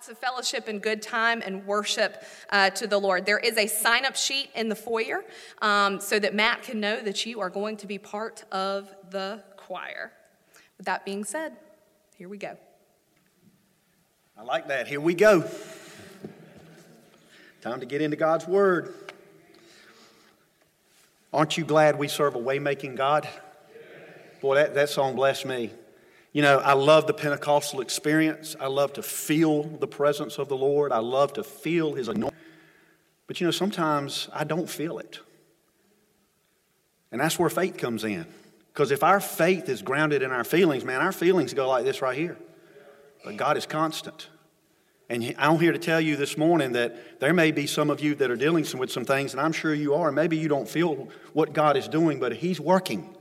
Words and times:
lots 0.00 0.08
of 0.08 0.16
fellowship 0.16 0.66
and 0.66 0.80
good 0.80 1.02
time 1.02 1.42
and 1.44 1.66
worship 1.66 2.24
uh, 2.48 2.70
to 2.70 2.86
the 2.86 2.96
Lord. 2.96 3.26
There 3.26 3.38
is 3.38 3.58
a 3.58 3.66
sign 3.66 4.06
up 4.06 4.16
sheet 4.16 4.48
in 4.54 4.70
the 4.70 4.74
foyer 4.74 5.22
um, 5.60 6.00
so 6.00 6.18
that 6.18 6.34
Matt 6.34 6.62
can 6.62 6.80
know 6.80 7.02
that 7.02 7.26
you 7.26 7.38
are 7.42 7.50
going 7.50 7.76
to 7.76 7.86
be 7.86 7.98
part 7.98 8.42
of 8.50 8.88
the 9.10 9.42
choir. 9.58 10.10
With 10.78 10.86
that 10.86 11.04
being 11.04 11.22
said, 11.22 11.54
here 12.16 12.30
we 12.30 12.38
go. 12.38 12.56
I 14.38 14.42
like 14.42 14.68
that. 14.68 14.88
Here 14.88 15.02
we 15.02 15.12
go. 15.12 15.44
Time 17.60 17.80
to 17.80 17.84
get 17.84 18.00
into 18.00 18.16
God's 18.16 18.48
Word. 18.48 18.94
Aren't 21.30 21.58
you 21.58 21.66
glad 21.66 21.98
we 21.98 22.08
serve 22.08 22.36
a 22.36 22.38
way-making 22.38 22.94
God? 22.94 23.28
Boy, 24.40 24.54
that, 24.54 24.74
that 24.76 24.88
song 24.88 25.14
blessed 25.14 25.44
me. 25.44 25.72
You 26.32 26.42
know, 26.42 26.58
I 26.58 26.74
love 26.74 27.06
the 27.06 27.14
Pentecostal 27.14 27.80
experience. 27.80 28.54
I 28.60 28.68
love 28.68 28.92
to 28.94 29.02
feel 29.02 29.64
the 29.64 29.88
presence 29.88 30.38
of 30.38 30.48
the 30.48 30.56
Lord. 30.56 30.92
I 30.92 30.98
love 30.98 31.32
to 31.34 31.42
feel 31.42 31.94
His 31.94 32.08
anointing. 32.08 32.38
But 33.26 33.40
you 33.40 33.46
know, 33.46 33.50
sometimes 33.52 34.28
I 34.32 34.44
don't 34.44 34.68
feel 34.68 34.98
it. 34.98 35.20
And 37.12 37.20
that's 37.20 37.38
where 37.38 37.50
faith 37.50 37.76
comes 37.76 38.04
in. 38.04 38.26
Because 38.72 38.92
if 38.92 39.02
our 39.02 39.20
faith 39.20 39.68
is 39.68 39.82
grounded 39.82 40.22
in 40.22 40.30
our 40.30 40.44
feelings, 40.44 40.84
man, 40.84 41.00
our 41.00 41.12
feelings 41.12 41.52
go 41.52 41.68
like 41.68 41.84
this 41.84 42.00
right 42.00 42.16
here. 42.16 42.36
But 43.24 43.36
God 43.36 43.56
is 43.56 43.66
constant. 43.66 44.28
And 45.08 45.34
I'm 45.38 45.58
here 45.58 45.72
to 45.72 45.78
tell 45.78 46.00
you 46.00 46.14
this 46.14 46.38
morning 46.38 46.72
that 46.72 47.18
there 47.18 47.34
may 47.34 47.50
be 47.50 47.66
some 47.66 47.90
of 47.90 48.00
you 48.00 48.14
that 48.14 48.30
are 48.30 48.36
dealing 48.36 48.64
with 48.78 48.92
some 48.92 49.04
things, 49.04 49.32
and 49.32 49.40
I'm 49.40 49.52
sure 49.52 49.74
you 49.74 49.94
are. 49.94 50.12
Maybe 50.12 50.36
you 50.36 50.46
don't 50.46 50.68
feel 50.68 51.08
what 51.32 51.52
God 51.52 51.76
is 51.76 51.88
doing, 51.88 52.20
but 52.20 52.32
He's 52.32 52.60
working. 52.60 53.16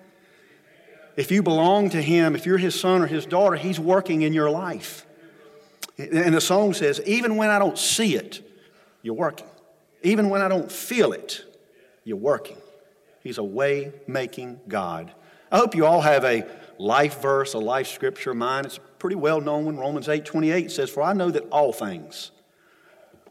If 1.20 1.32
you 1.32 1.44
belong 1.44 1.90
to 1.90 2.02
Him, 2.02 2.34
if 2.34 2.46
you're 2.46 2.58
His 2.58 2.80
son 2.80 3.02
or 3.02 3.06
His 3.06 3.26
daughter, 3.26 3.58
He's 3.58 3.78
working 3.78 4.22
in 4.22 4.32
your 4.32 4.50
life. 4.50 5.06
And 5.98 6.34
the 6.34 6.40
song 6.40 6.74
says, 6.74 7.02
even 7.06 7.36
when 7.36 7.50
I 7.50 7.60
don't 7.60 7.78
see 7.78 8.16
it, 8.16 8.42
you're 9.02 9.16
working. 9.16 9.48
Even 10.02 10.30
when 10.30 10.42
I 10.42 10.48
don't 10.48 10.72
feel 10.72 11.12
it, 11.12 11.44
you're 12.06 12.16
working. 12.16 12.56
He's 13.22 13.38
a 13.38 13.44
way 13.44 13.92
making 14.08 14.62
God. 14.70 15.12
I 15.52 15.58
hope 15.58 15.76
you 15.76 15.86
all 15.86 16.00
have 16.00 16.24
a 16.24 16.48
life 16.78 17.22
verse, 17.22 17.54
a 17.54 17.60
life 17.60 17.88
scripture 17.88 18.34
mine. 18.34 18.64
It's 18.64 18.80
pretty 18.98 19.18
well 19.18 19.42
known 19.42 19.66
one. 19.66 19.78
Romans 19.78 20.08
8 20.08 20.24
28 20.24 20.72
says, 20.72 20.90
For 20.90 21.04
I 21.04 21.12
know 21.12 21.32
that 21.32 21.50
all 21.50 21.74
things, 21.74 22.32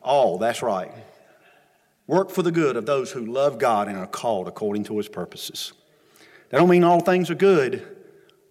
all, 0.03 0.37
that's 0.37 0.61
right, 0.61 0.93
work 2.07 2.29
for 2.29 2.43
the 2.43 2.53
good 2.53 2.77
of 2.77 2.85
those 2.85 3.13
who 3.13 3.25
love 3.25 3.59
God 3.59 3.89
and 3.89 3.97
are 3.97 4.07
called 4.07 4.47
according 4.47 4.85
to 4.85 4.99
his 4.99 5.09
purposes. 5.09 5.73
That 6.51 6.59
don't 6.59 6.69
mean 6.69 6.85
all 6.85 7.01
things 7.01 7.31
are 7.31 7.35
good, 7.35 7.87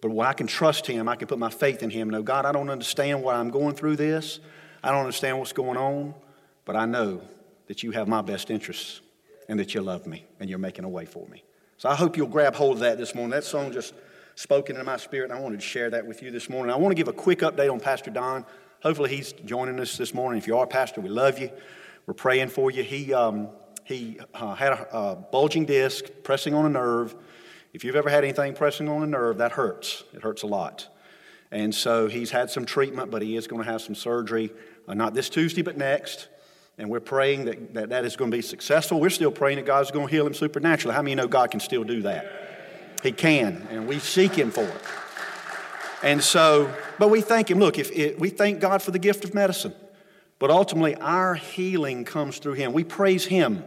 but 0.00 0.16
I 0.18 0.32
can 0.32 0.46
trust 0.46 0.86
him, 0.86 1.08
I 1.08 1.16
can 1.16 1.26
put 1.26 1.38
my 1.38 1.50
faith 1.50 1.82
in 1.82 1.90
him. 1.90 2.10
No, 2.10 2.22
God, 2.22 2.44
I 2.44 2.52
don't 2.52 2.70
understand 2.70 3.22
why 3.22 3.34
I'm 3.34 3.50
going 3.50 3.74
through 3.74 3.96
this. 3.96 4.40
I 4.82 4.90
don't 4.90 5.00
understand 5.00 5.38
what's 5.38 5.52
going 5.52 5.76
on, 5.76 6.14
but 6.64 6.76
I 6.76 6.86
know 6.86 7.20
that 7.66 7.82
you 7.82 7.90
have 7.90 8.06
my 8.06 8.22
best 8.22 8.50
interests 8.50 9.00
and 9.48 9.58
that 9.58 9.74
you 9.74 9.80
love 9.80 10.06
me 10.06 10.24
and 10.38 10.48
you're 10.48 10.58
making 10.58 10.84
a 10.84 10.88
way 10.88 11.04
for 11.04 11.26
me. 11.28 11.42
So 11.78 11.88
I 11.88 11.94
hope 11.94 12.16
you'll 12.16 12.28
grab 12.28 12.54
hold 12.54 12.74
of 12.74 12.80
that 12.80 12.98
this 12.98 13.14
morning. 13.14 13.30
That 13.30 13.44
song 13.44 13.72
just 13.72 13.94
spoken 14.34 14.76
into 14.76 14.84
my 14.84 14.96
spirit, 14.96 15.30
and 15.30 15.38
I 15.38 15.40
wanted 15.40 15.60
to 15.60 15.66
share 15.66 15.90
that 15.90 16.06
with 16.06 16.22
you 16.22 16.30
this 16.30 16.48
morning. 16.48 16.72
I 16.72 16.76
want 16.76 16.92
to 16.92 16.96
give 16.96 17.08
a 17.08 17.12
quick 17.12 17.40
update 17.40 17.72
on 17.72 17.80
Pastor 17.80 18.10
Don. 18.10 18.44
Hopefully, 18.82 19.10
he's 19.10 19.32
joining 19.32 19.80
us 19.80 19.96
this 19.96 20.14
morning. 20.14 20.38
If 20.38 20.46
you 20.46 20.56
are 20.56 20.64
a 20.64 20.68
pastor, 20.68 21.00
we 21.00 21.08
love 21.08 21.38
you. 21.40 21.50
We're 22.06 22.14
praying 22.14 22.48
for 22.48 22.70
you. 22.70 22.84
He, 22.84 23.12
um, 23.12 23.48
he 23.84 24.20
uh, 24.34 24.54
had 24.54 24.72
a, 24.72 24.96
a 24.96 25.16
bulging 25.16 25.64
disc 25.64 26.04
pressing 26.22 26.54
on 26.54 26.66
a 26.66 26.68
nerve. 26.68 27.16
If 27.72 27.84
you've 27.84 27.96
ever 27.96 28.08
had 28.08 28.24
anything 28.24 28.54
pressing 28.54 28.88
on 28.88 29.02
a 29.02 29.06
nerve, 29.06 29.38
that 29.38 29.52
hurts. 29.52 30.04
It 30.14 30.22
hurts 30.22 30.42
a 30.42 30.46
lot. 30.46 30.88
And 31.50 31.74
so 31.74 32.08
he's 32.08 32.30
had 32.30 32.50
some 32.50 32.66
treatment, 32.66 33.10
but 33.10 33.22
he 33.22 33.36
is 33.36 33.46
going 33.46 33.62
to 33.62 33.70
have 33.70 33.80
some 33.80 33.94
surgery, 33.94 34.50
uh, 34.86 34.94
not 34.94 35.14
this 35.14 35.28
Tuesday, 35.28 35.62
but 35.62 35.76
next. 35.76 36.28
And 36.76 36.90
we're 36.90 37.00
praying 37.00 37.46
that, 37.46 37.74
that 37.74 37.88
that 37.88 38.04
is 38.04 38.16
going 38.16 38.30
to 38.30 38.36
be 38.36 38.42
successful. 38.42 39.00
We're 39.00 39.10
still 39.10 39.32
praying 39.32 39.56
that 39.56 39.66
God's 39.66 39.90
going 39.90 40.06
to 40.06 40.10
heal 40.10 40.26
him 40.26 40.34
supernaturally. 40.34 40.94
How 40.94 41.02
many 41.02 41.14
know 41.14 41.26
God 41.26 41.50
can 41.50 41.60
still 41.60 41.84
do 41.84 42.02
that? 42.02 42.48
He 43.02 43.12
can, 43.12 43.66
and 43.70 43.86
we 43.86 43.98
seek 43.98 44.32
Him 44.32 44.50
for 44.50 44.64
it. 44.64 44.82
And 46.02 46.22
so, 46.22 46.72
but 46.98 47.08
we 47.08 47.20
thank 47.20 47.50
Him. 47.50 47.58
Look, 47.58 47.78
if 47.78 47.90
it, 47.92 48.18
we 48.18 48.30
thank 48.30 48.60
God 48.60 48.82
for 48.82 48.90
the 48.90 48.98
gift 48.98 49.24
of 49.24 49.34
medicine, 49.34 49.74
but 50.38 50.50
ultimately 50.50 50.96
our 50.96 51.34
healing 51.34 52.04
comes 52.04 52.38
through 52.38 52.54
Him. 52.54 52.72
We 52.72 52.84
praise 52.84 53.26
Him 53.26 53.64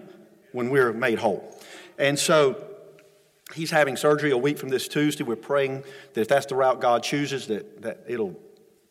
when 0.52 0.70
we're 0.70 0.94
made 0.94 1.20
whole. 1.20 1.58
And 1.98 2.18
so, 2.20 2.62
He's 3.54 3.72
having 3.72 3.98
surgery 3.98 4.32
a 4.32 4.38
week 4.38 4.58
from 4.58 4.70
this 4.70 4.88
Tuesday. 4.88 5.24
We're 5.24 5.36
praying 5.36 5.84
that 6.14 6.22
if 6.22 6.28
that's 6.28 6.46
the 6.46 6.56
route 6.56 6.80
God 6.80 7.04
chooses, 7.04 7.48
that, 7.48 7.82
that 7.82 8.06
it'll 8.08 8.40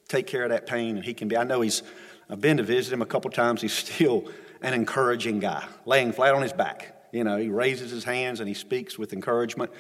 take 0.08 0.26
care 0.26 0.42
of 0.42 0.50
that 0.50 0.66
pain 0.66 0.96
and 0.96 1.04
he 1.04 1.14
can 1.14 1.28
be. 1.28 1.36
I 1.36 1.44
know 1.44 1.60
he's, 1.60 1.82
I've 2.28 2.40
been 2.40 2.56
to 2.58 2.62
visit 2.62 2.92
him 2.92 3.02
a 3.02 3.06
couple 3.06 3.30
times. 3.30 3.62
He's 3.62 3.72
still 3.72 4.28
an 4.62 4.74
encouraging 4.74 5.40
guy, 5.40 5.64
laying 5.86 6.12
flat 6.12 6.34
on 6.34 6.42
his 6.42 6.52
back. 6.52 6.94
You 7.12 7.24
know, 7.24 7.36
he 7.36 7.48
raises 7.48 7.90
his 7.90 8.04
hands 8.04 8.40
and 8.40 8.48
he 8.48 8.54
speaks 8.54 8.98
with 8.98 9.12
encouragement. 9.12 9.70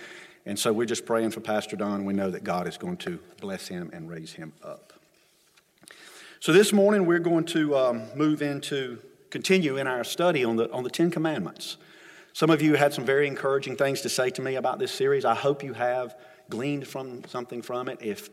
And 0.46 0.58
so 0.58 0.72
we're 0.72 0.86
just 0.86 1.04
praying 1.04 1.30
for 1.30 1.40
Pastor 1.40 1.76
Don. 1.76 2.04
We 2.04 2.14
know 2.14 2.30
that 2.30 2.44
God 2.44 2.66
is 2.66 2.78
going 2.78 2.96
to 2.98 3.18
bless 3.40 3.68
him 3.68 3.90
and 3.92 4.08
raise 4.08 4.32
him 4.32 4.52
up. 4.64 4.94
So 6.40 6.52
this 6.52 6.72
morning 6.72 7.04
we're 7.04 7.18
going 7.18 7.44
to 7.46 7.76
um, 7.76 8.02
move 8.14 8.40
into, 8.40 8.98
continue 9.28 9.76
in 9.76 9.86
our 9.86 10.04
study 10.04 10.44
on 10.44 10.56
the, 10.56 10.72
on 10.72 10.82
the 10.82 10.90
Ten 10.90 11.10
Commandments. 11.10 11.76
Some 12.40 12.48
of 12.48 12.62
you 12.62 12.74
had 12.74 12.94
some 12.94 13.04
very 13.04 13.26
encouraging 13.26 13.76
things 13.76 14.00
to 14.00 14.08
say 14.08 14.30
to 14.30 14.40
me 14.40 14.54
about 14.54 14.78
this 14.78 14.90
series. 14.92 15.26
I 15.26 15.34
hope 15.34 15.62
you 15.62 15.74
have 15.74 16.16
gleaned 16.48 16.88
from 16.88 17.22
something 17.26 17.60
from 17.60 17.86
it. 17.86 17.98
If 18.00 18.30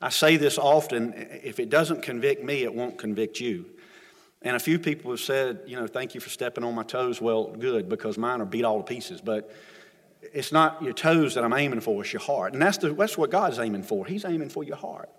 I 0.00 0.08
say 0.08 0.38
this 0.38 0.56
often, 0.56 1.12
if 1.42 1.60
it 1.60 1.68
doesn't 1.68 2.00
convict 2.00 2.42
me, 2.42 2.62
it 2.62 2.72
won't 2.72 2.96
convict 2.96 3.38
you. 3.38 3.66
And 4.40 4.56
a 4.56 4.58
few 4.58 4.78
people 4.78 5.10
have 5.10 5.20
said, 5.20 5.60
you 5.66 5.76
know, 5.76 5.86
thank 5.86 6.14
you 6.14 6.22
for 6.22 6.30
stepping 6.30 6.64
on 6.64 6.74
my 6.74 6.84
toes. 6.84 7.20
Well, 7.20 7.48
good, 7.48 7.86
because 7.86 8.16
mine 8.16 8.40
are 8.40 8.46
beat 8.46 8.64
all 8.64 8.78
to 8.78 8.82
pieces. 8.82 9.20
But 9.20 9.54
it's 10.32 10.52
not 10.52 10.82
your 10.82 10.94
toes 10.94 11.34
that 11.34 11.44
I'm 11.44 11.52
aiming 11.52 11.80
for, 11.80 12.00
it's 12.02 12.14
your 12.14 12.22
heart. 12.22 12.54
And 12.54 12.62
that's, 12.62 12.78
the, 12.78 12.94
that's 12.94 13.18
what 13.18 13.30
God's 13.30 13.58
aiming 13.58 13.82
for. 13.82 14.06
He's 14.06 14.24
aiming 14.24 14.48
for 14.48 14.64
your 14.64 14.76
heart. 14.76 15.10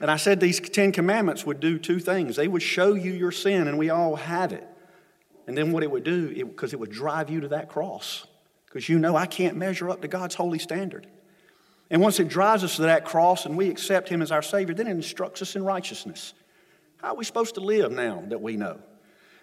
And 0.00 0.12
I 0.12 0.16
said 0.16 0.38
these 0.38 0.60
Ten 0.60 0.92
Commandments 0.92 1.44
would 1.44 1.58
do 1.58 1.80
two 1.80 1.98
things. 1.98 2.36
They 2.36 2.46
would 2.46 2.62
show 2.62 2.94
you 2.94 3.10
your 3.10 3.32
sin, 3.32 3.66
and 3.66 3.76
we 3.78 3.90
all 3.90 4.14
have 4.14 4.52
it. 4.52 4.64
And 5.46 5.56
then 5.56 5.72
what 5.72 5.82
it 5.82 5.90
would 5.90 6.04
do, 6.04 6.28
because 6.44 6.72
it, 6.72 6.76
it 6.76 6.80
would 6.80 6.90
drive 6.90 7.30
you 7.30 7.40
to 7.40 7.48
that 7.48 7.68
cross. 7.68 8.26
Because 8.66 8.88
you 8.88 8.98
know 8.98 9.16
I 9.16 9.26
can't 9.26 9.56
measure 9.56 9.90
up 9.90 10.02
to 10.02 10.08
God's 10.08 10.34
holy 10.34 10.58
standard. 10.58 11.06
And 11.90 12.00
once 12.00 12.18
it 12.18 12.28
drives 12.28 12.64
us 12.64 12.76
to 12.76 12.82
that 12.82 13.04
cross 13.04 13.46
and 13.46 13.56
we 13.56 13.68
accept 13.68 14.08
Him 14.08 14.22
as 14.22 14.32
our 14.32 14.42
Savior, 14.42 14.74
then 14.74 14.86
it 14.86 14.92
instructs 14.92 15.42
us 15.42 15.54
in 15.54 15.64
righteousness. 15.64 16.34
How 16.96 17.08
are 17.08 17.16
we 17.16 17.24
supposed 17.24 17.54
to 17.54 17.60
live 17.60 17.92
now 17.92 18.24
that 18.28 18.40
we 18.40 18.56
know? 18.56 18.80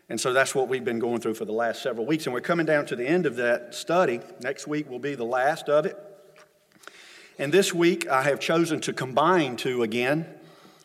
And 0.10 0.20
so 0.20 0.34
that's 0.34 0.54
what 0.54 0.68
we've 0.68 0.84
been 0.84 1.00
going 1.00 1.22
through 1.22 1.36
for 1.36 1.46
the 1.46 1.54
last 1.54 1.82
several 1.82 2.06
weeks. 2.06 2.26
And 2.26 2.34
we're 2.34 2.42
coming 2.42 2.66
down 2.66 2.86
to 2.88 2.96
the 2.96 3.08
end 3.08 3.26
of 3.26 3.38
that 3.38 3.74
study. 3.74 4.20
Next 4.42 4.68
week 4.68 4.90
will 4.90 5.00
be 5.00 5.16
the 5.16 5.24
last 5.24 5.70
of 5.70 5.86
it. 5.86 5.96
And 7.40 7.54
this 7.54 7.74
week 7.74 8.10
I 8.10 8.24
have 8.24 8.40
chosen 8.40 8.82
to 8.82 8.94
combine 8.94 9.56
two 9.56 9.84
again. 9.84 10.26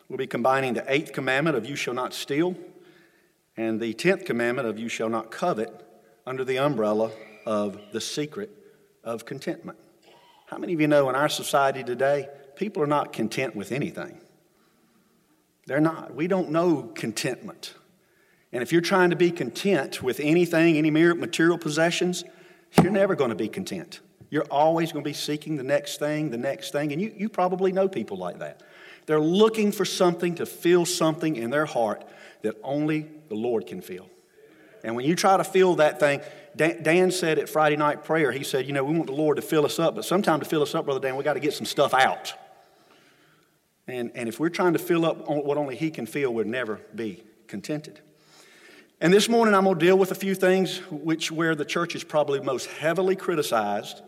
We'll 0.07 0.17
be 0.17 0.27
combining 0.27 0.75
the 0.75 0.85
eighth 0.87 1.11
commandment 1.11 1.57
of 1.57 1.65
you 1.65 1.75
shall 1.75 1.93
not 1.93 2.13
steal 2.13 2.55
and 3.57 3.81
the 3.81 3.93
tenth 3.93 4.23
commandment 4.23 4.67
of 4.67 4.77
you 4.77 4.87
shall 4.87 5.09
not 5.09 5.31
covet 5.31 5.83
under 6.25 6.45
the 6.45 6.59
umbrella 6.59 7.11
of 7.45 7.79
the 7.91 7.99
secret 7.99 8.51
of 9.03 9.25
contentment. 9.25 9.79
How 10.45 10.57
many 10.57 10.73
of 10.73 10.79
you 10.79 10.87
know 10.87 11.09
in 11.09 11.15
our 11.15 11.29
society 11.29 11.83
today, 11.83 12.27
people 12.55 12.83
are 12.83 12.87
not 12.87 13.11
content 13.11 13.55
with 13.55 13.71
anything? 13.71 14.21
They're 15.65 15.81
not. 15.81 16.13
We 16.13 16.27
don't 16.27 16.51
know 16.51 16.83
contentment. 16.95 17.73
And 18.53 18.63
if 18.63 18.71
you're 18.71 18.81
trying 18.81 19.09
to 19.09 19.15
be 19.15 19.31
content 19.31 20.01
with 20.01 20.19
anything, 20.21 20.77
any 20.77 20.89
material 20.89 21.57
possessions, 21.57 22.23
you're 22.81 22.91
never 22.91 23.15
going 23.15 23.29
to 23.29 23.35
be 23.35 23.49
content. 23.49 23.99
You're 24.29 24.47
always 24.51 24.91
going 24.91 25.03
to 25.03 25.09
be 25.09 25.13
seeking 25.13 25.57
the 25.57 25.63
next 25.63 25.99
thing, 25.99 26.29
the 26.31 26.37
next 26.37 26.71
thing. 26.71 26.91
And 26.91 27.01
you, 27.01 27.13
you 27.15 27.29
probably 27.29 27.71
know 27.71 27.87
people 27.87 28.17
like 28.17 28.39
that. 28.39 28.61
They're 29.05 29.19
looking 29.19 29.71
for 29.71 29.85
something 29.85 30.35
to 30.35 30.45
feel 30.45 30.85
something 30.85 31.35
in 31.35 31.49
their 31.49 31.65
heart 31.65 32.05
that 32.41 32.55
only 32.63 33.09
the 33.29 33.35
Lord 33.35 33.67
can 33.67 33.81
fill. 33.81 34.09
And 34.83 34.95
when 34.95 35.05
you 35.05 35.15
try 35.15 35.37
to 35.37 35.43
fill 35.43 35.75
that 35.75 35.99
thing, 35.99 36.21
Dan 36.55 37.11
said 37.11 37.39
at 37.39 37.49
Friday 37.49 37.75
night 37.75 38.03
prayer, 38.03 38.31
he 38.31 38.43
said, 38.43 38.67
You 38.67 38.73
know, 38.73 38.83
we 38.83 38.93
want 38.93 39.07
the 39.07 39.13
Lord 39.13 39.35
to 39.37 39.41
fill 39.41 39.65
us 39.65 39.79
up, 39.79 39.95
but 39.95 40.05
sometime 40.05 40.39
to 40.39 40.45
fill 40.45 40.61
us 40.61 40.73
up, 40.73 40.85
Brother 40.85 40.99
Dan, 40.99 41.15
we 41.15 41.23
got 41.23 41.33
to 41.33 41.39
get 41.39 41.53
some 41.53 41.65
stuff 41.65 41.93
out. 41.93 42.33
And, 43.87 44.11
and 44.15 44.27
if 44.27 44.39
we're 44.39 44.49
trying 44.49 44.73
to 44.73 44.79
fill 44.79 45.05
up 45.05 45.27
what 45.29 45.57
only 45.57 45.75
He 45.75 45.89
can 45.89 46.05
fill, 46.05 46.33
we'll 46.33 46.45
never 46.45 46.81
be 46.93 47.23
contented. 47.47 48.01
And 48.99 49.13
this 49.13 49.29
morning 49.29 49.53
I'm 49.53 49.63
going 49.63 49.77
to 49.77 49.85
deal 49.85 49.97
with 49.97 50.11
a 50.11 50.15
few 50.15 50.33
things 50.33 50.79
which 50.89 51.31
where 51.31 51.53
the 51.53 51.65
church 51.65 51.95
is 51.95 52.03
probably 52.03 52.39
most 52.39 52.65
heavily 52.65 53.15
criticized, 53.15 54.01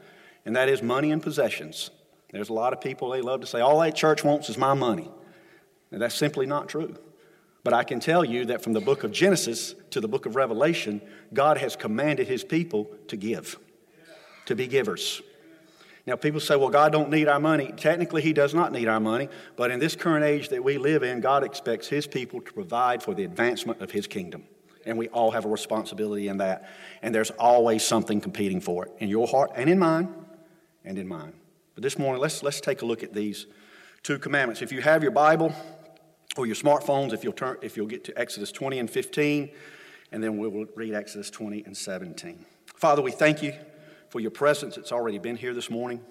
and 0.46 0.56
that 0.56 0.68
is 0.68 0.82
money 0.82 1.12
and 1.12 1.22
possessions. 1.22 1.92
There's 2.32 2.50
a 2.50 2.54
lot 2.54 2.74
of 2.74 2.82
people 2.82 3.10
they 3.10 3.22
love 3.22 3.42
to 3.42 3.48
say, 3.48 3.60
all 3.60 3.80
that 3.80 3.96
church 3.96 4.24
wants 4.24 4.50
is 4.50 4.58
my 4.58 4.74
money. 4.74 5.10
And 5.92 6.02
that's 6.02 6.16
simply 6.16 6.46
not 6.46 6.70
true. 6.70 6.96
But 7.64 7.74
I 7.74 7.84
can 7.84 8.00
tell 8.00 8.24
you 8.24 8.46
that 8.46 8.64
from 8.64 8.74
the 8.74 8.82
book 8.82 9.04
of 9.04 9.12
Genesis 9.12 9.76
to 9.92 10.00
the 10.00 10.08
book 10.08 10.26
of 10.26 10.36
Revelation, 10.36 11.02
God 11.34 11.58
has 11.58 11.76
commanded 11.76 12.28
his 12.28 12.44
people 12.44 12.90
to 13.08 13.18
give, 13.18 13.58
to 14.46 14.56
be 14.56 14.68
givers. 14.68 15.22
Now, 16.10 16.16
people 16.16 16.40
say, 16.40 16.56
well, 16.56 16.70
God 16.70 16.92
don't 16.92 17.12
need 17.12 17.28
our 17.28 17.40
money. 17.40 17.72
Technically, 17.78 18.24
He 18.24 18.34
does 18.34 18.56
not 18.56 18.72
need 18.72 18.88
our 18.88 19.00
money, 19.00 19.30
but 19.56 19.70
in 19.70 19.80
this 19.80 19.96
current 19.96 20.26
age 20.26 20.50
that 20.50 20.64
we 20.64 20.80
live 20.80 21.04
in, 21.04 21.22
God 21.22 21.44
expects 21.44 21.88
His 21.88 22.08
people 22.08 22.42
to 22.42 22.52
provide 22.52 23.04
for 23.04 23.14
the 23.14 23.26
advancement 23.26 23.80
of 23.80 23.92
His 23.92 24.08
kingdom. 24.08 24.46
And 24.88 24.98
we 24.98 25.08
all 25.10 25.30
have 25.30 25.46
a 25.46 25.50
responsibility 25.50 26.28
in 26.28 26.38
that. 26.38 26.68
And 27.04 27.14
there's 27.14 27.30
always 27.32 27.86
something 27.86 28.22
competing 28.22 28.60
for 28.60 28.86
it 28.86 28.92
in 28.98 29.08
your 29.08 29.28
heart 29.28 29.52
and 29.56 29.70
in 29.70 29.78
mine 29.78 30.12
and 30.84 30.98
in 30.98 31.08
mine. 31.08 31.34
But 31.76 31.84
this 31.84 32.00
morning, 32.00 32.22
let's, 32.22 32.42
let's 32.42 32.60
take 32.60 32.82
a 32.82 32.86
look 32.86 33.04
at 33.04 33.14
these 33.14 33.46
two 34.02 34.18
commandments. 34.18 34.64
If 34.64 34.72
you 34.72 34.82
have 34.82 35.04
your 35.04 35.12
Bible 35.12 35.54
or 36.40 36.46
your 36.46 36.56
smartphones, 36.56 37.14
if 37.14 37.24
you'll, 37.24 37.34
turn, 37.34 37.58
if 37.62 37.76
you'll 37.76 37.88
get 37.88 38.04
to 38.06 38.18
Exodus 38.18 38.52
20 38.52 38.80
and 38.80 38.90
15, 38.90 39.52
and 40.12 40.24
then 40.24 40.38
we 40.38 40.48
will 40.48 40.66
read 40.76 40.94
Exodus 40.94 41.30
20 41.30 41.64
and 41.66 41.76
17. 41.76 42.46
Father, 42.66 43.02
we 43.02 43.12
thank 43.12 43.44
you 43.44 43.54
for 44.10 44.20
your 44.20 44.32
presence 44.32 44.76
that's 44.76 44.92
already 44.92 45.20
been 45.20 45.36
here 45.36 45.54
this 45.54 45.70
morning, 45.70 46.02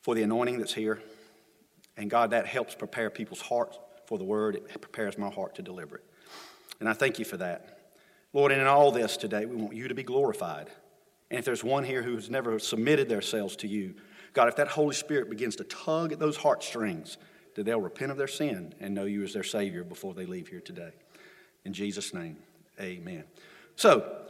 for 0.00 0.14
the 0.14 0.22
anointing 0.22 0.58
that's 0.58 0.74
here. 0.74 1.00
And 1.96 2.10
God, 2.10 2.30
that 2.30 2.46
helps 2.46 2.74
prepare 2.74 3.08
people's 3.08 3.40
hearts 3.40 3.78
for 4.06 4.18
the 4.18 4.24
word. 4.24 4.56
It 4.56 4.80
prepares 4.80 5.16
my 5.16 5.30
heart 5.30 5.54
to 5.54 5.62
deliver 5.62 5.96
it. 5.96 6.04
And 6.80 6.88
I 6.88 6.92
thank 6.92 7.18
you 7.18 7.24
for 7.24 7.36
that. 7.36 7.78
Lord, 8.32 8.50
and 8.50 8.60
in 8.60 8.66
all 8.66 8.90
this 8.90 9.16
today, 9.16 9.46
we 9.46 9.56
want 9.56 9.76
you 9.76 9.88
to 9.88 9.94
be 9.94 10.02
glorified. 10.02 10.68
And 11.30 11.38
if 11.38 11.44
there's 11.44 11.62
one 11.62 11.84
here 11.84 12.02
who's 12.02 12.28
never 12.28 12.58
submitted 12.58 13.08
themselves 13.08 13.56
to 13.56 13.68
you, 13.68 13.94
God, 14.32 14.48
if 14.48 14.56
that 14.56 14.68
Holy 14.68 14.94
Spirit 14.94 15.30
begins 15.30 15.56
to 15.56 15.64
tug 15.64 16.12
at 16.12 16.18
those 16.18 16.36
heartstrings, 16.36 17.18
that 17.54 17.64
they'll 17.64 17.80
repent 17.80 18.10
of 18.10 18.16
their 18.16 18.28
sin 18.28 18.74
and 18.80 18.94
know 18.94 19.04
you 19.04 19.22
as 19.22 19.32
their 19.32 19.42
Savior 19.42 19.84
before 19.84 20.14
they 20.14 20.26
leave 20.26 20.48
here 20.48 20.60
today. 20.60 20.92
In 21.64 21.72
Jesus' 21.72 22.12
name, 22.12 22.36
amen. 22.80 23.24
So, 23.76 24.22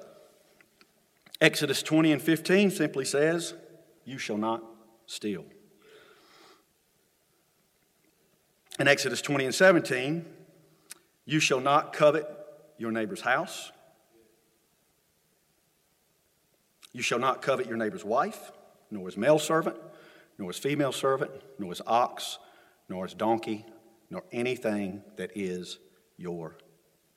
Exodus 1.40 1.82
20 1.82 2.12
and 2.12 2.22
15 2.22 2.70
simply 2.70 3.04
says, 3.04 3.54
You 4.04 4.18
shall 4.18 4.36
not 4.36 4.62
steal. 5.06 5.44
In 8.78 8.88
Exodus 8.88 9.20
20 9.20 9.46
and 9.46 9.54
17, 9.54 10.24
you 11.24 11.40
shall 11.40 11.60
not 11.60 11.92
covet 11.92 12.28
your 12.78 12.90
neighbor's 12.90 13.20
house. 13.20 13.70
You 16.92 17.02
shall 17.02 17.18
not 17.18 17.42
covet 17.42 17.66
your 17.66 17.76
neighbor's 17.76 18.04
wife, 18.04 18.52
nor 18.90 19.06
his 19.06 19.16
male 19.16 19.38
servant, 19.38 19.76
nor 20.38 20.50
his 20.50 20.58
female 20.58 20.92
servant, 20.92 21.30
nor 21.58 21.70
his 21.70 21.80
ox, 21.86 22.38
nor 22.92 23.06
his 23.06 23.14
donkey, 23.14 23.64
nor 24.10 24.22
anything 24.32 25.02
that 25.16 25.30
is 25.34 25.78
your 26.18 26.58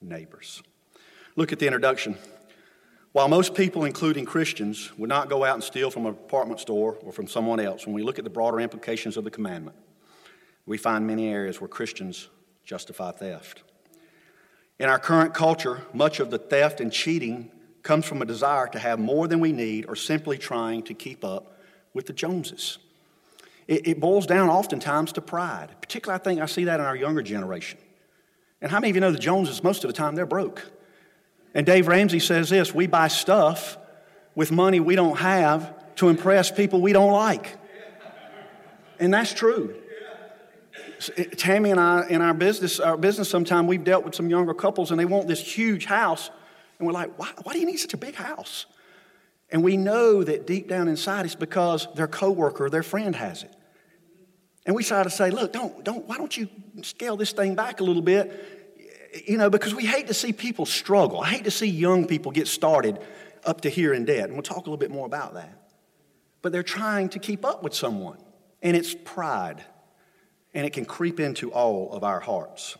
neighbor's. 0.01 0.63
Look 1.35 1.51
at 1.51 1.59
the 1.59 1.65
introduction. 1.65 2.17
While 3.11 3.27
most 3.27 3.55
people, 3.55 3.83
including 3.83 4.23
Christians, 4.23 4.97
would 4.97 5.09
not 5.09 5.29
go 5.29 5.43
out 5.43 5.55
and 5.55 5.63
steal 5.63 5.91
from 5.91 6.05
a 6.05 6.11
department 6.11 6.61
store 6.61 6.97
or 7.01 7.11
from 7.11 7.27
someone 7.27 7.59
else, 7.59 7.85
when 7.85 7.93
we 7.93 8.03
look 8.03 8.17
at 8.17 8.23
the 8.23 8.29
broader 8.29 8.61
implications 8.61 9.17
of 9.17 9.25
the 9.25 9.29
commandment, 9.29 9.75
we 10.65 10.77
find 10.77 11.05
many 11.05 11.27
areas 11.27 11.59
where 11.59 11.67
Christians 11.67 12.29
justify 12.63 13.11
theft. 13.11 13.63
In 14.79 14.87
our 14.87 14.99
current 14.99 15.33
culture, 15.33 15.81
much 15.93 16.21
of 16.21 16.31
the 16.31 16.37
theft 16.37 16.79
and 16.79 16.89
cheating 16.89 17.51
comes 17.83 18.05
from 18.05 18.21
a 18.21 18.25
desire 18.25 18.67
to 18.67 18.79
have 18.79 18.97
more 18.97 19.27
than 19.27 19.41
we 19.41 19.51
need 19.51 19.87
or 19.89 19.97
simply 19.97 20.37
trying 20.37 20.83
to 20.83 20.93
keep 20.93 21.25
up 21.25 21.59
with 21.93 22.05
the 22.05 22.13
Joneses. 22.13 22.77
It, 23.67 23.87
it 23.87 23.99
boils 23.99 24.25
down 24.25 24.49
oftentimes 24.49 25.11
to 25.13 25.21
pride. 25.21 25.75
Particularly, 25.81 26.19
I 26.19 26.23
think 26.23 26.41
I 26.41 26.45
see 26.45 26.65
that 26.65 26.79
in 26.79 26.85
our 26.85 26.95
younger 26.95 27.21
generation. 27.21 27.79
And 28.61 28.71
how 28.71 28.79
many 28.79 28.89
of 28.91 28.95
you 28.95 29.01
know 29.01 29.11
the 29.11 29.19
Joneses, 29.19 29.63
most 29.63 29.83
of 29.83 29.89
the 29.89 29.93
time, 29.93 30.15
they're 30.15 30.25
broke? 30.25 30.71
And 31.53 31.65
Dave 31.65 31.87
Ramsey 31.87 32.19
says 32.19 32.49
this 32.49 32.73
we 32.73 32.87
buy 32.87 33.07
stuff 33.07 33.77
with 34.35 34.51
money 34.51 34.79
we 34.79 34.95
don't 34.95 35.17
have 35.17 35.73
to 35.95 36.09
impress 36.09 36.51
people 36.51 36.81
we 36.81 36.93
don't 36.93 37.13
like. 37.13 37.57
And 38.99 39.13
that's 39.13 39.33
true. 39.33 39.75
Tammy 41.37 41.71
and 41.71 41.79
I, 41.79 42.07
in 42.07 42.21
our 42.21 42.33
business, 42.33 42.79
our 42.79 42.97
business, 42.97 43.29
sometime 43.29 43.67
we've 43.67 43.83
dealt 43.83 44.05
with 44.05 44.15
some 44.15 44.29
younger 44.29 44.53
couples 44.53 44.91
and 44.91 44.99
they 44.99 45.05
want 45.05 45.27
this 45.27 45.41
huge 45.41 45.85
house. 45.85 46.29
And 46.79 46.87
we're 46.87 46.93
like, 46.93 47.17
why, 47.17 47.31
why 47.43 47.53
do 47.53 47.59
you 47.59 47.65
need 47.65 47.77
such 47.77 47.93
a 47.93 47.97
big 47.97 48.15
house? 48.15 48.65
And 49.55 49.63
we 49.63 49.77
know 49.77 50.21
that 50.21 50.45
deep 50.45 50.67
down 50.67 50.89
inside 50.89 51.23
it's 51.23 51.33
because 51.33 51.87
their 51.95 52.09
coworker, 52.09 52.69
their 52.69 52.83
friend 52.83 53.15
has 53.15 53.43
it. 53.43 53.55
And 54.65 54.75
we 54.75 54.83
try 54.83 55.01
to 55.01 55.09
say, 55.09 55.31
look, 55.31 55.53
don't, 55.53 55.81
don't, 55.81 56.05
why 56.05 56.17
don't 56.17 56.35
you 56.35 56.49
scale 56.81 57.15
this 57.15 57.31
thing 57.31 57.55
back 57.55 57.79
a 57.79 57.83
little 57.85 58.01
bit? 58.01 58.55
you 59.25 59.37
know, 59.37 59.49
because 59.49 59.73
we 59.73 59.85
hate 59.85 60.07
to 60.07 60.13
see 60.13 60.33
people 60.33 60.65
struggle. 60.65 61.21
I 61.21 61.29
hate 61.29 61.45
to 61.45 61.51
see 61.51 61.67
young 61.67 62.05
people 62.05 62.33
get 62.33 62.47
started 62.47 62.99
up 63.45 63.61
to 63.61 63.69
here 63.69 63.93
in 63.93 64.03
debt. 64.05 64.25
And 64.25 64.33
we'll 64.33 64.43
talk 64.43 64.57
a 64.57 64.59
little 64.59 64.75
bit 64.75 64.91
more 64.91 65.05
about 65.05 65.35
that. 65.35 65.69
But 66.41 66.51
they're 66.51 66.63
trying 66.63 67.09
to 67.09 67.19
keep 67.19 67.45
up 67.45 67.63
with 67.63 67.73
someone, 67.73 68.17
and 68.61 68.75
it's 68.75 68.93
pride, 68.93 69.63
and 70.53 70.65
it 70.65 70.73
can 70.73 70.83
creep 70.83 71.19
into 71.19 71.49
all 71.51 71.93
of 71.93 72.03
our 72.03 72.19
hearts. 72.19 72.75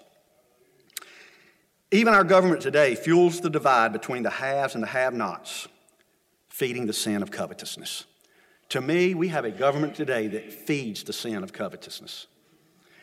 Even 1.90 2.14
our 2.14 2.26
government 2.26 2.62
today 2.62 2.96
fuels 2.96 3.40
the 3.40 3.50
divide 3.50 3.94
between 3.94 4.24
the 4.24 4.30
haves 4.30 4.76
and 4.76 4.84
the 4.84 4.88
have 4.88 5.14
nots, 5.14 5.70
feeding 6.56 6.86
the 6.86 6.94
sin 6.94 7.22
of 7.22 7.32
covetousness. 7.32 8.06
To 8.70 8.80
me, 8.80 9.14
we 9.14 9.28
have 9.28 9.44
a 9.44 9.52
government 9.52 9.94
today 9.94 10.28
that 10.28 10.54
feeds 10.54 11.04
the 11.04 11.12
sin 11.12 11.44
of 11.44 11.52
covetousness. 11.52 12.28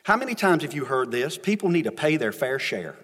How 0.04 0.16
many 0.16 0.34
times 0.34 0.62
have 0.62 0.72
you 0.72 0.86
heard 0.86 1.10
this? 1.10 1.36
People 1.36 1.68
need 1.68 1.82
to 1.82 1.92
pay 1.92 2.16
their 2.16 2.32
fair 2.32 2.58
share. 2.58 2.96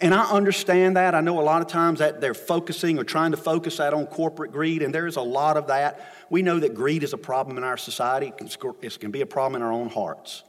And 0.00 0.14
I 0.14 0.24
understand 0.30 0.96
that. 0.96 1.14
I 1.14 1.20
know 1.20 1.38
a 1.38 1.42
lot 1.42 1.60
of 1.60 1.68
times 1.68 1.98
that 1.98 2.22
they're 2.22 2.32
focusing 2.32 2.98
or 2.98 3.04
trying 3.04 3.32
to 3.32 3.36
focus 3.36 3.76
that 3.76 3.92
on 3.92 4.06
corporate 4.06 4.50
greed, 4.50 4.80
and 4.80 4.94
there 4.94 5.06
is 5.06 5.16
a 5.16 5.20
lot 5.20 5.58
of 5.58 5.66
that. 5.66 6.10
We 6.30 6.40
know 6.40 6.58
that 6.60 6.74
greed 6.74 7.02
is 7.02 7.12
a 7.12 7.18
problem 7.18 7.58
in 7.58 7.64
our 7.64 7.76
society, 7.76 8.32
it 8.38 8.98
can 8.98 9.10
be 9.10 9.20
a 9.20 9.26
problem 9.26 9.60
in 9.60 9.66
our 9.66 9.72
own 9.72 9.90
hearts. 9.90 10.42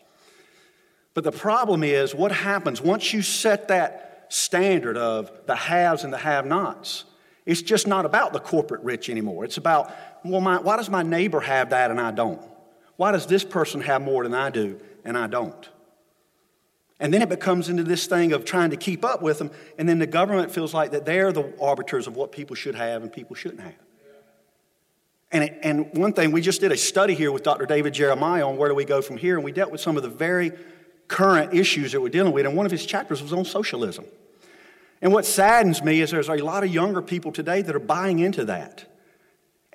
But 1.14 1.26
the 1.26 1.34
problem 1.34 1.84
is 1.84 2.16
what 2.16 2.32
happens 2.32 2.82
once 2.82 3.12
you 3.12 3.22
set 3.22 3.68
that 3.68 4.28
standard 4.30 4.96
of 4.96 5.48
the 5.48 5.56
haves 5.58 6.06
and 6.06 6.14
the 6.14 6.18
have 6.18 6.46
nots? 6.46 7.04
It's 7.46 7.62
just 7.62 7.86
not 7.88 8.06
about 8.06 8.34
the 8.34 8.40
corporate 8.40 8.82
rich 8.82 9.10
anymore. 9.10 9.46
It's 9.46 9.58
about, 9.58 9.94
well, 10.24 10.42
my, 10.42 10.60
why 10.60 10.78
does 10.78 10.90
my 10.90 11.04
neighbor 11.04 11.40
have 11.42 11.70
that 11.70 11.92
and 11.92 12.00
I 12.00 12.12
don't? 12.12 12.42
Why 12.96 13.12
does 13.12 13.28
this 13.28 13.44
person 13.44 13.82
have 13.82 14.02
more 14.02 14.24
than 14.24 14.34
I 14.34 14.50
do 14.50 14.80
and 15.04 15.18
I 15.18 15.28
don't? 15.28 15.70
And 17.00 17.14
then 17.14 17.22
it 17.22 17.30
becomes 17.30 17.68
into 17.68 17.84
this 17.84 18.08
thing 18.08 18.32
of 18.32 18.46
trying 18.46 18.70
to 18.70 18.78
keep 18.78 19.04
up 19.04 19.22
with 19.22 19.38
them, 19.38 19.52
and 19.78 19.88
then 19.88 20.00
the 20.00 20.08
government 20.08 20.52
feels 20.52 20.74
like 20.74 20.92
that 20.92 21.06
they're 21.06 21.34
the 21.34 21.54
arbiters 21.62 22.08
of 22.08 22.16
what 22.16 22.32
people 22.32 22.56
should 22.56 22.76
have 22.76 23.04
and 23.04 23.12
people 23.12 23.36
shouldn't 23.36 23.62
have. 23.62 23.76
And, 25.32 25.44
it, 25.44 25.60
and 25.62 25.94
one 25.94 26.14
thing, 26.14 26.32
we 26.32 26.40
just 26.40 26.62
did 26.62 26.72
a 26.72 26.78
study 26.78 27.14
here 27.14 27.32
with 27.32 27.44
Dr. 27.44 27.66
David 27.66 27.94
Jeremiah 27.94 28.48
on 28.48 28.56
where 28.56 28.70
do 28.70 28.76
we 28.76 28.86
go 28.86 29.02
from 29.02 29.18
here, 29.18 29.36
and 29.36 29.44
we 29.44 29.52
dealt 29.52 29.72
with 29.72 29.82
some 29.82 29.98
of 29.98 30.04
the 30.04 30.10
very 30.10 30.54
current 31.10 31.54
issues 31.54 31.92
that 31.92 32.00
we're 32.00 32.10
dealing 32.10 32.32
with, 32.32 32.46
and 32.46 32.56
one 32.56 32.66
of 32.66 32.72
his 32.72 32.86
chapters 32.86 33.22
was 33.22 33.34
on 33.34 33.44
socialism. 33.44 34.06
And 35.02 35.12
what 35.12 35.26
saddens 35.26 35.84
me 35.84 36.02
is 36.02 36.12
there's 36.12 36.30
a 36.30 36.36
lot 36.36 36.64
of 36.64 36.74
younger 36.74 37.02
people 37.02 37.32
today 37.32 37.62
that 37.62 37.76
are 37.76 37.80
buying 37.80 38.20
into 38.20 38.46
that. 38.46 38.86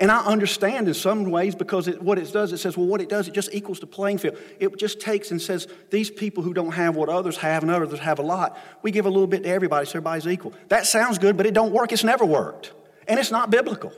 And 0.00 0.11
I 0.11 0.25
understand 0.25 0.89
in 0.89 0.95
some 0.95 1.25
ways 1.25 1.55
because 1.55 1.87
it, 1.87 2.00
what 2.00 2.19
it 2.19 2.33
does, 2.33 2.55
it 2.55 2.59
says, 2.59 2.75
well, 2.75 2.87
what 2.87 3.03
it 3.03 3.11
does, 3.11 3.29
it 3.29 3.35
just 3.35 3.53
equals 3.53 3.81
the 3.81 3.87
playing 3.87 4.17
field. 4.17 4.39
It 4.59 4.79
just 4.79 4.99
takes 4.99 5.31
and 5.31 5.41
says, 5.41 5.69
these 5.91 6.11
people 6.11 6.43
who 6.43 6.55
don't 6.55 6.73
have 6.73 6.97
what 6.97 7.11
others 7.11 7.37
have 7.37 7.62
and 7.62 7.71
others 7.71 7.99
have 7.99 8.19
a 8.19 8.23
lot, 8.23 8.59
we 8.81 8.93
give 8.93 9.05
a 9.05 9.11
little 9.11 9.27
bit 9.27 9.43
to 9.43 9.50
everybody 9.50 9.85
so 9.85 9.91
everybody's 9.91 10.27
equal. 10.27 10.55
That 10.69 10.87
sounds 10.87 11.19
good, 11.19 11.37
but 11.37 11.45
it 11.45 11.53
don't 11.53 11.73
work. 11.73 11.93
It's 11.93 12.03
never 12.03 12.25
worked. 12.25 12.73
And 13.07 13.21
it's 13.21 13.31
not 13.31 13.50
biblical. 13.50 13.93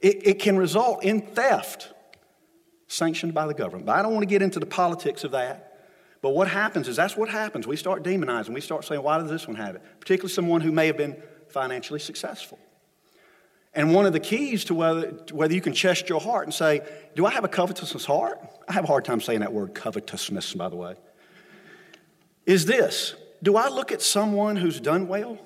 It, 0.00 0.26
it 0.26 0.38
can 0.40 0.56
result 0.56 1.04
in 1.04 1.20
theft 1.22 1.92
sanctioned 2.88 3.34
by 3.34 3.46
the 3.46 3.54
government. 3.54 3.86
But 3.86 3.96
I 3.96 4.02
don't 4.02 4.12
want 4.12 4.22
to 4.22 4.28
get 4.28 4.42
into 4.42 4.58
the 4.58 4.66
politics 4.66 5.22
of 5.22 5.30
that. 5.30 5.71
But 6.22 6.30
what 6.30 6.48
happens 6.48 6.88
is 6.88 6.96
that's 6.96 7.16
what 7.16 7.28
happens. 7.28 7.66
We 7.66 7.76
start 7.76 8.02
demonizing. 8.02 8.54
We 8.54 8.60
start 8.60 8.84
saying, 8.84 9.02
why 9.02 9.18
does 9.18 9.28
this 9.28 9.46
one 9.46 9.56
have 9.56 9.74
it? 9.74 9.82
Particularly 10.00 10.32
someone 10.32 10.60
who 10.60 10.72
may 10.72 10.86
have 10.86 10.96
been 10.96 11.20
financially 11.48 11.98
successful. 11.98 12.58
And 13.74 13.94
one 13.94 14.06
of 14.06 14.12
the 14.12 14.20
keys 14.20 14.64
to 14.64 14.74
whether, 14.74 15.08
whether 15.32 15.54
you 15.54 15.60
can 15.60 15.72
test 15.72 16.08
your 16.08 16.20
heart 16.20 16.46
and 16.46 16.52
say, 16.52 16.82
Do 17.14 17.24
I 17.24 17.30
have 17.30 17.44
a 17.44 17.48
covetousness 17.48 18.04
heart? 18.04 18.38
I 18.68 18.74
have 18.74 18.84
a 18.84 18.86
hard 18.86 19.04
time 19.04 19.20
saying 19.20 19.40
that 19.40 19.52
word 19.52 19.74
covetousness, 19.74 20.54
by 20.54 20.68
the 20.68 20.76
way. 20.76 20.94
Is 22.44 22.66
this 22.66 23.14
Do 23.42 23.56
I 23.56 23.68
look 23.68 23.90
at 23.90 24.02
someone 24.02 24.56
who's 24.56 24.78
done 24.78 25.08
well? 25.08 25.38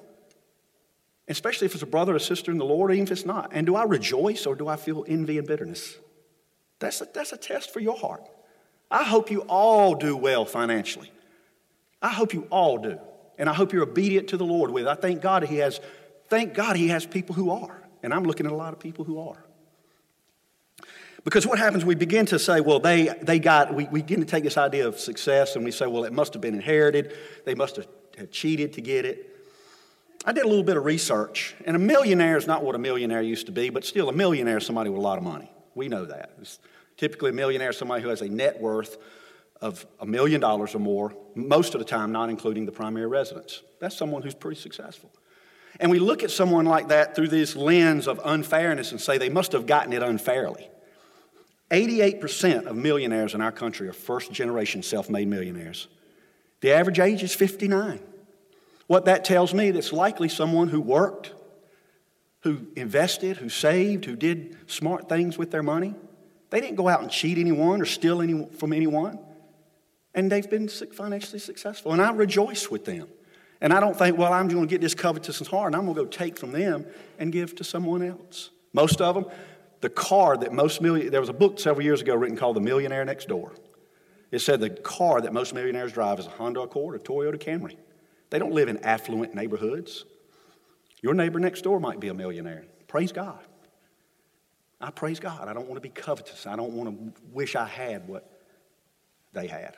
Especially 1.29 1.67
if 1.67 1.75
it's 1.75 1.83
a 1.83 1.87
brother 1.87 2.15
or 2.15 2.19
sister 2.19 2.51
in 2.51 2.59
the 2.59 2.65
Lord, 2.65 2.93
even 2.93 3.05
if 3.05 3.13
it's 3.13 3.25
not. 3.25 3.51
And 3.53 3.67
do 3.67 3.77
I 3.77 3.85
rejoice 3.85 4.45
or 4.45 4.55
do 4.55 4.69
I 4.69 4.77
feel 4.77 5.05
envy 5.09 5.39
and 5.39 5.47
bitterness? 5.47 5.97
That's 6.79 7.01
a, 7.01 7.09
that's 7.13 7.33
a 7.33 7.37
test 7.37 7.73
for 7.73 7.81
your 7.81 7.97
heart. 7.97 8.23
I 8.91 9.05
hope 9.05 9.31
you 9.31 9.41
all 9.43 9.95
do 9.95 10.17
well 10.17 10.45
financially. 10.45 11.11
I 12.01 12.11
hope 12.11 12.33
you 12.33 12.47
all 12.51 12.79
do. 12.79 12.99
And 13.39 13.49
I 13.49 13.55
hope 13.55 13.73
you're 13.73 13.83
obedient 13.83 14.29
to 14.29 14.37
the 14.37 14.45
Lord 14.45 14.71
with 14.71 14.85
it. 14.85 14.89
I 14.89 14.95
thank 14.95 15.21
God 15.21 15.43
He 15.45 15.57
has, 15.59 15.81
thank 16.29 16.55
God 16.55 16.77
He 16.77 16.89
has 16.89 17.05
people 17.05 17.35
who 17.35 17.51
are. 17.51 17.83
And 18.03 18.15
I'm 18.15 18.25
looking 18.25 18.47
at 18.47 18.53
a 18.53 18.57
lot 18.57 18.73
of 18.73 18.79
people 18.79 19.05
who 19.05 19.29
are. 19.29 19.43
Because 21.25 21.45
what 21.45 21.59
happens, 21.59 21.85
we 21.85 21.97
begin 21.97 22.25
to 22.27 22.39
say, 22.39 22.61
well, 22.61 22.79
they, 22.79 23.13
they 23.21 23.41
got, 23.41 23.75
we, 23.75 23.87
we 23.87 24.01
begin 24.01 24.21
to 24.21 24.27
take 24.27 24.45
this 24.45 24.57
idea 24.57 24.87
of 24.87 25.01
success 25.01 25.57
and 25.57 25.65
we 25.65 25.73
say, 25.73 25.87
well, 25.87 26.05
it 26.05 26.13
must 26.13 26.35
have 26.35 26.41
been 26.41 26.55
inherited. 26.55 27.17
They 27.45 27.57
must 27.57 27.77
have, 27.77 27.89
have 28.17 28.31
cheated 28.31 28.75
to 28.75 28.81
get 28.81 29.05
it. 29.05 29.37
I 30.25 30.33
did 30.33 30.45
a 30.45 30.49
little 30.49 30.65
bit 30.65 30.77
of 30.77 30.85
research, 30.85 31.55
and 31.65 31.77
a 31.77 31.79
millionaire 31.79 32.37
is 32.37 32.49
not 32.49 32.65
what 32.65 32.75
a 32.75 32.79
millionaire 32.79 33.23
used 33.23 33.47
to 33.47 33.53
be, 33.53 33.71
but 33.71 33.85
still, 33.85 34.09
a 34.09 34.13
millionaire 34.13 34.57
is 34.57 34.67
somebody 34.67 34.91
with 34.91 34.99
a 34.99 35.03
lot 35.03 35.19
of 35.19 35.25
money. 35.25 35.53
We 35.77 35.87
know 35.87 36.05
that. 36.05 36.33
It's 36.41 36.59
typically, 36.97 37.31
a 37.31 37.33
millionaire 37.33 37.71
is 37.71 37.77
somebody 37.77 38.03
who 38.03 38.09
has 38.09 38.23
a 38.23 38.29
net 38.29 38.61
worth 38.61 38.99
of 39.61 39.87
a 40.01 40.07
million 40.07 40.41
dollars 40.41 40.75
or 40.75 40.79
more, 40.79 41.15
most 41.35 41.75
of 41.75 41.79
the 41.79 41.85
time 41.85 42.13
not 42.13 42.29
including 42.29 42.67
the 42.67 42.73
primary 42.73 43.07
residence. 43.07 43.63
That's 43.81 43.97
someone 43.97 44.23
who's 44.23 44.35
pretty 44.35 44.61
successful. 44.61 45.11
And 45.81 45.91
we 45.91 45.99
look 45.99 46.23
at 46.23 46.31
someone 46.31 46.65
like 46.65 46.89
that 46.89 47.15
through 47.15 47.29
this 47.29 47.55
lens 47.57 48.07
of 48.07 48.21
unfairness 48.25 48.93
and 48.93 49.01
say 49.01 49.19
they 49.19 49.29
must 49.29 49.53
have 49.53 49.67
gotten 49.67 49.93
it 49.93 50.03
unfairly. 50.03 50.69
88% 51.71 52.67
of 52.67 52.77
millionaires 52.77 53.35
in 53.35 53.41
our 53.41 53.53
country 53.53 53.89
are 53.89 53.93
first 53.93 54.33
generation 54.33 54.83
self 54.83 55.11
made 55.11 55.29
millionaires. 55.29 55.89
The 56.61 56.73
average 56.73 57.01
age 57.01 57.23
is 57.23 57.35
59. 57.35 58.01
What 58.87 59.07
that 59.07 59.25
tells 59.25 59.53
me, 59.53 59.73
that's 59.73 59.93
likely 59.93 60.29
someone 60.29 60.69
who 60.69 60.81
worked, 60.81 61.35
who 62.41 62.69
invested, 62.77 63.39
who 63.39 63.49
saved, 63.49 64.05
who 64.05 64.15
did 64.15 64.57
smart 64.71 65.09
things 65.09 65.37
with 65.37 65.51
their 65.51 65.63
money. 65.63 65.95
They 66.51 66.61
didn't 66.61 66.77
go 66.77 66.89
out 66.89 67.03
and 67.03 67.11
cheat 67.11 67.39
anyone 67.39 67.81
or 67.81 67.85
steal 67.85 68.23
any, 68.23 68.47
from 68.59 68.73
anyone. 68.73 69.19
And 70.15 70.31
they've 70.31 70.49
been 70.49 70.69
financially 70.69 71.39
successful. 71.39 71.93
And 71.93 72.01
I 72.01 72.11
rejoice 72.13 72.71
with 72.71 72.85
them. 72.85 73.09
And 73.61 73.73
I 73.73 73.81
don't 73.81 73.97
think, 73.97 74.19
well, 74.19 74.33
I'm 74.33 74.49
going 74.49 74.67
to 74.67 74.71
get 74.71 74.81
this 74.81 74.95
covetousness 74.95 75.49
heart 75.49 75.69
and 75.69 75.77
I'm 75.77 75.85
going 75.85 75.97
to 75.97 76.03
go 76.05 76.09
take 76.09 76.39
from 76.39 76.53
them 76.53 76.87
and 77.19 77.33
give 77.33 77.55
to 77.57 77.65
someone 77.65 78.03
else. 78.03 78.51
Most 78.73 79.01
of 79.01 79.15
them, 79.15 79.27
the 79.81 79.89
car 79.89 80.37
that 80.37 80.53
most 80.53 80.81
million, 80.83 81.11
there 81.11 81.21
was 81.21 81.29
a 81.29 81.35
book 81.35 81.59
several 81.59 81.85
years 81.85 82.01
ago 82.01 82.15
written 82.15 82.37
called 82.37 82.57
The 82.57 82.61
Millionaire 82.61 83.05
Next 83.05 83.29
Door. 83.29 83.53
It 84.31 84.41
said 84.41 84.61
the 84.61 84.71
car 84.71 85.21
that 85.21 85.33
most 85.33 85.55
millionaires 85.55 85.93
drive 85.93 86.19
is 86.19 86.27
a 86.27 86.31
Honda 86.31 86.61
Accord, 86.61 86.97
a 86.97 86.99
Toyota 86.99 87.37
Camry. 87.37 87.77
They 88.31 88.39
don't 88.39 88.53
live 88.53 88.69
in 88.69 88.79
affluent 88.79 89.35
neighborhoods. 89.35 90.05
Your 91.01 91.15
neighbor 91.15 91.39
next 91.39 91.63
door 91.63 91.79
might 91.79 92.01
be 92.01 92.09
a 92.09 92.15
millionaire. 92.15 92.65
Praise 92.89 93.13
God. 93.13 93.39
I 94.81 94.91
praise 94.91 95.21
God. 95.21 95.49
I 95.49 95.55
don't 95.55 95.67
want 95.67 95.77
to 95.77 95.81
be 95.81 95.89
covetous. 95.89 96.47
I 96.47 96.57
don't 96.57 96.73
want 96.73 96.91
to 96.91 97.23
wish 97.33 97.57
I 97.57 97.67
had 97.67 98.07
what 98.09 98.31
they 99.33 99.47
had. 99.47 99.75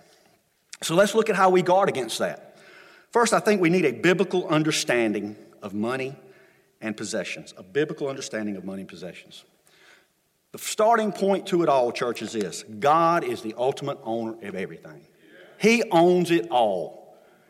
So 0.83 0.95
let's 0.95 1.15
look 1.15 1.31
at 1.31 1.37
how 1.37 1.51
we 1.51 1.63
guard 1.63 1.89
against 1.89 2.19
that. 2.19 2.57
First, 3.11 3.33
I 3.33 3.41
think 3.41 3.61
we 3.61 3.71
need 3.71 3.85
a 3.85 3.93
biblical 3.93 4.47
understanding 4.49 5.37
of 5.63 5.75
money 5.75 6.17
and 6.81 6.97
possessions. 6.97 7.55
A 7.57 7.63
biblical 7.63 8.09
understanding 8.09 8.57
of 8.57 8.65
money 8.65 8.83
and 8.83 8.89
possessions. 8.89 9.45
The 10.53 10.59
starting 10.59 11.13
point 11.13 11.47
to 11.49 11.63
it 11.63 11.69
all, 11.69 11.93
church, 11.93 12.23
is 12.23 12.33
this 12.33 12.63
God 12.63 13.25
is 13.25 13.43
the 13.43 13.55
ultimate 13.57 13.99
owner 14.03 14.35
of 14.43 14.55
everything, 14.55 15.07
He 15.59 15.83
owns 15.91 16.31
it 16.31 16.49
all. 16.51 16.99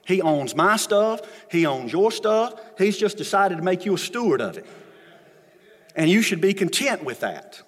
He 0.07 0.23
owns 0.23 0.57
my 0.57 0.77
stuff, 0.77 1.21
He 1.51 1.67
owns 1.67 1.93
your 1.93 2.11
stuff. 2.11 2.59
He's 2.79 2.97
just 2.97 3.19
decided 3.19 3.59
to 3.59 3.63
make 3.63 3.85
you 3.85 3.95
a 3.95 3.99
steward 3.99 4.41
of 4.41 4.57
it. 4.57 4.67
And 5.95 6.11
you 6.11 6.23
should 6.23 6.41
be 6.41 6.55
content 6.55 7.05
with 7.05 7.21
that. 7.21 7.63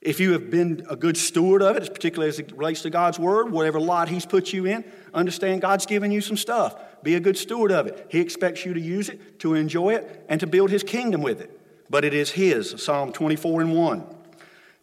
If 0.00 0.18
you 0.18 0.32
have 0.32 0.50
been 0.50 0.86
a 0.88 0.96
good 0.96 1.16
steward 1.16 1.62
of 1.62 1.76
it, 1.76 1.92
particularly 1.92 2.30
as 2.30 2.38
it 2.38 2.52
relates 2.52 2.82
to 2.82 2.90
God's 2.90 3.18
word, 3.18 3.52
whatever 3.52 3.78
lot 3.78 4.08
He's 4.08 4.24
put 4.24 4.52
you 4.52 4.64
in, 4.64 4.82
understand 5.12 5.60
God's 5.60 5.84
given 5.84 6.10
you 6.10 6.22
some 6.22 6.38
stuff. 6.38 6.74
Be 7.02 7.16
a 7.16 7.20
good 7.20 7.36
steward 7.36 7.70
of 7.70 7.86
it. 7.86 8.06
He 8.08 8.20
expects 8.20 8.64
you 8.64 8.72
to 8.72 8.80
use 8.80 9.10
it, 9.10 9.40
to 9.40 9.54
enjoy 9.54 9.94
it, 9.94 10.24
and 10.28 10.40
to 10.40 10.46
build 10.46 10.70
His 10.70 10.82
kingdom 10.82 11.20
with 11.20 11.40
it. 11.42 11.60
But 11.90 12.04
it 12.04 12.14
is 12.14 12.30
His, 12.30 12.82
Psalm 12.82 13.12
24 13.12 13.60
and 13.60 13.74
1. 13.74 14.04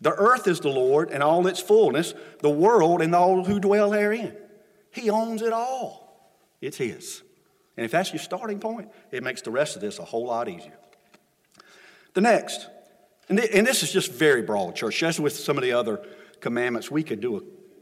The 0.01 0.13
earth 0.13 0.47
is 0.47 0.59
the 0.59 0.69
Lord 0.69 1.09
and 1.09 1.23
all 1.23 1.47
its 1.47 1.59
fullness, 1.59 2.13
the 2.41 2.49
world 2.51 3.01
and 3.01 3.15
all 3.15 3.43
who 3.43 3.59
dwell 3.59 3.89
therein. 3.89 4.35
He 4.91 5.09
owns 5.09 5.41
it 5.41 5.53
all. 5.53 6.31
It's 6.61 6.77
His. 6.77 7.23
And 7.75 7.85
if 7.85 7.91
that's 7.91 8.11
your 8.11 8.19
starting 8.19 8.59
point, 8.59 8.89
it 9.11 9.23
makes 9.23 9.41
the 9.41 9.51
rest 9.51 9.75
of 9.75 9.81
this 9.81 9.97
a 9.97 10.05
whole 10.05 10.25
lot 10.25 10.47
easier. 10.47 10.77
The 12.17 12.21
next, 12.21 12.65
and, 13.29 13.37
this 13.37 13.83
is 13.83 13.91
just 13.91 14.11
very 14.11 14.41
broad, 14.41 14.75
church. 14.75 14.97
Just 14.97 15.19
with 15.19 15.35
some 15.35 15.55
of 15.55 15.61
the 15.61 15.73
other 15.73 16.01
commandments, 16.39 16.89
we 16.89 17.03
could 17.03 17.21
do 17.21 17.37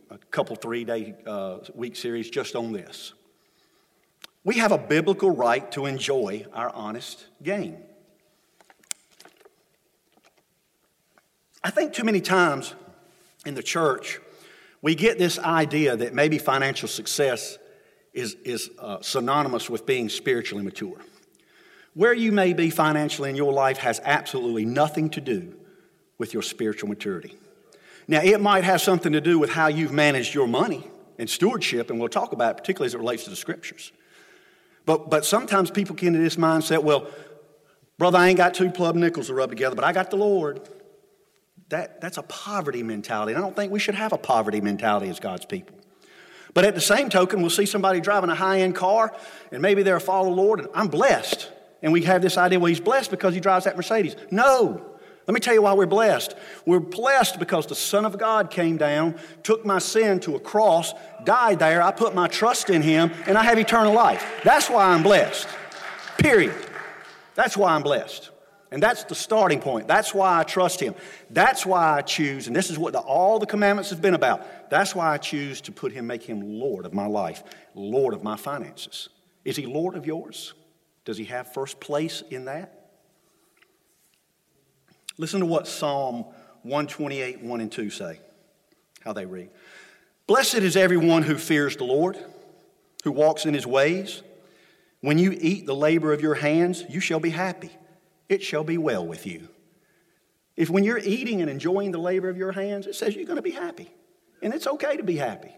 a, 0.10 0.16
a 0.16 0.18
couple 0.30 0.58
three 0.58 0.84
day 0.84 1.16
uh, 1.26 1.60
week 1.74 1.96
series 1.96 2.30
just 2.30 2.54
on 2.54 2.74
this. 2.74 3.14
We 4.44 4.56
have 4.56 4.74
a 4.74 4.78
biblical 4.78 5.32
right 5.32 5.72
to 5.72 5.86
enjoy 5.86 6.46
our 6.52 6.70
honest 6.76 7.28
gain. 7.44 7.78
I 11.64 11.70
think 11.70 11.94
too 11.94 12.04
many 12.04 12.20
times 12.20 12.76
in 13.46 13.56
the 13.56 13.64
church, 13.64 14.20
we 14.82 14.96
get 14.96 15.18
this 15.18 15.40
idea 15.40 15.96
that 15.96 16.14
maybe 16.14 16.40
financial 16.40 16.90
success 16.90 17.58
is, 18.14 18.36
is 18.44 18.70
uh, 18.80 18.98
synonymous 19.00 19.70
with 19.70 19.86
being 19.86 20.10
spiritually 20.10 20.66
mature. 20.66 21.00
Where 21.96 22.14
you 22.14 22.32
may 22.32 22.54
be 22.54 22.70
financially 22.70 23.30
in 23.30 23.36
your 23.36 23.52
life 23.52 23.80
has 23.80 24.00
absolutely 24.04 24.66
nothing 24.66 25.10
to 25.12 25.22
do 25.22 25.56
with 26.18 26.34
your 26.34 26.44
spiritual 26.44 26.90
maturity. 26.90 27.36
Now, 28.08 28.22
it 28.22 28.40
might 28.40 28.64
have 28.64 28.82
something 28.82 29.14
to 29.14 29.22
do 29.22 29.40
with 29.40 29.50
how 29.50 29.68
you've 29.68 29.92
managed 29.92 30.36
your 30.36 30.48
money 30.48 30.86
and 31.18 31.28
stewardship, 31.28 31.90
and 31.90 32.00
we'll 32.00 32.10
talk 32.10 32.34
about 32.34 32.52
it, 32.52 32.58
particularly 32.58 32.88
as 32.88 32.94
it 32.94 33.00
relates 33.00 33.24
to 33.24 33.32
the 33.32 33.36
scriptures. 33.36 33.92
But, 34.86 35.10
but 35.10 35.26
sometimes 35.26 35.72
people 35.72 35.96
get 35.96 36.08
into 36.08 36.20
this 36.20 36.36
mindset 36.36 36.84
well, 36.84 37.08
brother, 37.98 38.20
I 38.20 38.28
ain't 38.28 38.38
got 38.38 38.54
two 38.54 38.70
plug 38.70 38.96
nickels 38.96 39.28
to 39.28 39.34
rub 39.34 39.50
together, 39.50 39.76
but 39.76 39.86
I 39.86 39.94
got 39.94 40.12
the 40.12 40.18
Lord 40.18 40.70
that, 41.70 42.00
that's 42.02 42.18
a 42.18 42.24
poverty 42.24 42.84
mentality. 42.84 43.34
And 43.34 43.40
I 43.40 43.42
don't 43.42 43.56
think 43.56 43.72
we 43.72 43.80
should 43.80 43.96
have 43.96 44.14
a 44.14 44.18
poverty 44.18 44.62
mentality 44.62 45.10
as 45.10 45.20
God's 45.20 45.46
people. 45.46 45.76
But 46.54 46.64
at 46.64 46.76
the 46.76 46.82
same 46.82 47.10
token, 47.10 47.42
we'll 47.42 47.50
see 47.50 47.66
somebody 47.66 48.00
driving 48.00 48.30
a 48.30 48.36
high 48.36 48.62
end 48.62 48.76
car, 48.76 49.14
and 49.52 49.62
maybe 49.62 49.84
they're 49.84 49.98
a 49.98 50.02
follower 50.02 50.32
Lord, 50.32 50.60
and 50.60 50.70
I'm 50.74 50.88
blessed. 50.88 51.50
And 51.86 51.94
we 51.94 52.02
have 52.02 52.24
this 52.24 52.36
idea, 52.36 52.60
well, 52.60 52.66
he's 52.66 52.80
blessed 52.80 53.12
because 53.12 53.36
he 53.36 53.40
drives 53.40 53.66
that 53.66 53.76
Mercedes. 53.76 54.16
No. 54.32 54.84
Let 55.28 55.34
me 55.36 55.40
tell 55.40 55.54
you 55.54 55.62
why 55.62 55.74
we're 55.74 55.86
blessed. 55.86 56.36
We're 56.66 56.80
blessed 56.80 57.38
because 57.38 57.68
the 57.68 57.76
Son 57.76 58.06
of 58.06 58.18
God 58.18 58.50
came 58.50 58.76
down, 58.76 59.20
took 59.44 59.64
my 59.68 59.78
sin 59.78 60.20
to 60.22 60.36
a 60.36 60.40
cross, 60.40 60.96
died 61.26 61.60
there. 61.60 61.84
I 61.84 61.92
put 61.92 62.16
my 62.16 62.28
trust 62.28 62.72
in 62.72 62.82
him, 62.82 63.12
and 63.28 63.38
I 63.38 63.44
have 63.44 63.60
eternal 63.60 63.94
life. 63.94 64.26
That's 64.44 64.68
why 64.68 64.96
I'm 64.96 65.04
blessed. 65.04 65.48
Period. 66.18 66.56
That's 67.36 67.56
why 67.56 67.76
I'm 67.76 67.84
blessed. 67.84 68.32
And 68.72 68.82
that's 68.82 69.04
the 69.04 69.14
starting 69.14 69.60
point. 69.60 69.88
That's 69.88 70.12
why 70.12 70.40
I 70.40 70.44
trust 70.44 70.80
Him. 70.80 70.96
That's 71.30 71.68
why 71.68 72.00
I 72.00 72.02
choose, 72.02 72.48
and 72.48 72.56
this 72.56 72.72
is 72.72 72.80
what 72.80 72.94
the, 72.94 73.00
all 73.00 73.38
the 73.38 73.46
commandments 73.46 73.92
have 73.92 74.02
been 74.02 74.16
about. 74.16 74.72
That's 74.72 74.96
why 74.96 75.14
I 75.14 75.20
choose 75.20 75.62
to 75.62 75.72
put 75.72 75.92
Him, 75.92 76.08
make 76.08 76.24
Him 76.24 76.42
Lord 76.42 76.88
of 76.88 76.96
my 76.96 77.06
life, 77.06 77.44
Lord 77.76 78.16
of 78.16 78.24
my 78.24 78.38
finances. 78.38 79.10
Is 79.46 79.56
He 79.56 79.68
Lord 79.68 79.96
of 79.96 80.08
yours? 80.08 80.56
Does 81.06 81.18
He 81.18 81.26
have 81.26 81.54
first 81.54 81.80
place 81.80 82.24
in 82.30 82.46
that? 82.46 82.90
Listen 85.18 85.40
to 85.40 85.46
what 85.46 85.68
Psalm 85.68 86.26
128, 86.64 87.42
1 87.42 87.62
and 87.62 87.72
2 87.72 87.90
say, 87.90 88.20
how 89.04 89.14
they 89.14 89.26
read. 89.26 89.50
Blessed 90.28 90.56
is 90.56 90.76
everyone 90.76 91.24
who 91.24 91.38
fears 91.38 91.78
the 91.78 91.84
Lord, 91.84 92.18
who 93.04 93.12
walks 93.12 93.46
in 93.46 93.54
His 93.54 93.66
ways. 93.66 94.24
When 95.02 95.18
you 95.18 95.38
eat 95.40 95.66
the 95.66 95.76
labor 95.76 96.12
of 96.12 96.22
your 96.22 96.34
hands, 96.34 96.84
you 96.90 97.00
shall 97.00 97.20
be 97.20 97.30
happy 97.30 97.72
it 98.30 98.44
shall 98.44 98.64
be 98.64 98.78
well 98.78 99.06
with 99.06 99.26
you. 99.26 99.48
If 100.56 100.70
when 100.70 100.84
you're 100.84 101.00
eating 101.00 101.42
and 101.42 101.50
enjoying 101.50 101.92
the 101.92 102.00
labor 102.00 102.30
of 102.30 102.38
your 102.38 102.52
hands, 102.52 102.88
it 102.88 102.96
says 102.96 103.16
you're 103.16 103.26
going 103.26 103.36
to 103.36 103.42
be 103.42 103.52
happy. 103.52 103.92
And 104.42 104.54
it's 104.54 104.68
okay 104.68 104.98
to 104.98 105.04
be 105.04 105.18
happy. 105.18 105.54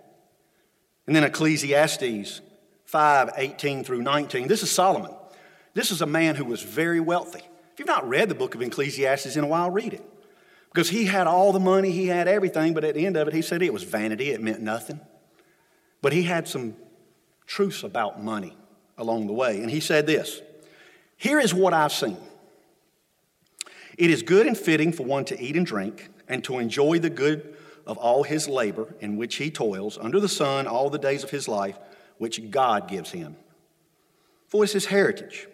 And 1.06 1.16
then 1.16 1.24
Ecclesiastes 1.24 2.42
5 2.86 3.30
18 3.38 3.84
through 3.84 4.02
19. 4.02 4.48
This 4.48 4.64
is 4.64 4.72
Solomon. 4.72 5.12
This 5.78 5.92
is 5.92 6.02
a 6.02 6.08
man 6.08 6.34
who 6.34 6.44
was 6.44 6.64
very 6.64 7.00
wealthy. 7.00 7.44
If 7.72 7.78
you've 7.78 7.88
not 7.88 8.10
read 8.10 8.30
the 8.30 8.36
book 8.36 8.56
of 8.56 8.64
Ecclesiastes 8.64 9.36
in 9.36 9.44
a 9.44 9.48
while, 9.48 9.70
read 9.70 9.94
it. 9.94 10.04
Because 10.74 10.90
he 10.90 11.06
had 11.06 11.28
all 11.28 11.52
the 11.52 11.60
money, 11.60 11.92
he 11.92 12.08
had 12.08 12.28
everything, 12.28 12.74
but 12.74 12.84
at 12.84 12.96
the 12.96 13.06
end 13.06 13.16
of 13.16 13.28
it, 13.28 13.36
he 13.36 13.44
said 13.44 13.62
it 13.62 13.72
was 13.72 13.84
vanity, 13.84 14.32
it 14.32 14.42
meant 14.42 14.60
nothing. 14.60 15.00
But 16.02 16.14
he 16.14 16.24
had 16.24 16.48
some 16.48 16.76
truths 17.46 17.84
about 17.84 18.24
money 18.24 18.58
along 18.98 19.28
the 19.28 19.34
way. 19.34 19.62
And 19.62 19.70
he 19.70 19.80
said 19.80 20.08
this 20.08 20.42
Here 21.16 21.40
is 21.40 21.54
what 21.54 21.76
I've 21.76 21.94
seen. 21.94 22.18
It 24.00 24.10
is 24.10 24.24
good 24.24 24.48
and 24.48 24.58
fitting 24.58 24.92
for 24.92 25.04
one 25.04 25.26
to 25.26 25.40
eat 25.40 25.56
and 25.56 25.66
drink 25.66 26.10
and 26.28 26.44
to 26.46 26.58
enjoy 26.58 26.98
the 26.98 27.12
good 27.12 27.56
of 27.86 28.00
all 28.00 28.24
his 28.24 28.50
labor 28.50 28.96
in 29.00 29.16
which 29.16 29.36
he 29.36 29.52
toils 29.52 30.00
under 30.02 30.20
the 30.20 30.28
sun 30.28 30.66
all 30.66 30.90
the 30.90 30.98
days 30.98 31.24
of 31.24 31.30
his 31.30 31.48
life, 31.48 31.78
which 32.18 32.50
God 32.50 32.88
gives 32.88 33.12
him. 33.12 33.36
For 34.48 34.64
it's 34.64 34.74
his 34.74 34.88
heritage. 34.88 35.48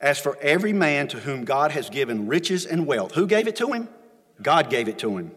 As 0.00 0.18
for 0.18 0.36
every 0.40 0.72
man 0.72 1.08
to 1.08 1.20
whom 1.20 1.44
God 1.44 1.70
has 1.72 1.88
given 1.88 2.26
riches 2.26 2.66
and 2.66 2.86
wealth, 2.86 3.14
who 3.14 3.26
gave 3.26 3.48
it 3.48 3.56
to 3.56 3.72
him? 3.72 3.88
God 4.42 4.68
gave 4.68 4.88
it 4.88 4.98
to 4.98 5.16
him. 5.16 5.30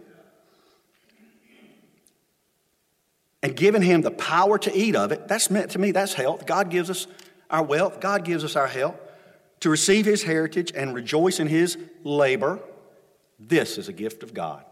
And 3.41 3.55
given 3.55 3.81
him 3.81 4.01
the 4.01 4.11
power 4.11 4.57
to 4.59 4.75
eat 4.75 4.97
of 4.97 5.13
it, 5.13 5.27
that's 5.29 5.49
meant 5.49 5.71
to 5.71 5.79
me, 5.79 5.91
that's 5.91 6.13
health. 6.13 6.45
God 6.45 6.69
gives 6.69 6.89
us 6.89 7.07
our 7.49 7.63
wealth, 7.63 8.01
God 8.01 8.25
gives 8.25 8.43
us 8.43 8.55
our 8.55 8.67
health 8.67 8.95
to 9.61 9.69
receive 9.69 10.05
his 10.05 10.23
heritage 10.23 10.71
and 10.75 10.93
rejoice 10.93 11.39
in 11.39 11.47
his 11.47 11.77
labor, 12.03 12.59
this 13.39 13.77
is 13.77 13.89
a 13.89 13.93
gift 13.93 14.23
of 14.23 14.33
God. 14.33 14.63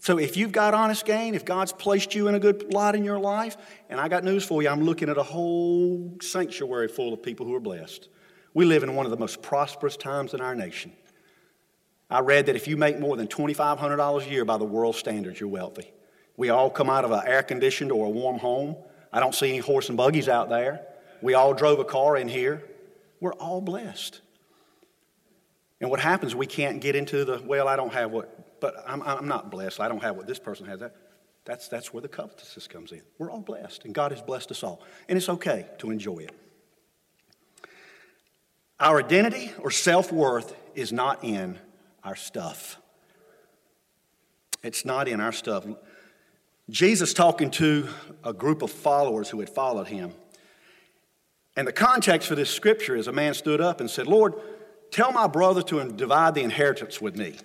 So 0.00 0.18
if 0.18 0.36
you've 0.36 0.52
got 0.52 0.72
honest 0.72 1.04
gain, 1.04 1.34
if 1.34 1.44
God's 1.44 1.72
placed 1.72 2.14
you 2.14 2.28
in 2.28 2.34
a 2.34 2.40
good 2.40 2.72
lot 2.72 2.94
in 2.94 3.04
your 3.04 3.18
life, 3.18 3.56
and 3.88 4.00
I 4.00 4.08
got 4.08 4.24
news 4.24 4.44
for 4.44 4.62
you, 4.62 4.68
I'm 4.68 4.82
looking 4.82 5.08
at 5.08 5.18
a 5.18 5.22
whole 5.22 6.16
sanctuary 6.22 6.88
full 6.88 7.12
of 7.12 7.22
people 7.22 7.44
who 7.46 7.54
are 7.54 7.60
blessed. 7.60 8.08
We 8.54 8.64
live 8.64 8.82
in 8.82 8.94
one 8.94 9.06
of 9.06 9.10
the 9.10 9.18
most 9.18 9.42
prosperous 9.42 9.96
times 9.96 10.34
in 10.34 10.40
our 10.40 10.54
nation. 10.54 10.92
I 12.10 12.20
read 12.20 12.46
that 12.46 12.56
if 12.56 12.66
you 12.66 12.76
make 12.76 12.98
more 12.98 13.16
than 13.16 13.28
$2,500 13.28 14.26
a 14.26 14.30
year 14.30 14.44
by 14.44 14.58
the 14.58 14.64
world 14.64 14.96
standards, 14.96 15.38
you're 15.38 15.48
wealthy. 15.48 15.92
We 16.36 16.48
all 16.48 16.70
come 16.70 16.90
out 16.90 17.04
of 17.04 17.12
an 17.12 17.22
air 17.24 17.42
conditioned 17.42 17.92
or 17.92 18.06
a 18.06 18.10
warm 18.10 18.38
home. 18.38 18.76
I 19.12 19.20
don't 19.20 19.34
see 19.34 19.50
any 19.50 19.58
horse 19.58 19.88
and 19.88 19.96
buggies 19.96 20.28
out 20.28 20.48
there. 20.48 20.80
We 21.22 21.34
all 21.34 21.54
drove 21.54 21.78
a 21.78 21.84
car 21.84 22.16
in 22.16 22.28
here. 22.28 22.64
We're 23.20 23.34
all 23.34 23.60
blessed. 23.60 24.20
And 25.80 25.90
what 25.90 26.00
happens, 26.00 26.34
we 26.34 26.46
can't 26.46 26.80
get 26.80 26.96
into 26.96 27.24
the, 27.24 27.40
well, 27.44 27.68
I 27.68 27.76
don't 27.76 27.92
have 27.92 28.10
what, 28.10 28.60
but 28.60 28.82
I'm, 28.86 29.02
I'm 29.02 29.28
not 29.28 29.50
blessed. 29.50 29.80
I 29.80 29.88
don't 29.88 30.02
have 30.02 30.16
what 30.16 30.26
this 30.26 30.38
person 30.38 30.66
has. 30.66 30.80
That, 30.80 30.96
that's, 31.44 31.68
that's 31.68 31.92
where 31.92 32.00
the 32.02 32.08
covetousness 32.08 32.66
comes 32.68 32.92
in. 32.92 33.02
We're 33.18 33.30
all 33.30 33.40
blessed, 33.40 33.84
and 33.84 33.94
God 33.94 34.12
has 34.12 34.20
blessed 34.20 34.50
us 34.50 34.62
all. 34.62 34.82
And 35.08 35.16
it's 35.16 35.28
okay 35.28 35.66
to 35.78 35.90
enjoy 35.90 36.18
it. 36.18 36.32
Our 38.80 38.98
identity 38.98 39.52
or 39.58 39.70
self 39.70 40.10
worth 40.10 40.56
is 40.74 40.92
not 40.92 41.22
in 41.22 41.58
our 42.02 42.16
stuff. 42.16 42.78
It's 44.62 44.84
not 44.84 45.06
in 45.06 45.20
our 45.20 45.32
stuff. 45.32 45.66
Jesus 46.70 47.12
talking 47.12 47.50
to 47.52 47.88
a 48.24 48.32
group 48.32 48.62
of 48.62 48.70
followers 48.70 49.28
who 49.28 49.40
had 49.40 49.50
followed 49.50 49.88
him. 49.88 50.12
And 51.56 51.66
the 51.66 51.72
context 51.72 52.28
for 52.28 52.34
this 52.34 52.48
scripture 52.48 52.96
is 52.96 53.06
a 53.06 53.12
man 53.12 53.34
stood 53.34 53.60
up 53.60 53.80
and 53.80 53.90
said, 53.90 54.06
Lord, 54.06 54.34
tell 54.90 55.12
my 55.12 55.26
brother 55.26 55.62
to 55.62 55.92
divide 55.92 56.34
the 56.34 56.42
inheritance 56.42 57.00
with 57.00 57.16
me. 57.16 57.36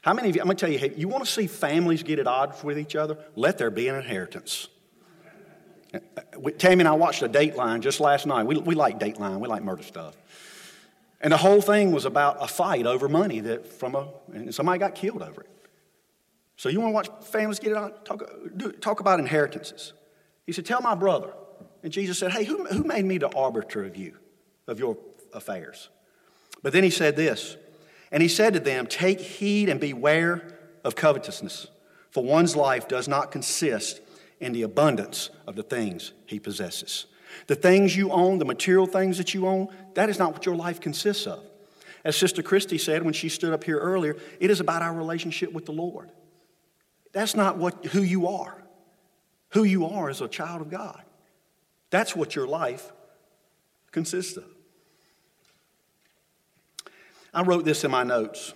How 0.00 0.14
many 0.14 0.30
of 0.30 0.36
you, 0.36 0.40
I'm 0.40 0.46
going 0.46 0.56
to 0.56 0.60
tell 0.60 0.72
you, 0.72 0.78
hey, 0.78 0.92
you 0.96 1.08
want 1.08 1.24
to 1.24 1.30
see 1.30 1.46
families 1.46 2.02
get 2.02 2.18
at 2.18 2.26
odds 2.26 2.64
with 2.64 2.78
each 2.78 2.96
other? 2.96 3.18
Let 3.36 3.58
there 3.58 3.70
be 3.70 3.88
an 3.88 3.96
inheritance. 3.96 4.68
Uh, 5.92 6.00
Tammy 6.56 6.80
and 6.80 6.88
I 6.88 6.92
watched 6.92 7.22
a 7.22 7.28
Dateline 7.28 7.80
just 7.80 8.00
last 8.00 8.26
night. 8.26 8.44
We, 8.44 8.56
we 8.58 8.74
like 8.74 8.98
Dateline, 8.98 9.40
we 9.40 9.48
like 9.48 9.62
murder 9.62 9.82
stuff. 9.82 10.16
And 11.20 11.32
the 11.32 11.36
whole 11.36 11.60
thing 11.60 11.90
was 11.90 12.04
about 12.04 12.36
a 12.40 12.46
fight 12.46 12.86
over 12.86 13.08
money 13.08 13.40
that 13.40 13.66
from 13.66 13.94
a, 13.94 14.08
and 14.32 14.54
somebody 14.54 14.78
got 14.78 14.94
killed 14.94 15.22
over 15.22 15.42
it. 15.42 15.50
So 16.56 16.68
you 16.68 16.80
want 16.80 16.90
to 16.90 16.94
watch 16.94 17.24
families 17.26 17.58
get 17.58 17.72
it 17.72 17.76
on? 17.76 17.92
Talk, 18.04 18.22
do, 18.56 18.72
talk 18.72 19.00
about 19.00 19.20
inheritances. 19.20 19.92
He 20.46 20.52
said, 20.52 20.66
Tell 20.66 20.80
my 20.80 20.94
brother. 20.94 21.32
And 21.82 21.92
Jesus 21.92 22.18
said, 22.18 22.32
Hey, 22.32 22.44
who, 22.44 22.64
who 22.66 22.84
made 22.84 23.04
me 23.04 23.18
the 23.18 23.28
arbiter 23.28 23.84
of 23.84 23.96
you, 23.96 24.16
of 24.66 24.78
your 24.78 24.96
affairs? 25.32 25.88
But 26.62 26.72
then 26.72 26.82
he 26.82 26.90
said 26.90 27.16
this, 27.16 27.56
and 28.10 28.22
he 28.22 28.28
said 28.28 28.54
to 28.54 28.60
them, 28.60 28.86
Take 28.86 29.20
heed 29.20 29.68
and 29.68 29.78
beware 29.78 30.58
of 30.84 30.96
covetousness, 30.96 31.68
for 32.10 32.24
one's 32.24 32.56
life 32.56 32.88
does 32.88 33.06
not 33.06 33.30
consist 33.30 34.00
in 34.40 34.52
the 34.52 34.62
abundance 34.62 35.30
of 35.46 35.56
the 35.56 35.62
things 35.62 36.12
he 36.26 36.40
possesses. 36.40 37.06
The 37.46 37.54
things 37.54 37.96
you 37.96 38.10
own, 38.10 38.38
the 38.38 38.44
material 38.44 38.86
things 38.86 39.18
that 39.18 39.34
you 39.34 39.46
own, 39.46 39.68
that 39.94 40.08
is 40.08 40.18
not 40.18 40.32
what 40.32 40.46
your 40.46 40.56
life 40.56 40.80
consists 40.80 41.26
of. 41.26 41.42
As 42.04 42.16
Sister 42.16 42.42
Christy 42.42 42.78
said 42.78 43.02
when 43.02 43.14
she 43.14 43.28
stood 43.28 43.52
up 43.52 43.64
here 43.64 43.78
earlier, 43.78 44.16
it 44.40 44.50
is 44.50 44.60
about 44.60 44.82
our 44.82 44.92
relationship 44.92 45.52
with 45.52 45.66
the 45.66 45.72
Lord. 45.72 46.10
That's 47.12 47.34
not 47.34 47.56
what, 47.56 47.86
who 47.86 48.02
you 48.02 48.28
are. 48.28 48.62
Who 49.50 49.64
you 49.64 49.86
are 49.86 50.08
as 50.08 50.20
a 50.20 50.28
child 50.28 50.60
of 50.60 50.70
God. 50.70 51.02
That's 51.90 52.14
what 52.14 52.36
your 52.36 52.46
life 52.46 52.92
consists 53.90 54.36
of. 54.36 54.44
I 57.32 57.42
wrote 57.42 57.64
this 57.64 57.84
in 57.84 57.90
my 57.90 58.04
notes. 58.04 58.52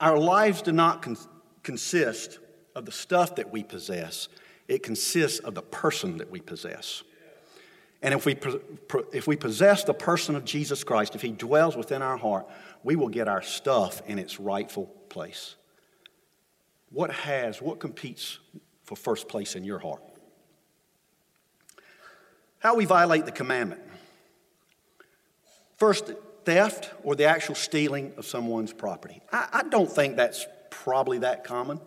Our 0.00 0.18
lives 0.18 0.62
do 0.62 0.72
not 0.72 1.02
con- 1.02 1.16
consist 1.62 2.38
of 2.74 2.86
the 2.86 2.92
stuff 2.92 3.36
that 3.36 3.50
we 3.50 3.62
possess, 3.62 4.28
it 4.68 4.82
consists 4.82 5.40
of 5.40 5.54
the 5.54 5.62
person 5.62 6.18
that 6.18 6.30
we 6.30 6.40
possess. 6.40 7.02
And 8.02 8.14
if 8.14 8.24
we, 8.24 8.38
if 9.12 9.26
we 9.26 9.36
possess 9.36 9.84
the 9.84 9.92
person 9.92 10.34
of 10.34 10.44
Jesus 10.44 10.84
Christ, 10.84 11.14
if 11.14 11.22
he 11.22 11.32
dwells 11.32 11.76
within 11.76 12.00
our 12.00 12.16
heart, 12.16 12.48
we 12.82 12.96
will 12.96 13.08
get 13.08 13.28
our 13.28 13.42
stuff 13.42 14.02
in 14.06 14.18
its 14.18 14.40
rightful 14.40 14.86
place. 15.08 15.56
What 16.90 17.10
has, 17.10 17.60
what 17.60 17.78
competes 17.78 18.38
for 18.84 18.96
first 18.96 19.28
place 19.28 19.54
in 19.54 19.64
your 19.64 19.78
heart? 19.78 20.02
How 22.58 22.74
we 22.74 22.84
violate 22.84 23.26
the 23.26 23.32
commandment. 23.32 23.82
First, 25.76 26.12
theft 26.44 26.90
or 27.02 27.14
the 27.14 27.24
actual 27.24 27.54
stealing 27.54 28.12
of 28.16 28.26
someone's 28.26 28.72
property. 28.72 29.20
I, 29.32 29.48
I 29.52 29.62
don't 29.64 29.90
think 29.90 30.16
that's 30.16 30.46
probably 30.70 31.18
that 31.18 31.44
common. 31.44 31.80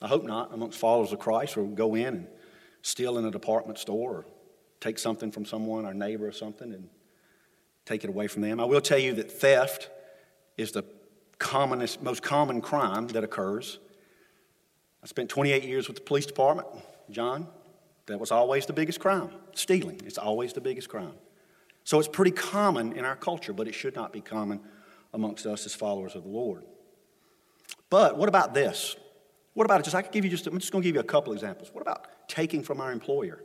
I 0.00 0.08
hope 0.08 0.24
not 0.24 0.52
amongst 0.52 0.78
followers 0.78 1.12
of 1.12 1.18
Christ 1.18 1.56
or 1.56 1.64
go 1.64 1.94
in 1.94 2.06
and 2.06 2.26
steal 2.82 3.18
in 3.18 3.24
a 3.24 3.30
department 3.30 3.78
store 3.78 4.10
or 4.10 4.24
take 4.82 4.98
something 4.98 5.30
from 5.30 5.44
someone, 5.44 5.86
our 5.86 5.94
neighbor 5.94 6.26
or 6.26 6.32
something, 6.32 6.72
and 6.72 6.88
take 7.86 8.02
it 8.02 8.10
away 8.10 8.26
from 8.26 8.42
them. 8.42 8.58
I 8.58 8.64
will 8.64 8.80
tell 8.80 8.98
you 8.98 9.14
that 9.14 9.30
theft 9.30 9.88
is 10.56 10.72
the 10.72 10.84
commonest, 11.38 12.02
most 12.02 12.22
common 12.22 12.60
crime 12.60 13.06
that 13.08 13.22
occurs. 13.22 13.78
I 15.02 15.06
spent 15.06 15.28
28 15.28 15.62
years 15.62 15.86
with 15.86 15.96
the 15.98 16.02
police 16.02 16.26
department. 16.26 16.66
John, 17.10 17.46
that 18.06 18.18
was 18.18 18.32
always 18.32 18.66
the 18.66 18.72
biggest 18.72 18.98
crime. 18.98 19.30
Stealing 19.54 20.00
is 20.04 20.18
always 20.18 20.52
the 20.52 20.60
biggest 20.60 20.88
crime. 20.88 21.14
So 21.84 21.98
it's 21.98 22.08
pretty 22.08 22.32
common 22.32 22.92
in 22.92 23.04
our 23.04 23.16
culture, 23.16 23.52
but 23.52 23.68
it 23.68 23.74
should 23.74 23.94
not 23.94 24.12
be 24.12 24.20
common 24.20 24.60
amongst 25.14 25.46
us 25.46 25.64
as 25.64 25.74
followers 25.74 26.16
of 26.16 26.24
the 26.24 26.28
Lord. 26.28 26.64
But 27.88 28.16
what 28.16 28.28
about 28.28 28.52
this? 28.52 28.96
What 29.54 29.64
about? 29.64 29.84
Just 29.84 29.94
I 29.94 30.02
could 30.02 30.12
give 30.12 30.24
you 30.24 30.30
just 30.30 30.46
I'm 30.46 30.58
just 30.58 30.72
going 30.72 30.82
to 30.82 30.88
give 30.88 30.94
you 30.94 31.00
a 31.00 31.04
couple 31.04 31.32
examples. 31.32 31.70
What 31.72 31.82
about 31.82 32.06
taking 32.28 32.62
from 32.62 32.80
our 32.80 32.90
employer? 32.90 33.42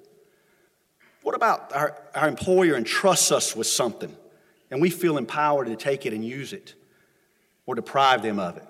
What 1.27 1.35
about 1.35 1.73
our, 1.75 1.93
our 2.15 2.29
employer 2.29 2.77
entrusts 2.77 3.33
us 3.33 3.53
with 3.53 3.67
something 3.67 4.15
and 4.71 4.79
we 4.79 4.89
feel 4.89 5.17
empowered 5.17 5.67
to 5.67 5.75
take 5.75 6.05
it 6.05 6.13
and 6.13 6.23
use 6.23 6.53
it 6.53 6.73
or 7.65 7.75
deprive 7.75 8.21
them 8.21 8.39
of 8.39 8.55
it, 8.55 8.63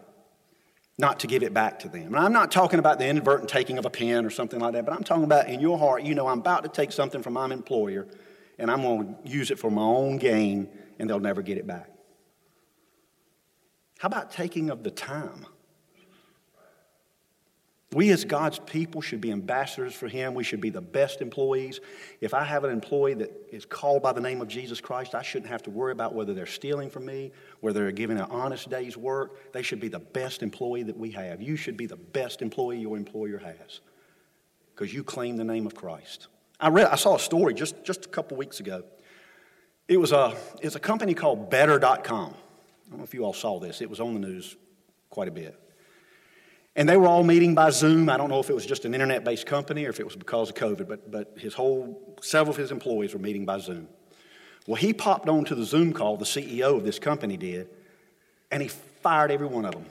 not 0.98 1.20
to 1.20 1.28
give 1.28 1.43
it 1.43 1.54
back 1.54 1.78
to 1.82 1.88
them? 1.88 2.15
And 2.15 2.17
I'm 2.17 2.34
not 2.34 2.52
talking 2.52 2.80
about 2.80 2.98
the 2.98 3.06
inadvertent 3.06 3.48
taking 3.48 3.78
of 3.78 3.86
a 3.86 3.91
pen 3.91 4.26
or 4.26 4.32
something 4.32 4.60
like 4.60 4.74
that, 4.74 4.88
but 4.88 4.96
I'm 4.96 5.04
talking 5.04 5.24
about 5.24 5.48
in 5.48 5.60
your 5.60 5.78
heart, 5.78 6.02
you 6.02 6.15
know, 6.15 6.26
I'm 6.26 6.39
about 6.39 6.63
to 6.63 6.70
take 6.70 6.91
something 6.91 7.22
from 7.22 7.34
my 7.34 7.46
employer 7.46 8.08
and 8.58 8.72
I'm 8.72 8.82
going 8.82 9.15
to 9.24 9.30
use 9.30 9.52
it 9.52 9.60
for 9.60 9.70
my 9.70 9.84
own 9.84 10.17
gain 10.17 10.67
and 10.98 11.08
they'll 11.08 11.20
never 11.20 11.43
get 11.43 11.60
it 11.60 11.67
back. 11.67 11.91
How 14.00 14.08
about 14.08 14.32
taking 14.32 14.72
of 14.72 14.82
the 14.82 14.89
time? 14.89 15.46
We, 17.93 18.10
as 18.12 18.26
God's 18.26 18.60
people, 18.60 19.00
should 19.00 19.21
be 19.21 19.32
ambassadors 19.32 19.93
for 19.93 20.10
Him. 20.10 20.34
We 20.34 20.43
should 20.43 20.60
be 20.60 20.69
the 20.69 20.82
best 20.82 21.21
employees. 21.21 21.80
If 22.19 22.34
I 22.34 22.43
have 22.43 22.65
an 22.65 22.71
employee 22.71 23.13
that 23.15 23.32
is 23.50 23.65
called 23.65 24.04
by 24.04 24.12
the 24.12 24.19
name 24.19 24.41
of 24.41 24.50
Jesus 24.50 24.82
Christ, 24.82 25.15
I 25.15 25.21
shouldn't 25.21 25.50
have 25.50 25.63
to 25.63 25.69
worry 25.69 25.93
about 25.93 26.13
whether 26.13 26.34
they're 26.34 26.45
stealing 26.45 26.89
from 26.89 27.06
me, 27.06 27.32
whether 27.62 27.82
they're 27.82 27.93
giving 27.93 28.17
an 28.17 28.28
honest 28.30 28.69
day's 28.69 28.97
work. 28.97 29.54
They 29.54 29.62
should 29.62 29.80
be 29.80 29.88
the 29.88 30.00
best 30.00 30.43
employee 30.43 30.84
that 30.84 30.97
we 30.97 31.12
have. 31.12 31.41
You 31.41 31.56
should 31.56 31.78
be 31.78 31.86
the 31.86 31.95
best 31.95 32.41
employee 32.41 32.80
your 32.80 32.97
employer 32.97 33.38
has 33.38 33.80
because 34.76 34.93
you 34.93 35.04
claim 35.04 35.38
the 35.38 35.45
name 35.45 35.65
of 35.65 35.73
Christ. 35.73 36.28
I, 36.60 36.67
read, 36.67 36.88
I 36.88 36.95
saw 36.95 37.15
a 37.15 37.19
story 37.19 37.54
just, 37.54 37.84
just 37.86 38.06
a 38.06 38.10
couple 38.10 38.36
weeks 38.36 38.60
ago. 38.60 38.84
It 39.88 39.97
was 39.97 40.12
a, 40.12 40.36
it's 40.62 40.76
a 40.76 40.80
company 40.80 41.13
called 41.13 41.50
Better.com. 41.50 42.34
I 42.34 42.89
don't 42.89 42.97
know 42.97 43.04
if 43.06 43.13
you 43.13 43.23
all 43.23 43.34
saw 43.34 43.60
this, 43.60 43.82
it 43.82 43.89
was 43.89 44.02
on 44.02 44.13
the 44.13 44.19
news 44.19 44.58
quite 45.10 45.30
a 45.30 45.32
bit. 45.32 45.58
And 46.78 46.88
they 46.88 46.96
were 46.96 47.08
all 47.08 47.24
meeting 47.24 47.56
by 47.56 47.72
Zoom. 47.72 48.08
I 48.08 48.18
don't 48.18 48.30
know 48.30 48.40
if 48.40 48.52
it 48.52 48.54
was 48.54 48.66
just 48.66 48.86
an 48.86 48.94
internet 48.94 49.24
based 49.24 49.48
company 49.48 49.86
or 49.86 49.90
if 49.90 50.00
it 50.00 50.06
was 50.06 50.16
because 50.16 50.50
of 50.50 50.56
COVID, 50.56 50.88
but, 50.88 51.10
but 51.10 51.34
his 51.36 51.56
whole, 51.56 52.16
several 52.22 52.52
of 52.52 52.58
his 52.58 52.72
employees 52.72 53.13
were 53.13 53.20
meeting 53.20 53.46
by 53.46 53.58
Zoom. 53.58 53.88
Well, 54.68 54.76
he 54.76 54.94
popped 54.94 55.28
onto 55.28 55.56
the 55.56 55.63
Zoom 55.63 55.92
call, 55.92 56.18
the 56.18 56.26
CEO 56.26 56.78
of 56.78 56.84
this 56.84 57.00
company 57.00 57.36
did, 57.36 57.68
and 58.52 58.62
he 58.62 58.68
fired 58.68 59.32
every 59.32 59.48
one 59.48 59.66
of 59.66 59.72
them. 59.72 59.88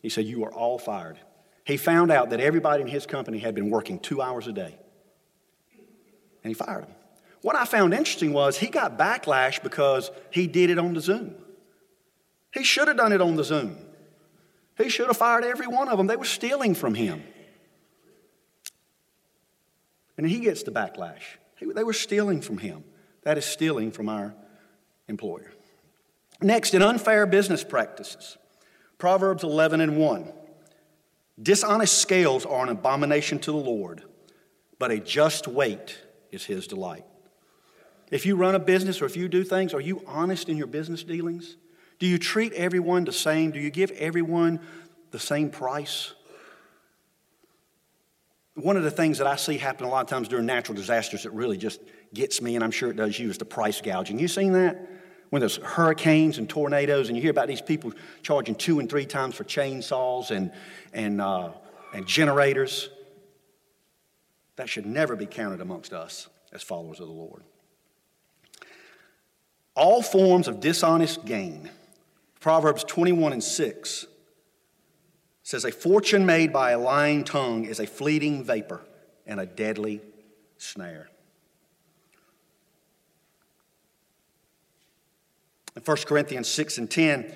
He 0.00 0.08
said, 0.08 0.24
You 0.24 0.44
are 0.44 0.52
all 0.52 0.78
fired. 0.78 1.18
He 1.64 1.76
found 1.76 2.10
out 2.10 2.30
that 2.30 2.40
everybody 2.40 2.80
in 2.82 2.88
his 2.88 3.04
company 3.06 3.38
had 3.38 3.54
been 3.54 3.68
working 3.68 3.98
two 3.98 4.22
hours 4.22 4.46
a 4.46 4.52
day, 4.52 4.78
and 6.42 6.50
he 6.50 6.54
fired 6.54 6.84
them. 6.84 6.94
What 7.42 7.56
I 7.56 7.66
found 7.66 7.92
interesting 7.92 8.32
was 8.32 8.56
he 8.56 8.68
got 8.68 8.98
backlash 8.98 9.62
because 9.62 10.10
he 10.30 10.46
did 10.46 10.70
it 10.70 10.78
on 10.78 10.94
the 10.94 11.00
Zoom. 11.02 11.34
He 12.54 12.64
should 12.64 12.88
have 12.88 12.96
done 12.96 13.12
it 13.12 13.20
on 13.20 13.36
the 13.36 13.44
Zoom. 13.44 13.76
He 14.76 14.88
should 14.88 15.06
have 15.06 15.16
fired 15.16 15.44
every 15.44 15.66
one 15.66 15.88
of 15.88 15.98
them. 15.98 16.06
They 16.06 16.16
were 16.16 16.24
stealing 16.24 16.74
from 16.74 16.94
him. 16.94 17.22
And 20.16 20.26
he 20.26 20.40
gets 20.40 20.62
the 20.62 20.70
backlash. 20.70 21.22
They 21.60 21.84
were 21.84 21.92
stealing 21.92 22.40
from 22.40 22.58
him. 22.58 22.84
That 23.22 23.38
is 23.38 23.44
stealing 23.44 23.90
from 23.90 24.08
our 24.08 24.34
employer. 25.08 25.52
Next, 26.42 26.74
in 26.74 26.82
unfair 26.82 27.26
business 27.26 27.64
practices, 27.64 28.36
Proverbs 28.98 29.44
11 29.44 29.80
and 29.80 29.96
1. 29.96 30.32
Dishonest 31.40 31.98
scales 31.98 32.46
are 32.46 32.62
an 32.62 32.68
abomination 32.68 33.38
to 33.40 33.50
the 33.50 33.56
Lord, 33.56 34.02
but 34.78 34.90
a 34.90 34.98
just 34.98 35.48
weight 35.48 35.98
is 36.30 36.44
his 36.44 36.66
delight. 36.66 37.04
If 38.10 38.26
you 38.26 38.36
run 38.36 38.54
a 38.54 38.60
business 38.60 39.02
or 39.02 39.06
if 39.06 39.16
you 39.16 39.28
do 39.28 39.42
things, 39.42 39.74
are 39.74 39.80
you 39.80 40.02
honest 40.06 40.48
in 40.48 40.56
your 40.56 40.66
business 40.66 41.02
dealings? 41.02 41.56
Do 42.04 42.10
you 42.10 42.18
treat 42.18 42.52
everyone 42.52 43.04
the 43.04 43.14
same? 43.14 43.50
Do 43.50 43.58
you 43.58 43.70
give 43.70 43.90
everyone 43.92 44.60
the 45.10 45.18
same 45.18 45.48
price? 45.48 46.12
One 48.56 48.76
of 48.76 48.82
the 48.82 48.90
things 48.90 49.16
that 49.16 49.26
I 49.26 49.36
see 49.36 49.56
happen 49.56 49.86
a 49.86 49.88
lot 49.88 50.02
of 50.02 50.10
times 50.10 50.28
during 50.28 50.44
natural 50.44 50.76
disasters 50.76 51.22
that 51.22 51.30
really 51.30 51.56
just 51.56 51.80
gets 52.12 52.42
me, 52.42 52.56
and 52.56 52.62
I'm 52.62 52.72
sure 52.72 52.90
it 52.90 52.96
does 52.96 53.18
you, 53.18 53.30
is 53.30 53.38
the 53.38 53.46
price 53.46 53.80
gouging. 53.80 54.18
You 54.18 54.28
seen 54.28 54.52
that? 54.52 54.86
when 55.30 55.40
there's 55.40 55.56
hurricanes 55.56 56.36
and 56.36 56.46
tornadoes, 56.46 57.08
and 57.08 57.16
you 57.16 57.22
hear 57.22 57.30
about 57.30 57.48
these 57.48 57.62
people 57.62 57.90
charging 58.20 58.54
two 58.54 58.80
and 58.80 58.90
three 58.90 59.06
times 59.06 59.34
for 59.34 59.44
chainsaws 59.44 60.30
and, 60.30 60.52
and, 60.92 61.22
uh, 61.22 61.52
and 61.94 62.06
generators, 62.06 62.90
that 64.56 64.68
should 64.68 64.84
never 64.84 65.16
be 65.16 65.24
counted 65.24 65.62
amongst 65.62 65.94
us 65.94 66.28
as 66.52 66.62
followers 66.62 67.00
of 67.00 67.06
the 67.06 67.14
Lord. 67.14 67.44
All 69.74 70.02
forms 70.02 70.48
of 70.48 70.60
dishonest 70.60 71.24
gain. 71.24 71.70
Proverbs 72.44 72.84
21 72.84 73.32
and 73.32 73.42
6 73.42 74.06
says, 75.42 75.64
A 75.64 75.72
fortune 75.72 76.26
made 76.26 76.52
by 76.52 76.72
a 76.72 76.78
lying 76.78 77.24
tongue 77.24 77.64
is 77.64 77.80
a 77.80 77.86
fleeting 77.86 78.44
vapor 78.44 78.82
and 79.26 79.40
a 79.40 79.46
deadly 79.46 80.02
snare. 80.58 81.08
In 85.74 85.80
1 85.80 85.96
Corinthians 86.04 86.46
6 86.48 86.76
and 86.76 86.90
10, 86.90 87.34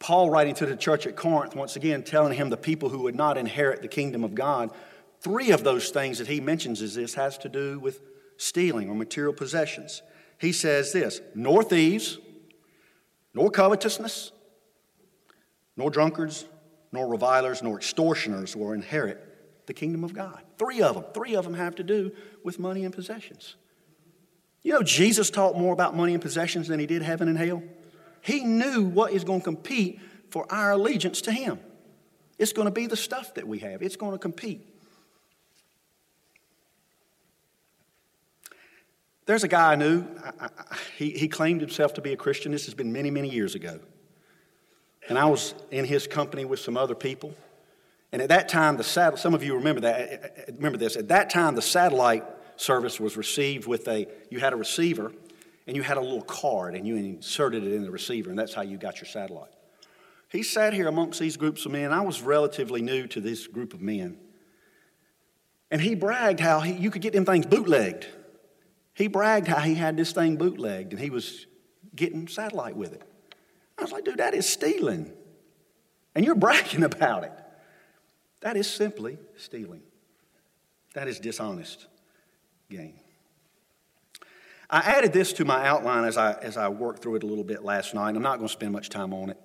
Paul 0.00 0.28
writing 0.28 0.56
to 0.56 0.66
the 0.66 0.74
church 0.74 1.06
at 1.06 1.14
Corinth, 1.14 1.54
once 1.54 1.76
again 1.76 2.02
telling 2.02 2.36
him 2.36 2.50
the 2.50 2.56
people 2.56 2.88
who 2.88 3.02
would 3.02 3.14
not 3.14 3.38
inherit 3.38 3.80
the 3.80 3.86
kingdom 3.86 4.24
of 4.24 4.34
God, 4.34 4.72
three 5.20 5.52
of 5.52 5.62
those 5.62 5.90
things 5.90 6.18
that 6.18 6.26
he 6.26 6.40
mentions 6.40 6.82
is 6.82 6.96
this 6.96 7.14
has 7.14 7.38
to 7.38 7.48
do 7.48 7.78
with 7.78 8.00
stealing 8.38 8.90
or 8.90 8.96
material 8.96 9.32
possessions. 9.32 10.02
He 10.36 10.50
says 10.50 10.92
this 10.92 11.20
nor 11.32 11.62
thieves, 11.62 12.18
nor 13.32 13.52
covetousness, 13.52 14.32
nor 15.78 15.90
drunkards, 15.90 16.44
nor 16.92 17.08
revilers, 17.08 17.62
nor 17.62 17.76
extortioners 17.76 18.54
will 18.54 18.72
inherit 18.72 19.24
the 19.66 19.72
kingdom 19.72 20.04
of 20.04 20.12
God. 20.12 20.42
Three 20.58 20.82
of 20.82 20.96
them. 20.96 21.04
Three 21.14 21.36
of 21.36 21.44
them 21.44 21.54
have 21.54 21.76
to 21.76 21.82
do 21.82 22.12
with 22.42 22.58
money 22.58 22.84
and 22.84 22.92
possessions. 22.92 23.54
You 24.62 24.72
know, 24.72 24.82
Jesus 24.82 25.30
taught 25.30 25.56
more 25.56 25.72
about 25.72 25.96
money 25.96 26.14
and 26.14 26.20
possessions 26.20 26.68
than 26.68 26.80
he 26.80 26.86
did 26.86 27.02
heaven 27.02 27.28
and 27.28 27.38
hell. 27.38 27.62
He 28.20 28.44
knew 28.44 28.84
what 28.84 29.12
is 29.12 29.22
going 29.22 29.40
to 29.40 29.44
compete 29.44 30.00
for 30.30 30.50
our 30.52 30.72
allegiance 30.72 31.22
to 31.22 31.32
Him. 31.32 31.60
It's 32.38 32.52
going 32.52 32.66
to 32.66 32.72
be 32.72 32.86
the 32.86 32.96
stuff 32.96 33.34
that 33.34 33.46
we 33.46 33.60
have, 33.60 33.80
it's 33.80 33.96
going 33.96 34.12
to 34.12 34.18
compete. 34.18 34.66
There's 39.26 39.44
a 39.44 39.48
guy 39.48 39.72
I 39.72 39.76
knew, 39.76 40.06
I, 40.24 40.46
I, 40.46 40.76
he, 40.96 41.10
he 41.10 41.28
claimed 41.28 41.60
himself 41.60 41.94
to 41.94 42.00
be 42.00 42.14
a 42.14 42.16
Christian. 42.16 42.50
This 42.50 42.64
has 42.64 42.72
been 42.72 42.92
many, 42.92 43.10
many 43.10 43.28
years 43.28 43.54
ago. 43.54 43.78
And 45.08 45.18
I 45.18 45.26
was 45.26 45.54
in 45.70 45.84
his 45.84 46.06
company 46.06 46.44
with 46.44 46.60
some 46.60 46.76
other 46.76 46.94
people. 46.94 47.34
And 48.12 48.22
at 48.22 48.28
that 48.28 48.48
time, 48.48 48.76
the 48.76 48.84
some 48.84 49.34
of 49.34 49.42
you 49.42 49.54
remember 49.56 49.82
that. 49.82 50.00
Eh, 50.00 50.04
eh, 50.04 50.28
eh, 50.36 50.42
remember 50.56 50.78
this. 50.78 50.96
At 50.96 51.08
that 51.08 51.30
time, 51.30 51.54
the 51.54 51.62
satellite 51.62 52.24
service 52.56 52.98
was 52.98 53.16
received 53.16 53.66
with 53.66 53.86
a. 53.88 54.06
You 54.30 54.40
had 54.40 54.52
a 54.52 54.56
receiver, 54.56 55.12
and 55.68 55.76
you 55.76 55.82
had 55.82 55.98
a 55.98 56.00
little 56.00 56.22
card 56.22 56.74
and 56.74 56.86
you 56.86 56.96
inserted 56.96 57.62
it 57.62 57.74
in 57.74 57.82
the 57.82 57.90
receiver, 57.90 58.30
and 58.30 58.38
that's 58.38 58.54
how 58.54 58.62
you 58.62 58.78
got 58.78 58.96
your 58.96 59.06
satellite. 59.06 59.50
He 60.30 60.42
sat 60.42 60.72
here 60.72 60.88
amongst 60.88 61.20
these 61.20 61.36
groups 61.36 61.64
of 61.66 61.72
men. 61.72 61.92
I 61.92 62.00
was 62.00 62.22
relatively 62.22 62.82
new 62.82 63.06
to 63.08 63.20
this 63.20 63.46
group 63.46 63.74
of 63.74 63.80
men. 63.80 64.18
And 65.70 65.80
he 65.80 65.94
bragged 65.94 66.40
how 66.40 66.60
he, 66.60 66.72
you 66.72 66.90
could 66.90 67.02
get 67.02 67.12
them 67.12 67.26
things 67.26 67.46
bootlegged. 67.46 68.06
He 68.94 69.06
bragged 69.08 69.46
how 69.46 69.60
he 69.60 69.74
had 69.74 69.96
this 69.96 70.12
thing 70.12 70.36
bootlegged 70.36 70.92
and 70.92 71.00
he 71.00 71.10
was 71.10 71.46
getting 71.94 72.26
satellite 72.28 72.76
with 72.76 72.94
it. 72.94 73.02
I 73.78 73.82
was 73.82 73.92
like, 73.92 74.04
dude, 74.04 74.18
that 74.18 74.34
is 74.34 74.48
stealing. 74.48 75.12
And 76.14 76.24
you're 76.24 76.34
bragging 76.34 76.82
about 76.92 77.24
it. 77.24 77.32
That 78.40 78.56
is 78.56 78.68
simply 78.68 79.18
stealing. 79.36 79.82
That 80.94 81.08
is 81.08 81.18
dishonest 81.18 81.86
gain. 82.70 82.94
I 84.70 84.80
added 84.80 85.12
this 85.12 85.32
to 85.34 85.44
my 85.44 85.66
outline 85.66 86.04
as 86.04 86.18
I, 86.18 86.34
as 86.34 86.56
I 86.56 86.68
worked 86.68 87.02
through 87.02 87.16
it 87.16 87.22
a 87.22 87.26
little 87.26 87.44
bit 87.44 87.64
last 87.64 87.94
night. 87.94 88.14
I'm 88.14 88.22
not 88.22 88.36
going 88.36 88.48
to 88.48 88.52
spend 88.52 88.72
much 88.72 88.90
time 88.90 89.14
on 89.14 89.30
it. 89.30 89.38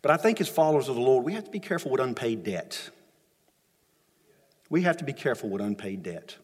But 0.00 0.10
I 0.10 0.16
think 0.16 0.40
as 0.40 0.48
followers 0.48 0.88
of 0.88 0.94
the 0.94 1.00
Lord, 1.00 1.24
we 1.24 1.34
have 1.34 1.44
to 1.44 1.50
be 1.50 1.60
careful 1.60 1.90
with 1.90 2.00
unpaid 2.00 2.42
debt. 2.42 2.90
We 4.70 4.82
have 4.82 4.96
to 4.98 5.04
be 5.04 5.12
careful 5.12 5.50
with 5.50 5.60
unpaid 5.60 6.02
debt. 6.02 6.36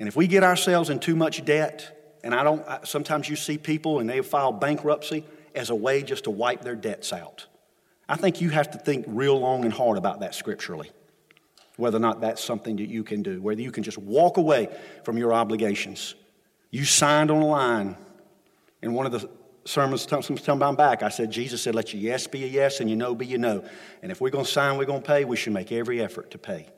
And 0.00 0.08
if 0.08 0.16
we 0.16 0.26
get 0.26 0.42
ourselves 0.42 0.90
in 0.90 1.00
too 1.00 1.16
much 1.16 1.44
debt, 1.44 2.18
and 2.24 2.34
I 2.34 2.44
don't, 2.44 2.64
sometimes 2.86 3.28
you 3.28 3.36
see 3.36 3.58
people 3.58 4.00
and 4.00 4.08
they 4.08 4.20
file 4.22 4.52
bankruptcy 4.52 5.24
as 5.58 5.68
a 5.70 5.74
way 5.74 6.02
just 6.02 6.24
to 6.24 6.30
wipe 6.30 6.62
their 6.62 6.76
debts 6.76 7.12
out. 7.12 7.46
I 8.08 8.16
think 8.16 8.40
you 8.40 8.48
have 8.50 8.70
to 8.70 8.78
think 8.78 9.04
real 9.06 9.38
long 9.38 9.64
and 9.64 9.72
hard 9.72 9.98
about 9.98 10.20
that 10.20 10.34
scripturally, 10.34 10.90
whether 11.76 11.98
or 11.98 12.00
not 12.00 12.22
that's 12.22 12.42
something 12.42 12.76
that 12.76 12.88
you 12.88 13.04
can 13.04 13.22
do, 13.22 13.42
whether 13.42 13.60
you 13.60 13.70
can 13.70 13.82
just 13.82 13.98
walk 13.98 14.38
away 14.38 14.68
from 15.04 15.18
your 15.18 15.34
obligations 15.34 16.14
you 16.70 16.84
signed 16.84 17.30
on 17.30 17.42
a 17.42 17.46
line. 17.46 17.96
In 18.82 18.92
one 18.92 19.06
of 19.06 19.12
the 19.12 19.28
sermons 19.64 20.06
some 20.08 20.58
time 20.58 20.76
back, 20.76 21.02
I 21.02 21.08
said, 21.08 21.30
Jesus 21.30 21.62
said, 21.62 21.74
let 21.74 21.92
your 21.92 22.02
yes 22.02 22.26
be 22.26 22.44
a 22.44 22.46
yes 22.46 22.80
and 22.80 22.88
your 22.88 22.98
no 22.98 23.14
be 23.14 23.34
a 23.34 23.38
no. 23.38 23.64
And 24.02 24.12
if 24.12 24.20
we're 24.20 24.30
going 24.30 24.44
to 24.44 24.50
sign, 24.50 24.76
we're 24.76 24.84
going 24.84 25.02
to 25.02 25.06
pay, 25.06 25.24
we 25.24 25.36
should 25.36 25.52
make 25.52 25.72
every 25.72 26.00
effort 26.00 26.30
to 26.32 26.38
pay. 26.38 26.68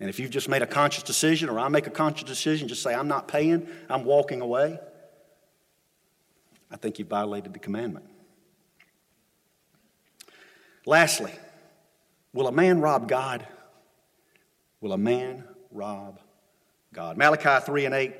And 0.00 0.08
if 0.08 0.20
you've 0.20 0.30
just 0.30 0.48
made 0.48 0.62
a 0.62 0.66
conscious 0.66 1.02
decision, 1.02 1.48
or 1.48 1.58
I 1.58 1.68
make 1.68 1.86
a 1.86 1.90
conscious 1.90 2.22
decision, 2.22 2.68
just 2.68 2.82
say, 2.82 2.94
I'm 2.94 3.08
not 3.08 3.26
paying, 3.26 3.66
I'm 3.88 4.04
walking 4.04 4.40
away, 4.40 4.78
I 6.70 6.76
think 6.76 6.98
you 6.98 7.04
violated 7.04 7.52
the 7.52 7.58
commandment. 7.58 8.06
Lastly, 10.86 11.32
will 12.32 12.46
a 12.46 12.52
man 12.52 12.80
rob 12.80 13.08
God? 13.08 13.46
Will 14.80 14.92
a 14.92 14.98
man 14.98 15.44
rob 15.70 16.20
God? 16.92 17.16
Malachi 17.16 17.64
3 17.64 17.84
and 17.86 17.94
8 17.94 18.14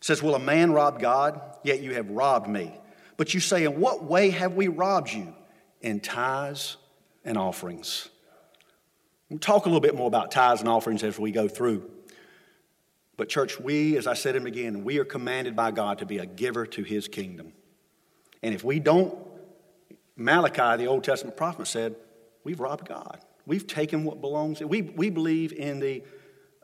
says, 0.00 0.22
Will 0.22 0.34
a 0.34 0.38
man 0.38 0.72
rob 0.72 1.00
God? 1.00 1.40
Yet 1.62 1.80
you 1.80 1.94
have 1.94 2.10
robbed 2.10 2.48
me. 2.48 2.74
But 3.16 3.34
you 3.34 3.40
say, 3.40 3.64
In 3.64 3.80
what 3.80 4.04
way 4.04 4.30
have 4.30 4.54
we 4.54 4.68
robbed 4.68 5.12
you? 5.12 5.34
In 5.80 6.00
tithes 6.00 6.76
and 7.24 7.36
offerings. 7.36 8.08
We'll 9.28 9.38
talk 9.38 9.66
a 9.66 9.68
little 9.68 9.80
bit 9.80 9.94
more 9.94 10.06
about 10.06 10.30
tithes 10.30 10.60
and 10.60 10.68
offerings 10.68 11.02
as 11.02 11.18
we 11.18 11.32
go 11.32 11.48
through. 11.48 11.90
But, 13.16 13.28
church, 13.28 13.60
we, 13.60 13.96
as 13.96 14.06
I 14.06 14.14
said 14.14 14.34
in 14.36 14.42
the 14.42 14.50
beginning, 14.50 14.84
we 14.84 14.98
are 14.98 15.04
commanded 15.04 15.54
by 15.54 15.70
God 15.70 15.98
to 15.98 16.06
be 16.06 16.18
a 16.18 16.26
giver 16.26 16.66
to 16.66 16.82
his 16.82 17.06
kingdom. 17.06 17.52
And 18.42 18.54
if 18.54 18.64
we 18.64 18.80
don't, 18.80 19.16
Malachi, 20.16 20.82
the 20.82 20.88
Old 20.88 21.04
Testament 21.04 21.36
prophet, 21.36 21.66
said, 21.66 21.96
We've 22.44 22.60
robbed 22.60 22.86
God. 22.86 23.20
We've 23.46 23.66
taken 23.66 24.04
what 24.04 24.20
belongs. 24.20 24.60
We, 24.60 24.82
we 24.82 25.10
believe 25.10 25.52
in 25.52 25.80
the 25.80 26.02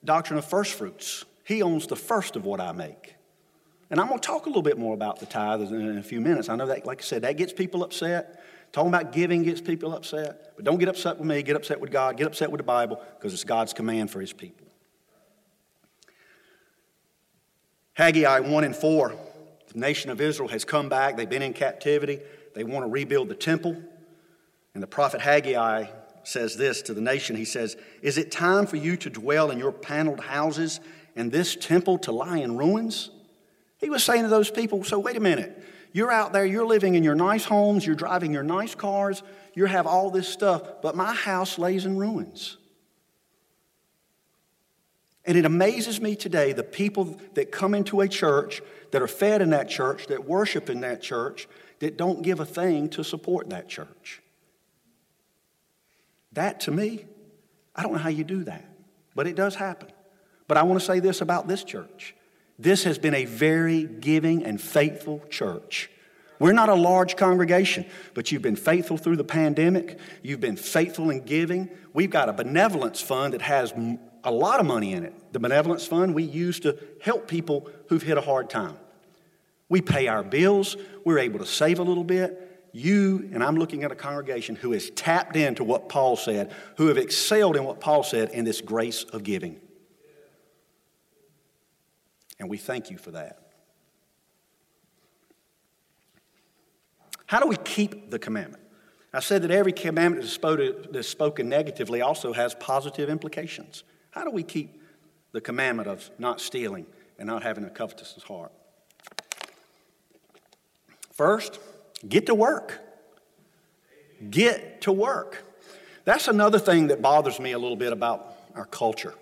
doctrine 0.04 0.38
of 0.38 0.44
first 0.44 0.74
fruits. 0.74 1.24
He 1.44 1.62
owns 1.62 1.86
the 1.86 1.96
first 1.96 2.36
of 2.36 2.44
what 2.44 2.60
I 2.60 2.72
make. 2.72 3.14
And 3.90 3.98
I'm 3.98 4.06
going 4.06 4.20
to 4.20 4.26
talk 4.26 4.46
a 4.46 4.48
little 4.48 4.62
bit 4.62 4.78
more 4.78 4.94
about 4.94 5.18
the 5.18 5.26
tithe 5.26 5.62
in 5.62 5.98
a 5.98 6.02
few 6.02 6.20
minutes. 6.20 6.48
I 6.48 6.56
know 6.56 6.66
that, 6.66 6.86
like 6.86 7.00
I 7.00 7.04
said, 7.04 7.22
that 7.22 7.36
gets 7.36 7.52
people 7.52 7.82
upset. 7.82 8.42
Talking 8.72 8.88
about 8.88 9.12
giving 9.12 9.42
gets 9.42 9.60
people 9.60 9.92
upset. 9.92 10.52
But 10.54 10.64
don't 10.64 10.78
get 10.78 10.88
upset 10.88 11.18
with 11.18 11.26
me. 11.26 11.42
Get 11.42 11.56
upset 11.56 11.80
with 11.80 11.90
God. 11.90 12.16
Get 12.16 12.26
upset 12.26 12.50
with 12.50 12.60
the 12.60 12.64
Bible 12.64 13.02
because 13.18 13.34
it's 13.34 13.42
God's 13.42 13.72
command 13.72 14.10
for 14.10 14.20
his 14.20 14.32
people. 14.32 14.66
Haggai 18.00 18.40
1 18.40 18.64
and 18.64 18.74
4. 18.74 19.14
The 19.74 19.78
nation 19.78 20.10
of 20.10 20.22
Israel 20.22 20.48
has 20.48 20.64
come 20.64 20.88
back. 20.88 21.18
They've 21.18 21.28
been 21.28 21.42
in 21.42 21.52
captivity. 21.52 22.20
They 22.54 22.64
want 22.64 22.86
to 22.86 22.90
rebuild 22.90 23.28
the 23.28 23.34
temple. 23.34 23.76
And 24.72 24.82
the 24.82 24.86
prophet 24.86 25.20
Haggai 25.20 25.84
says 26.24 26.56
this 26.56 26.80
to 26.80 26.94
the 26.94 27.02
nation 27.02 27.36
He 27.36 27.44
says, 27.44 27.76
Is 28.00 28.16
it 28.16 28.32
time 28.32 28.66
for 28.66 28.76
you 28.76 28.96
to 28.96 29.10
dwell 29.10 29.50
in 29.50 29.58
your 29.58 29.70
paneled 29.70 30.20
houses 30.20 30.80
and 31.14 31.30
this 31.30 31.54
temple 31.54 31.98
to 31.98 32.10
lie 32.10 32.38
in 32.38 32.56
ruins? 32.56 33.10
He 33.76 33.90
was 33.90 34.02
saying 34.02 34.22
to 34.22 34.28
those 34.28 34.50
people, 34.50 34.82
so 34.82 34.98
wait 34.98 35.18
a 35.18 35.20
minute. 35.20 35.62
You're 35.92 36.10
out 36.10 36.32
there, 36.32 36.46
you're 36.46 36.64
living 36.64 36.94
in 36.94 37.04
your 37.04 37.14
nice 37.14 37.44
homes, 37.44 37.84
you're 37.84 37.94
driving 37.94 38.32
your 38.32 38.42
nice 38.42 38.74
cars, 38.74 39.22
you 39.52 39.66
have 39.66 39.86
all 39.86 40.10
this 40.10 40.26
stuff, 40.26 40.80
but 40.80 40.96
my 40.96 41.12
house 41.12 41.58
lays 41.58 41.84
in 41.84 41.98
ruins. 41.98 42.56
And 45.24 45.36
it 45.36 45.44
amazes 45.44 46.00
me 46.00 46.16
today 46.16 46.52
the 46.52 46.62
people 46.62 47.18
that 47.34 47.52
come 47.52 47.74
into 47.74 48.00
a 48.00 48.08
church, 48.08 48.62
that 48.90 49.02
are 49.02 49.08
fed 49.08 49.42
in 49.42 49.50
that 49.50 49.68
church, 49.68 50.06
that 50.06 50.24
worship 50.24 50.70
in 50.70 50.80
that 50.80 51.02
church, 51.02 51.46
that 51.80 51.96
don't 51.96 52.22
give 52.22 52.40
a 52.40 52.46
thing 52.46 52.88
to 52.90 53.04
support 53.04 53.50
that 53.50 53.68
church. 53.68 54.22
That 56.32 56.60
to 56.60 56.70
me, 56.70 57.06
I 57.74 57.82
don't 57.82 57.92
know 57.92 57.98
how 57.98 58.08
you 58.08 58.24
do 58.24 58.44
that, 58.44 58.64
but 59.14 59.26
it 59.26 59.36
does 59.36 59.54
happen. 59.54 59.88
But 60.46 60.56
I 60.56 60.62
want 60.64 60.80
to 60.80 60.86
say 60.86 61.00
this 61.00 61.20
about 61.20 61.48
this 61.48 61.64
church 61.64 62.14
this 62.58 62.84
has 62.84 62.98
been 62.98 63.14
a 63.14 63.24
very 63.24 63.84
giving 63.84 64.44
and 64.44 64.60
faithful 64.60 65.22
church. 65.30 65.90
We're 66.38 66.52
not 66.52 66.68
a 66.68 66.74
large 66.74 67.16
congregation, 67.16 67.86
but 68.12 68.30
you've 68.30 68.42
been 68.42 68.56
faithful 68.56 68.98
through 68.98 69.16
the 69.16 69.24
pandemic. 69.24 69.98
You've 70.22 70.40
been 70.40 70.56
faithful 70.56 71.08
in 71.08 71.24
giving. 71.24 71.70
We've 71.94 72.10
got 72.10 72.28
a 72.28 72.34
benevolence 72.34 73.00
fund 73.00 73.32
that 73.32 73.40
has 73.42 73.72
a 74.24 74.30
lot 74.30 74.60
of 74.60 74.66
money 74.66 74.92
in 74.92 75.04
it. 75.04 75.32
The 75.32 75.38
benevolence 75.38 75.86
fund 75.86 76.14
we 76.14 76.22
use 76.22 76.60
to 76.60 76.78
help 77.00 77.28
people 77.28 77.68
who've 77.88 78.02
hit 78.02 78.18
a 78.18 78.20
hard 78.20 78.50
time. 78.50 78.76
We 79.68 79.80
pay 79.80 80.08
our 80.08 80.22
bills, 80.22 80.76
we're 81.04 81.18
able 81.18 81.38
to 81.38 81.46
save 81.46 81.78
a 81.78 81.82
little 81.82 82.04
bit. 82.04 82.46
You, 82.72 83.28
and 83.32 83.42
I'm 83.42 83.56
looking 83.56 83.82
at 83.82 83.90
a 83.90 83.96
congregation 83.96 84.54
who 84.54 84.72
has 84.72 84.90
tapped 84.90 85.34
into 85.36 85.64
what 85.64 85.88
Paul 85.88 86.16
said, 86.16 86.52
who 86.76 86.86
have 86.86 86.98
excelled 86.98 87.56
in 87.56 87.64
what 87.64 87.80
Paul 87.80 88.04
said 88.04 88.30
in 88.30 88.44
this 88.44 88.60
grace 88.60 89.02
of 89.04 89.24
giving. 89.24 89.60
And 92.38 92.48
we 92.48 92.58
thank 92.58 92.90
you 92.90 92.96
for 92.96 93.10
that. 93.10 93.38
How 97.26 97.38
do 97.38 97.46
we 97.46 97.56
keep 97.56 98.10
the 98.10 98.18
commandment? 98.18 98.62
I 99.12 99.20
said 99.20 99.42
that 99.42 99.50
every 99.50 99.72
commandment 99.72 100.24
that's 100.92 101.08
spoken 101.08 101.48
negatively 101.48 102.00
also 102.00 102.32
has 102.32 102.54
positive 102.54 103.08
implications. 103.08 103.84
How 104.10 104.24
do 104.24 104.30
we 104.30 104.42
keep 104.42 104.80
the 105.32 105.40
commandment 105.40 105.88
of 105.88 106.10
not 106.18 106.40
stealing 106.40 106.86
and 107.18 107.26
not 107.26 107.42
having 107.42 107.64
a 107.64 107.70
covetous 107.70 108.16
heart? 108.24 108.52
First, 111.12 111.58
get 112.08 112.26
to 112.26 112.34
work. 112.34 112.80
Get 114.30 114.80
to 114.82 114.92
work. 114.92 115.44
That's 116.04 116.28
another 116.28 116.58
thing 116.58 116.88
that 116.88 117.02
bothers 117.02 117.38
me 117.38 117.52
a 117.52 117.58
little 117.58 117.76
bit 117.76 117.92
about 117.92 118.34
our 118.54 118.64
culture. 118.64 119.14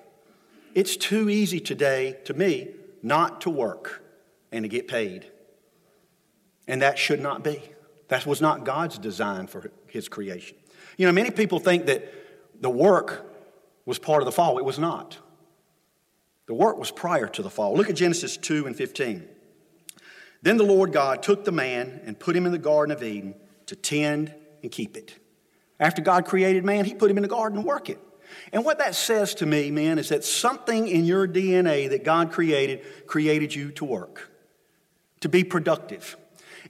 It's 0.75 0.97
too 0.97 1.29
easy 1.29 1.61
today, 1.61 2.17
to 2.25 2.35
me, 2.35 2.69
not 3.03 3.41
to 3.43 3.51
work 3.51 4.03
and 4.53 4.65
to 4.65 4.69
get 4.69 4.89
paid. 4.89 5.27
And 6.67 6.83
that 6.83 6.99
should 6.99 7.21
not 7.21 7.43
be. 7.43 7.63
That 8.09 8.27
was 8.27 8.41
not 8.41 8.65
God's 8.65 8.99
design 8.99 9.47
for 9.47 9.71
his 9.87 10.09
creation. 10.09 10.57
You 10.97 11.07
know, 11.07 11.13
many 11.13 11.31
people 11.31 11.59
think 11.59 11.87
that 11.87 12.13
the 12.61 12.71
work 12.71 13.27
was 13.89 13.99
part 13.99 14.21
of 14.21 14.27
the 14.27 14.33
fall. 14.33 14.59
It 14.59 14.65
was 14.65 14.79
not. 14.79 15.17
The 16.47 16.55
work 16.55 16.79
was 16.79 16.91
prior 16.91 17.27
to 17.27 17.43
the 17.43 17.49
fall. 17.49 17.75
Look 17.75 17.89
at 17.89 17.97
Genesis 17.97 18.37
2 18.37 18.67
and 18.67 18.77
15. 18.77 19.27
Then 20.43 20.59
the 20.59 20.65
Lord 20.65 20.93
God 20.93 21.23
took 21.23 21.45
the 21.45 21.53
man 21.53 22.03
and 22.05 22.19
put 22.19 22.37
him 22.37 22.45
in 22.45 22.53
the 22.53 22.59
Garden 22.59 22.95
of 22.95 23.03
Eden 23.03 23.35
to 23.67 23.75
tend 23.75 24.35
and 24.63 24.71
keep 24.71 24.97
it. 24.97 25.19
After 25.81 26.03
God 26.03 26.27
created 26.27 26.65
man, 26.65 26.85
he 26.85 26.95
put 26.95 27.11
him 27.11 27.17
in 27.17 27.23
the 27.23 27.29
garden 27.29 27.61
to 27.61 27.67
work 27.67 27.89
it. 27.89 27.99
And 28.53 28.63
what 28.65 28.79
that 28.79 28.95
says 28.95 29.35
to 29.37 29.47
me, 29.47 29.71
man, 29.71 29.99
is 29.99 30.11
that 30.11 30.23
something 30.23 30.87
in 30.87 31.07
your 31.07 31.27
DNA 31.27 31.89
that 31.89 32.05
God 32.05 32.31
created 32.31 32.83
created 33.07 33.55
you 33.55 33.71
to 33.73 33.87
work, 33.87 34.31
to 35.21 35.31
be 35.31 35.45
productive. 35.45 36.17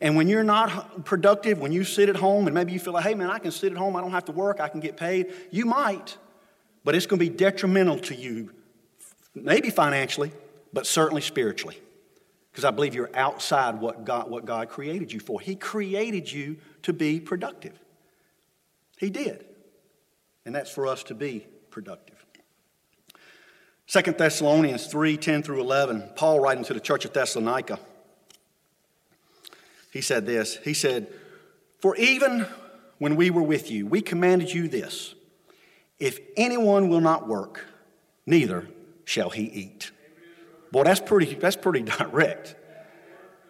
And 0.00 0.14
when 0.14 0.28
you're 0.28 0.44
not 0.44 1.04
productive, 1.04 1.58
when 1.58 1.72
you 1.72 1.82
sit 1.82 2.08
at 2.08 2.16
home 2.16 2.46
and 2.46 2.54
maybe 2.54 2.72
you 2.72 2.78
feel 2.78 2.92
like, 2.92 3.04
hey, 3.04 3.14
man, 3.14 3.30
I 3.30 3.40
can 3.40 3.50
sit 3.50 3.72
at 3.72 3.78
home, 3.78 3.96
I 3.96 4.00
don't 4.00 4.12
have 4.12 4.26
to 4.26 4.32
work, 4.32 4.60
I 4.60 4.68
can 4.68 4.78
get 4.80 4.96
paid, 4.96 5.32
you 5.50 5.64
might, 5.64 6.16
but 6.88 6.94
it's 6.94 7.04
going 7.04 7.18
to 7.18 7.30
be 7.30 7.36
detrimental 7.36 7.98
to 7.98 8.14
you, 8.14 8.50
maybe 9.34 9.68
financially, 9.68 10.32
but 10.72 10.86
certainly 10.86 11.20
spiritually. 11.20 11.78
Because 12.50 12.64
I 12.64 12.70
believe 12.70 12.94
you're 12.94 13.10
outside 13.12 13.78
what 13.78 14.06
God, 14.06 14.30
what 14.30 14.46
God 14.46 14.70
created 14.70 15.12
you 15.12 15.20
for. 15.20 15.38
He 15.38 15.54
created 15.54 16.32
you 16.32 16.56
to 16.84 16.94
be 16.94 17.20
productive. 17.20 17.78
He 18.96 19.10
did. 19.10 19.44
And 20.46 20.54
that's 20.54 20.70
for 20.70 20.86
us 20.86 21.02
to 21.02 21.14
be 21.14 21.46
productive. 21.68 22.24
2 23.88 24.12
Thessalonians 24.12 24.86
3 24.86 25.18
10 25.18 25.42
through 25.42 25.60
11, 25.60 26.12
Paul 26.16 26.40
writing 26.40 26.64
to 26.64 26.72
the 26.72 26.80
church 26.80 27.04
of 27.04 27.12
Thessalonica, 27.12 27.78
he 29.92 30.00
said 30.00 30.24
this. 30.24 30.56
He 30.64 30.72
said, 30.72 31.08
For 31.80 31.94
even 31.96 32.46
when 32.96 33.14
we 33.14 33.28
were 33.28 33.42
with 33.42 33.70
you, 33.70 33.86
we 33.86 34.00
commanded 34.00 34.50
you 34.54 34.68
this 34.68 35.14
if 35.98 36.20
anyone 36.36 36.88
will 36.88 37.00
not 37.00 37.26
work, 37.26 37.64
neither 38.26 38.68
shall 39.04 39.30
he 39.30 39.42
eat. 39.42 39.90
Boy, 40.70 40.84
that's 40.84 41.00
pretty, 41.00 41.34
that's 41.34 41.56
pretty 41.56 41.82
direct. 41.98 42.54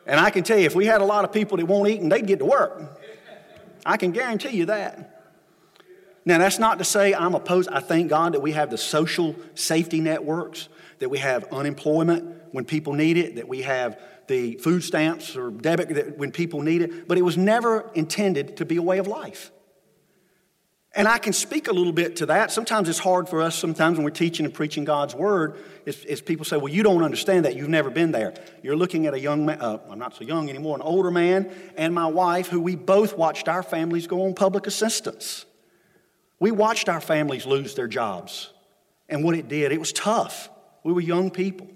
And 0.06 0.18
I 0.18 0.30
can 0.30 0.42
tell 0.42 0.58
you, 0.58 0.64
if 0.64 0.74
we 0.74 0.86
had 0.86 1.00
a 1.00 1.04
lot 1.04 1.24
of 1.24 1.32
people 1.32 1.58
that 1.58 1.66
won't 1.66 1.88
eat, 1.88 2.00
and 2.00 2.10
they'd 2.10 2.26
get 2.26 2.38
to 2.38 2.46
work. 2.46 3.00
I 3.84 3.96
can 3.96 4.12
guarantee 4.12 4.56
you 4.56 4.66
that. 4.66 5.14
Now, 6.24 6.38
that's 6.38 6.58
not 6.58 6.78
to 6.78 6.84
say 6.84 7.14
I'm 7.14 7.34
opposed. 7.34 7.70
I 7.70 7.80
thank 7.80 8.08
God 8.10 8.34
that 8.34 8.40
we 8.40 8.52
have 8.52 8.70
the 8.70 8.78
social 8.78 9.34
safety 9.54 10.00
networks, 10.00 10.68
that 10.98 11.08
we 11.08 11.18
have 11.18 11.44
unemployment 11.52 12.52
when 12.52 12.64
people 12.64 12.92
need 12.92 13.16
it, 13.16 13.36
that 13.36 13.48
we 13.48 13.62
have 13.62 13.98
the 14.26 14.56
food 14.56 14.84
stamps 14.84 15.36
or 15.36 15.50
debit 15.50 16.18
when 16.18 16.30
people 16.30 16.60
need 16.60 16.82
it, 16.82 17.08
but 17.08 17.18
it 17.18 17.22
was 17.22 17.36
never 17.36 17.90
intended 17.94 18.58
to 18.58 18.66
be 18.66 18.76
a 18.76 18.82
way 18.82 18.98
of 18.98 19.06
life. 19.06 19.50
And 20.94 21.06
I 21.06 21.18
can 21.18 21.32
speak 21.32 21.68
a 21.68 21.72
little 21.72 21.92
bit 21.92 22.16
to 22.16 22.26
that. 22.26 22.50
Sometimes 22.50 22.88
it's 22.88 22.98
hard 22.98 23.28
for 23.28 23.42
us, 23.42 23.54
sometimes 23.54 23.98
when 23.98 24.04
we're 24.04 24.10
teaching 24.10 24.46
and 24.46 24.54
preaching 24.54 24.84
God's 24.84 25.14
word, 25.14 25.58
is, 25.84 26.20
people 26.20 26.44
say, 26.44 26.56
Well, 26.56 26.72
you 26.72 26.82
don't 26.82 27.02
understand 27.02 27.44
that. 27.44 27.56
You've 27.56 27.68
never 27.68 27.90
been 27.90 28.10
there. 28.10 28.34
You're 28.62 28.76
looking 28.76 29.06
at 29.06 29.14
a 29.14 29.20
young 29.20 29.46
man, 29.46 29.60
uh, 29.60 29.78
I'm 29.90 29.98
not 29.98 30.16
so 30.16 30.24
young 30.24 30.48
anymore, 30.48 30.76
an 30.76 30.82
older 30.82 31.10
man, 31.10 31.50
and 31.76 31.94
my 31.94 32.06
wife, 32.06 32.48
who 32.48 32.60
we 32.60 32.74
both 32.74 33.16
watched 33.16 33.48
our 33.48 33.62
families 33.62 34.06
go 34.06 34.24
on 34.24 34.34
public 34.34 34.66
assistance. 34.66 35.44
We 36.40 36.50
watched 36.52 36.88
our 36.88 37.00
families 37.00 37.46
lose 37.46 37.74
their 37.74 37.88
jobs 37.88 38.50
and 39.08 39.24
what 39.24 39.34
it 39.34 39.48
did. 39.48 39.72
It 39.72 39.80
was 39.80 39.92
tough. 39.92 40.48
We 40.84 40.92
were 40.92 41.00
young 41.00 41.30
people. 41.30 41.68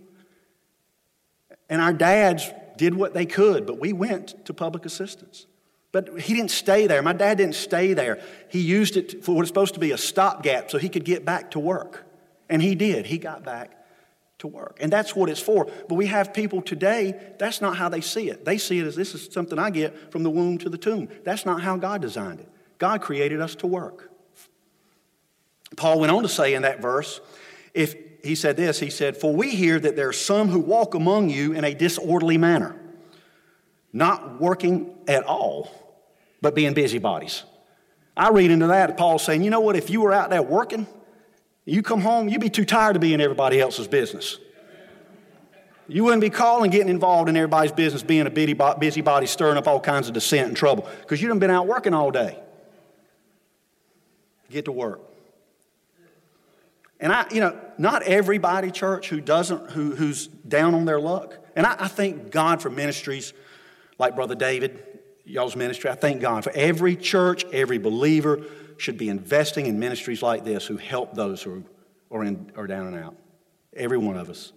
And 1.68 1.81
our 1.81 1.92
dads 1.92 2.51
did 2.77 2.94
what 2.94 3.14
they 3.14 3.27
could, 3.27 3.66
but 3.66 3.79
we 3.79 3.92
went 3.92 4.44
to 4.46 4.55
public 4.55 4.87
assistance. 4.87 5.46
But 5.92 6.20
he 6.20 6.35
didn't 6.35 6.50
stay 6.50 6.87
there. 6.87 7.02
My 7.02 7.12
dad 7.12 7.37
didn't 7.37 7.55
stay 7.55 7.92
there. 7.92 8.20
He 8.48 8.61
used 8.61 8.96
it 8.96 9.22
for 9.22 9.33
what 9.33 9.40
was 9.40 9.48
supposed 9.48 9.74
to 9.74 9.81
be 9.81 9.92
a 9.92 9.98
stopgap 9.98 10.70
so 10.70 10.78
he 10.78 10.88
could 10.88 11.05
get 11.05 11.24
back 11.24 11.50
to 11.52 11.59
work. 11.59 12.05
And 12.48 12.62
he 12.62 12.74
did. 12.74 13.07
He 13.07 13.18
got 13.18 13.44
back 13.44 13.76
to 14.38 14.48
work. 14.48 14.78
And 14.81 14.92
that's 14.92 15.14
what 15.14 15.28
it's 15.28 15.40
for. 15.40 15.66
But 15.88 15.94
we 15.94 16.07
have 16.07 16.35
people 16.35 16.62
today, 16.62 17.35
that's 17.38 17.61
not 17.61 17.76
how 17.76 17.88
they 17.88 18.00
see 18.00 18.28
it. 18.28 18.44
They 18.44 18.59
see 18.59 18.78
it 18.78 18.87
as 18.87 18.96
this 18.96 19.14
is 19.14 19.33
something 19.33 19.59
I 19.59 19.70
get 19.70 20.11
from 20.11 20.22
the 20.22 20.31
womb 20.31 20.59
to 20.59 20.68
the 20.68 20.78
tomb. 20.78 21.09
That's 21.24 21.46
not 21.46 21.62
how 21.62 21.76
God 21.76 22.02
designed 22.02 22.40
it. 22.40 22.48
God 22.78 23.02
created 23.02 23.40
us 23.40 23.55
to 23.57 23.66
work. 23.66 24.11
Paul 25.76 26.00
went 26.00 26.12
on 26.12 26.22
to 26.22 26.28
say 26.28 26.55
in 26.55 26.62
that 26.62 26.83
verse, 26.83 27.20
if 27.74 27.94
he 28.24 28.35
said 28.35 28.57
this, 28.57 28.78
he 28.81 28.90
said, 28.90 29.16
For 29.16 29.35
we 29.35 29.50
hear 29.50 29.78
that 29.78 29.96
there 29.96 30.09
are 30.09 30.12
some 30.12 30.48
who 30.48 30.61
walk 30.61 30.94
among 30.94 31.31
you 31.31 31.52
in 31.52 31.64
a 31.64 31.74
disorderly 31.74 32.38
manner, 32.38 32.81
not 33.92 34.40
working 34.40 34.94
at 35.07 35.24
all, 35.24 35.82
but 36.42 36.55
being 36.55 36.74
busybodies. 36.74 37.44
I 38.14 38.28
read 38.28 38.50
into 38.50 38.66
that, 38.66 38.98
Paul 38.98 39.18
saying, 39.18 39.42
You 39.42 39.50
know 39.50 39.61
what, 39.61 39.76
if 39.76 39.88
you 39.88 40.02
were 40.02 40.12
out 40.12 40.28
there 40.28 40.42
working, 40.42 40.87
you 41.64 41.83
come 41.83 42.00
home, 42.00 42.28
you'd 42.28 42.40
be 42.40 42.50
too 42.50 42.64
tired 42.64 42.94
to 42.94 43.00
be 43.00 43.14
in 43.14 43.20
everybody 43.20 43.61
else's 43.61 43.88
business. 43.88 44.38
You 45.88 46.05
wouldn't 46.05 46.20
be 46.20 46.31
calling, 46.31 46.70
getting 46.70 46.88
involved 46.88 47.28
in 47.28 47.37
everybody's 47.37 47.72
business, 47.72 48.02
being 48.02 48.26
a 48.26 48.31
busybody, 48.31 49.26
stirring 49.26 49.57
up 49.57 49.66
all 49.66 49.81
kinds 49.81 50.09
of 50.09 50.14
dissent 50.14 50.48
and 50.48 50.57
trouble, 50.57 50.88
because 51.00 51.20
you'd 51.22 51.28
have 51.28 51.40
been 51.40 51.50
out 51.50 51.66
working 51.66 51.94
all 51.94 52.11
day. 52.11 52.38
Get 54.50 54.66
to 54.66 54.72
work. 54.72 55.00
And 57.00 57.12
I, 57.12 57.26
you 57.33 57.40
know, 57.40 57.59
not 57.78 58.02
everybody, 58.05 58.70
church, 58.70 59.09
who 59.09 59.20
doesn't, 59.20 59.72
who, 59.72 59.96
who's 59.96 60.28
down 60.28 60.74
on 60.74 60.85
their 60.85 61.00
luck. 61.00 61.37
And 61.57 61.66
I, 61.66 61.76
I 61.78 61.88
thank 61.88 62.31
God 62.31 62.62
for 62.62 62.70
ministries 62.70 63.33
like 63.98 64.14
Brother 64.14 64.37
David, 64.37 64.91
y'all's 65.24 65.56
ministry. 65.56 65.90
I 65.90 65.94
thank 65.94 66.20
God 66.20 66.44
for 66.44 66.52
every 66.54 66.96
church, 66.96 67.44
every 67.52 67.78
believer 67.78 68.42
should 68.76 68.98
be 68.98 69.08
investing 69.08 69.66
in 69.66 69.78
ministries 69.78 70.22
like 70.22 70.44
this 70.44 70.66
who 70.66 70.76
help 70.76 71.14
those 71.14 71.42
who 71.42 71.64
are, 72.11 72.24
in, 72.24 72.50
are 72.56 72.66
down 72.66 72.88
and 72.88 72.96
out. 72.96 73.14
Every 73.74 73.98
one 73.98 74.16
of 74.16 74.28
us. 74.28 74.52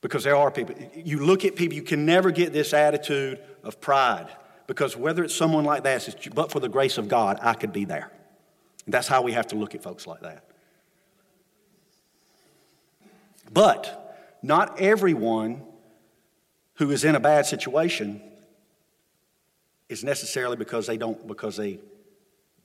Because 0.00 0.24
there 0.24 0.36
are 0.36 0.50
people, 0.50 0.74
you 0.94 1.24
look 1.24 1.44
at 1.44 1.54
people, 1.54 1.76
you 1.76 1.82
can 1.82 2.04
never 2.04 2.30
get 2.30 2.52
this 2.52 2.72
attitude 2.74 3.38
of 3.62 3.80
pride. 3.80 4.28
Because 4.66 4.96
whether 4.96 5.22
it's 5.22 5.34
someone 5.34 5.64
like 5.64 5.84
that, 5.84 6.16
but 6.34 6.50
for 6.50 6.58
the 6.58 6.68
grace 6.68 6.98
of 6.98 7.08
God, 7.08 7.38
I 7.40 7.54
could 7.54 7.72
be 7.72 7.84
there. 7.84 8.10
That's 8.86 9.06
how 9.06 9.22
we 9.22 9.32
have 9.32 9.46
to 9.48 9.56
look 9.56 9.74
at 9.74 9.82
folks 9.82 10.06
like 10.06 10.20
that. 10.22 10.44
But 13.52 14.38
not 14.42 14.80
everyone 14.80 15.62
who 16.74 16.90
is 16.90 17.04
in 17.04 17.14
a 17.14 17.20
bad 17.20 17.46
situation 17.46 18.20
is 19.92 20.02
necessarily 20.02 20.56
because 20.56 20.86
they 20.86 20.96
don't, 20.96 21.26
because 21.26 21.56
they 21.56 21.78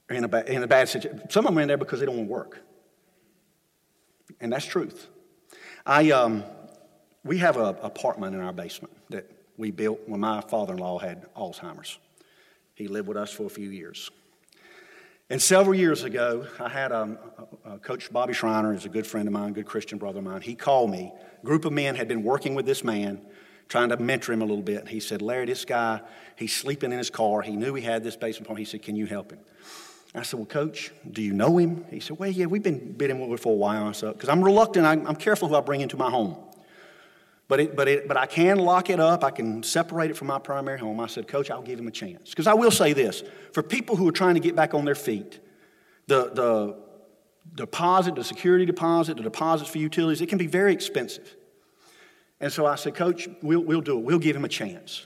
are 0.09 0.15
in 0.15 0.23
a, 0.23 0.27
bad, 0.27 0.49
in 0.49 0.63
a 0.63 0.67
bad 0.67 0.89
situation. 0.89 1.29
Some 1.29 1.45
of 1.45 1.51
them 1.51 1.59
are 1.59 1.61
in 1.61 1.67
there 1.67 1.77
because 1.77 1.99
they 1.99 2.05
don't 2.05 2.17
want 2.17 2.27
to 2.27 2.33
work. 2.33 2.61
And 4.39 4.51
that's 4.51 4.65
truth. 4.65 5.07
I, 5.85 6.11
um, 6.11 6.43
we 7.23 7.37
have 7.39 7.57
an 7.57 7.75
apartment 7.81 8.35
in 8.35 8.41
our 8.41 8.53
basement 8.53 8.93
that 9.09 9.29
we 9.57 9.71
built 9.71 9.99
when 10.07 10.19
my 10.19 10.41
father 10.41 10.73
in 10.73 10.79
law 10.79 10.97
had 10.99 11.33
Alzheimer's. 11.35 11.99
He 12.75 12.87
lived 12.87 13.07
with 13.07 13.17
us 13.17 13.31
for 13.31 13.43
a 13.43 13.49
few 13.49 13.69
years. 13.69 14.09
And 15.29 15.41
several 15.41 15.75
years 15.75 16.03
ago, 16.03 16.47
I 16.59 16.69
had 16.69 16.91
a, 16.91 17.01
um, 17.01 17.17
a, 17.65 17.71
a 17.73 17.79
Coach 17.79 18.13
Bobby 18.13 18.33
Schreiner, 18.33 18.73
is 18.73 18.85
a 18.85 18.89
good 18.89 19.05
friend 19.05 19.27
of 19.27 19.33
mine, 19.33 19.51
good 19.51 19.65
Christian 19.65 19.97
brother 19.97 20.19
of 20.19 20.25
mine. 20.25 20.41
He 20.41 20.55
called 20.55 20.89
me. 20.89 21.11
A 21.41 21.45
group 21.45 21.65
of 21.65 21.73
men 21.73 21.95
had 21.95 22.07
been 22.07 22.23
working 22.23 22.55
with 22.55 22.65
this 22.65 22.83
man, 22.83 23.21
trying 23.67 23.89
to 23.89 23.97
mentor 23.97 24.31
him 24.31 24.41
a 24.41 24.45
little 24.45 24.63
bit. 24.63 24.79
And 24.79 24.89
he 24.89 25.01
said, 25.01 25.21
Larry, 25.21 25.45
this 25.45 25.65
guy, 25.65 25.99
he's 26.37 26.55
sleeping 26.55 26.91
in 26.91 26.97
his 26.97 27.09
car. 27.09 27.41
He 27.41 27.55
knew 27.55 27.73
he 27.73 27.83
had 27.83 28.03
this 28.03 28.15
basement 28.15 28.47
home. 28.47 28.57
He 28.57 28.65
said, 28.65 28.81
Can 28.81 28.95
you 28.95 29.05
help 29.05 29.31
him? 29.31 29.39
I 30.15 30.23
said, 30.23 30.39
Well, 30.39 30.47
Coach, 30.47 30.91
do 31.09 31.21
you 31.21 31.33
know 31.33 31.57
him? 31.57 31.85
He 31.89 31.99
said, 31.99 32.17
Well, 32.17 32.29
yeah, 32.29 32.45
we've 32.45 32.63
been 32.63 32.93
bidding 32.93 33.19
with 33.19 33.29
him 33.29 33.37
for 33.37 33.53
a 33.53 33.55
while. 33.55 33.91
Because 33.91 34.29
I'm 34.29 34.43
reluctant, 34.43 34.85
I'm, 34.85 35.05
I'm 35.05 35.15
careful 35.15 35.47
who 35.49 35.55
I 35.55 35.61
bring 35.61 35.81
into 35.81 35.97
my 35.97 36.09
home. 36.09 36.37
But, 37.47 37.61
it, 37.61 37.75
but, 37.75 37.87
it, 37.87 38.07
but 38.07 38.17
I 38.17 38.25
can 38.25 38.57
lock 38.57 38.89
it 38.89 38.99
up. 38.99 39.23
I 39.23 39.31
can 39.31 39.63
separate 39.63 40.11
it 40.11 40.17
from 40.17 40.27
my 40.27 40.39
primary 40.39 40.79
home. 40.79 40.99
I 40.99 41.07
said, 41.07 41.27
Coach, 41.27 41.49
I'll 41.49 41.61
give 41.61 41.79
him 41.79 41.87
a 41.87 41.91
chance. 41.91 42.29
Because 42.29 42.47
I 42.47 42.53
will 42.53 42.71
say 42.71 42.93
this 42.93 43.23
for 43.53 43.63
people 43.63 43.95
who 43.95 44.07
are 44.07 44.13
trying 44.13 44.33
to 44.33 44.41
get 44.41 44.55
back 44.55 44.73
on 44.73 44.83
their 44.83 44.95
feet, 44.95 45.39
the, 46.07 46.29
the 46.33 46.77
deposit, 47.55 48.15
the 48.15 48.23
security 48.23 48.65
deposit, 48.65 49.15
the 49.15 49.23
deposits 49.23 49.69
for 49.69 49.77
utilities, 49.77 50.21
it 50.21 50.27
can 50.27 50.37
be 50.37 50.47
very 50.47 50.73
expensive. 50.73 51.35
And 52.39 52.51
so 52.51 52.65
I 52.65 52.75
said, 52.75 52.95
Coach, 52.95 53.29
we'll, 53.41 53.61
we'll 53.61 53.81
do 53.81 53.97
it. 53.97 54.03
We'll 54.03 54.19
give 54.19 54.35
him 54.35 54.45
a 54.45 54.49
chance. 54.49 55.05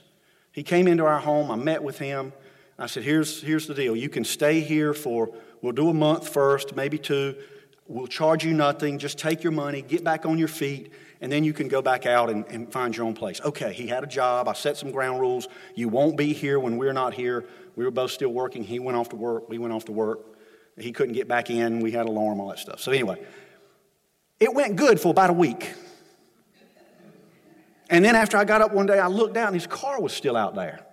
He 0.52 0.62
came 0.62 0.86
into 0.86 1.04
our 1.04 1.18
home. 1.18 1.50
I 1.50 1.56
met 1.56 1.82
with 1.82 1.98
him. 1.98 2.32
I 2.78 2.86
said, 2.86 3.02
here's, 3.02 3.42
here's 3.42 3.66
the 3.66 3.74
deal. 3.74 3.94
You 3.94 4.08
can 4.08 4.24
stay 4.24 4.60
here 4.60 4.94
for, 4.94 5.30
we'll 5.60 5.72
do 5.72 5.88
a 5.88 5.94
month 5.94 6.28
first, 6.28 6.74
maybe 6.74 6.98
two. 6.98 7.36
We'll 7.86 8.06
charge 8.06 8.44
you 8.44 8.54
nothing. 8.54 8.98
Just 8.98 9.18
take 9.18 9.42
your 9.42 9.52
money, 9.52 9.82
get 9.82 10.02
back 10.02 10.24
on 10.24 10.38
your 10.38 10.48
feet, 10.48 10.92
and 11.20 11.30
then 11.30 11.44
you 11.44 11.52
can 11.52 11.68
go 11.68 11.82
back 11.82 12.06
out 12.06 12.30
and, 12.30 12.44
and 12.46 12.72
find 12.72 12.96
your 12.96 13.06
own 13.06 13.14
place. 13.14 13.40
Okay, 13.40 13.72
he 13.72 13.86
had 13.86 14.02
a 14.02 14.06
job. 14.06 14.48
I 14.48 14.54
set 14.54 14.76
some 14.76 14.90
ground 14.90 15.20
rules. 15.20 15.48
You 15.74 15.88
won't 15.88 16.16
be 16.16 16.32
here 16.32 16.58
when 16.58 16.76
we're 16.76 16.92
not 16.92 17.14
here. 17.14 17.44
We 17.76 17.84
were 17.84 17.90
both 17.90 18.10
still 18.10 18.30
working. 18.30 18.64
He 18.64 18.78
went 18.78 18.96
off 18.96 19.10
to 19.10 19.16
work. 19.16 19.48
We 19.48 19.58
went 19.58 19.72
off 19.72 19.84
to 19.86 19.92
work. 19.92 20.20
He 20.78 20.92
couldn't 20.92 21.14
get 21.14 21.28
back 21.28 21.50
in. 21.50 21.80
We 21.80 21.92
had 21.92 22.06
alarm, 22.06 22.40
all 22.40 22.48
that 22.48 22.58
stuff. 22.58 22.80
So, 22.80 22.92
anyway, 22.92 23.20
it 24.40 24.52
went 24.54 24.76
good 24.76 24.98
for 24.98 25.10
about 25.10 25.30
a 25.30 25.34
week. 25.34 25.74
And 27.90 28.04
then 28.04 28.16
after 28.16 28.36
I 28.36 28.44
got 28.44 28.62
up 28.62 28.72
one 28.72 28.86
day, 28.86 28.98
I 28.98 29.08
looked 29.08 29.36
out 29.36 29.48
and 29.48 29.54
his 29.54 29.66
car 29.66 30.00
was 30.00 30.12
still 30.12 30.36
out 30.36 30.54
there. 30.54 30.86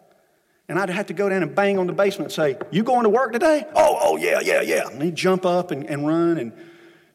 And 0.68 0.78
I'd 0.78 0.90
have 0.90 1.08
to 1.08 1.14
go 1.14 1.30
down 1.30 1.42
and 1.42 1.56
bang 1.56 1.80
on 1.80 1.88
the 1.88 1.94
basement 1.94 2.28
and 2.28 2.34
say, 2.34 2.58
You 2.72 2.84
going 2.84 3.04
to 3.04 3.10
work 3.10 3.34
today? 3.34 3.66
Oh, 3.74 3.98
oh, 4.00 4.18
yeah, 4.18 4.40
yeah, 4.42 4.62
yeah. 4.62 4.88
And 4.88 5.02
he'd 5.02 5.16
jump 5.16 5.46
up 5.46 5.72
and, 5.72 5.86
and 5.90 6.06
run. 6.06 6.38
And 6.38 6.54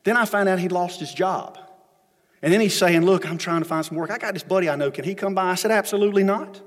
then 0.03 0.17
I 0.17 0.25
found 0.25 0.49
out 0.49 0.59
he'd 0.59 0.73
lost 0.73 0.99
his 0.99 1.15
job. 1.15 1.59
And 2.43 2.53
then 2.53 2.61
he's 2.61 2.77
saying, 2.77 3.03
Look, 3.03 3.29
I'm 3.29 3.39
trying 3.39 3.63
to 3.63 3.69
find 3.69 3.87
some 3.87 3.97
work. 3.97 4.11
I 4.11 4.19
got 4.19 4.35
this 4.35 4.43
buddy 4.43 4.69
I 4.69 4.77
know. 4.77 4.91
Can 4.91 5.05
he 5.05 5.15
come 5.15 5.35
by? 5.35 5.51
I 5.51 5.55
said, 5.55 5.71
Absolutely 5.71 6.25
not. 6.25 6.61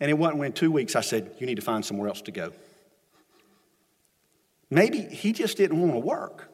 And 0.00 0.10
it 0.10 0.14
wasn't 0.14 0.38
when 0.38 0.52
two 0.52 0.72
weeks 0.72 0.96
I 0.96 1.02
said, 1.02 1.34
You 1.38 1.46
need 1.46 1.56
to 1.56 1.62
find 1.62 1.84
somewhere 1.84 2.08
else 2.08 2.22
to 2.22 2.32
go. 2.32 2.52
Maybe 4.70 5.00
he 5.02 5.32
just 5.32 5.56
didn't 5.56 5.80
want 5.80 5.92
to 5.92 5.98
work. 5.98 6.49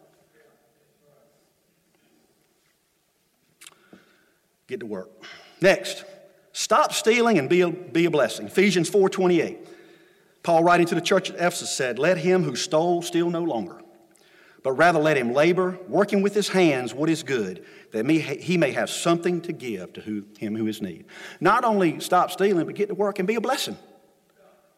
Get 4.66 4.80
to 4.80 4.86
work. 4.86 5.10
Next. 5.60 6.04
Stop 6.56 6.94
stealing 6.94 7.38
and 7.38 7.50
be 7.50 7.60
a, 7.60 7.68
be 7.68 8.06
a 8.06 8.10
blessing. 8.10 8.46
Ephesians 8.46 8.90
4.28. 8.90 9.58
Paul 10.42 10.64
writing 10.64 10.86
to 10.86 10.94
the 10.94 11.02
church 11.02 11.28
at 11.28 11.36
Ephesus 11.36 11.70
said, 11.70 11.98
Let 11.98 12.16
him 12.16 12.44
who 12.44 12.56
stole 12.56 13.02
steal 13.02 13.28
no 13.28 13.42
longer, 13.42 13.78
but 14.62 14.72
rather 14.72 14.98
let 14.98 15.18
him 15.18 15.34
labor, 15.34 15.78
working 15.86 16.22
with 16.22 16.34
his 16.34 16.48
hands 16.48 16.94
what 16.94 17.10
is 17.10 17.22
good, 17.22 17.62
that 17.92 18.08
he 18.08 18.56
may 18.56 18.72
have 18.72 18.88
something 18.88 19.42
to 19.42 19.52
give 19.52 19.92
to 19.92 20.00
who, 20.00 20.24
him 20.38 20.56
who 20.56 20.66
is 20.66 20.80
need. 20.80 21.04
Not 21.40 21.62
only 21.64 22.00
stop 22.00 22.30
stealing, 22.30 22.64
but 22.64 22.74
get 22.74 22.88
to 22.88 22.94
work 22.94 23.18
and 23.18 23.28
be 23.28 23.34
a 23.34 23.40
blessing. 23.40 23.76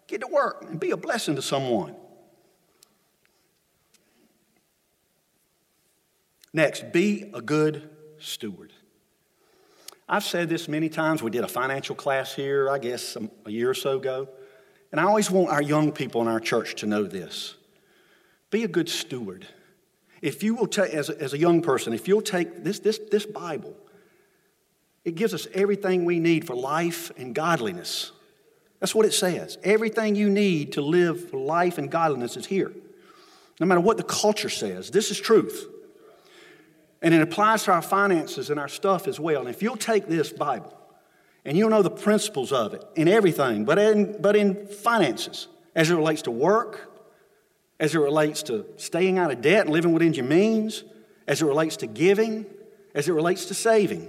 Get 0.08 0.22
to 0.22 0.26
work 0.26 0.64
and 0.68 0.80
be 0.80 0.90
a 0.90 0.96
blessing 0.96 1.36
to 1.36 1.42
someone. 1.42 1.94
Next, 6.52 6.90
be 6.92 7.30
a 7.32 7.40
good 7.40 7.88
steward. 8.18 8.72
I've 10.08 10.24
said 10.24 10.48
this 10.48 10.68
many 10.68 10.88
times. 10.88 11.22
We 11.22 11.30
did 11.30 11.44
a 11.44 11.48
financial 11.48 11.94
class 11.94 12.34
here, 12.34 12.70
I 12.70 12.78
guess, 12.78 13.16
a 13.44 13.50
year 13.50 13.68
or 13.68 13.74
so 13.74 13.98
ago. 13.98 14.28
And 14.90 15.00
I 15.00 15.04
always 15.04 15.30
want 15.30 15.50
our 15.50 15.60
young 15.60 15.92
people 15.92 16.22
in 16.22 16.28
our 16.28 16.40
church 16.40 16.76
to 16.76 16.86
know 16.86 17.04
this 17.04 17.54
be 18.50 18.64
a 18.64 18.68
good 18.68 18.88
steward. 18.88 19.46
If 20.22 20.42
you 20.42 20.54
will 20.54 20.66
take, 20.66 20.92
as 20.94 21.10
a, 21.10 21.20
as 21.20 21.32
a 21.34 21.38
young 21.38 21.60
person, 21.60 21.92
if 21.92 22.08
you'll 22.08 22.22
take 22.22 22.64
this, 22.64 22.78
this, 22.80 22.98
this 23.10 23.26
Bible, 23.26 23.76
it 25.04 25.14
gives 25.14 25.34
us 25.34 25.46
everything 25.52 26.04
we 26.04 26.18
need 26.18 26.46
for 26.46 26.56
life 26.56 27.12
and 27.16 27.34
godliness. 27.34 28.10
That's 28.80 28.94
what 28.94 29.06
it 29.06 29.12
says. 29.12 29.58
Everything 29.62 30.14
you 30.14 30.30
need 30.30 30.72
to 30.72 30.80
live 30.80 31.32
life 31.34 31.78
and 31.78 31.90
godliness 31.90 32.36
is 32.36 32.46
here. 32.46 32.72
No 33.60 33.66
matter 33.66 33.80
what 33.80 33.96
the 33.96 34.02
culture 34.02 34.48
says, 34.48 34.90
this 34.90 35.10
is 35.10 35.20
truth. 35.20 35.68
And 37.00 37.14
it 37.14 37.22
applies 37.22 37.64
to 37.64 37.72
our 37.72 37.82
finances 37.82 38.50
and 38.50 38.58
our 38.58 38.68
stuff 38.68 39.06
as 39.06 39.20
well. 39.20 39.40
And 39.40 39.50
if 39.50 39.62
you'll 39.62 39.76
take 39.76 40.08
this 40.08 40.32
Bible 40.32 40.76
and 41.44 41.56
you'll 41.56 41.70
know 41.70 41.82
the 41.82 41.90
principles 41.90 42.52
of 42.52 42.74
it 42.74 42.84
in 42.96 43.06
everything, 43.08 43.64
but 43.64 43.78
in, 43.78 44.20
but 44.20 44.34
in 44.34 44.66
finances, 44.66 45.48
as 45.74 45.90
it 45.90 45.94
relates 45.94 46.22
to 46.22 46.30
work, 46.30 46.90
as 47.78 47.94
it 47.94 47.98
relates 47.98 48.42
to 48.44 48.66
staying 48.76 49.18
out 49.18 49.30
of 49.30 49.40
debt 49.40 49.66
and 49.66 49.70
living 49.70 49.92
within 49.92 50.12
your 50.12 50.24
means, 50.24 50.82
as 51.28 51.40
it 51.40 51.44
relates 51.44 51.76
to 51.78 51.86
giving, 51.86 52.46
as 52.94 53.08
it 53.08 53.12
relates 53.12 53.46
to 53.46 53.54
saving, 53.54 54.08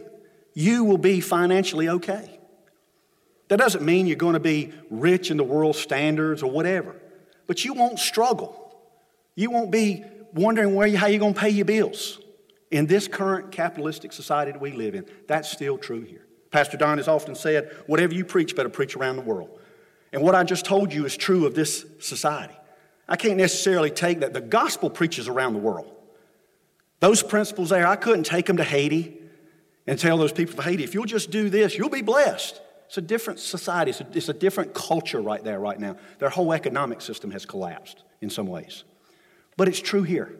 you 0.55 0.83
will 0.83 0.97
be 0.97 1.21
financially 1.21 1.89
okay. 1.89 2.39
That 3.49 3.57
doesn't 3.57 3.83
mean 3.83 4.07
you're 4.07 4.15
going 4.15 4.33
to 4.33 4.39
be 4.39 4.73
rich 4.89 5.29
in 5.29 5.37
the 5.37 5.43
world 5.43 5.75
standards 5.75 6.41
or 6.41 6.49
whatever, 6.49 6.95
but 7.45 7.63
you 7.63 7.73
won't 7.73 7.99
struggle. 7.99 8.55
You 9.35 9.51
won't 9.51 9.69
be 9.69 10.03
wondering 10.33 10.73
where 10.73 10.87
you, 10.87 10.97
how 10.97 11.07
you're 11.07 11.19
going 11.19 11.35
to 11.35 11.39
pay 11.39 11.49
your 11.49 11.65
bills 11.65 12.19
in 12.71 12.85
this 12.85 13.07
current 13.07 13.51
capitalistic 13.51 14.13
society 14.13 14.51
that 14.51 14.61
we 14.61 14.71
live 14.71 14.95
in. 14.95 15.05
That's 15.27 15.49
still 15.49 15.77
true 15.77 16.01
here. 16.01 16.25
Pastor 16.51 16.77
Don 16.77 16.97
has 16.97 17.07
often 17.07 17.35
said, 17.35 17.75
whatever 17.87 18.13
you 18.13 18.25
preach, 18.25 18.55
better 18.55 18.69
preach 18.69 18.95
around 18.95 19.15
the 19.15 19.21
world. 19.21 19.59
And 20.11 20.21
what 20.21 20.35
I 20.35 20.43
just 20.43 20.65
told 20.65 20.93
you 20.93 21.05
is 21.05 21.15
true 21.15 21.45
of 21.45 21.53
this 21.53 21.85
society. 21.99 22.55
I 23.07 23.15
can't 23.15 23.37
necessarily 23.37 23.91
take 23.91 24.19
that. 24.21 24.33
The 24.33 24.41
gospel 24.41 24.89
preaches 24.89 25.27
around 25.27 25.53
the 25.53 25.59
world. 25.59 25.91
Those 26.99 27.23
principles 27.23 27.69
there, 27.69 27.87
I 27.87 27.95
couldn't 27.95 28.25
take 28.25 28.45
them 28.45 28.57
to 28.57 28.63
Haiti 28.63 29.17
and 29.87 29.97
tell 29.97 30.17
those 30.17 30.31
people 30.31 30.57
of 30.59 30.65
Haiti, 30.65 30.83
if 30.83 30.93
you'll 30.93 31.05
just 31.05 31.31
do 31.31 31.49
this, 31.49 31.75
you'll 31.75 31.89
be 31.89 32.01
blessed. 32.01 32.61
It's 32.87 32.97
a 32.97 33.01
different 33.01 33.39
society, 33.39 33.91
it's 33.91 34.01
a, 34.01 34.07
it's 34.13 34.29
a 34.29 34.33
different 34.33 34.73
culture 34.73 35.21
right 35.21 35.43
there, 35.43 35.59
right 35.59 35.79
now. 35.79 35.95
Their 36.17 36.29
whole 36.29 36.53
economic 36.53 37.01
system 37.01 37.31
has 37.31 37.45
collapsed 37.45 38.03
in 38.21 38.29
some 38.29 38.47
ways. 38.47 38.83
But 39.57 39.67
it's 39.67 39.79
true 39.79 40.03
here. 40.03 40.33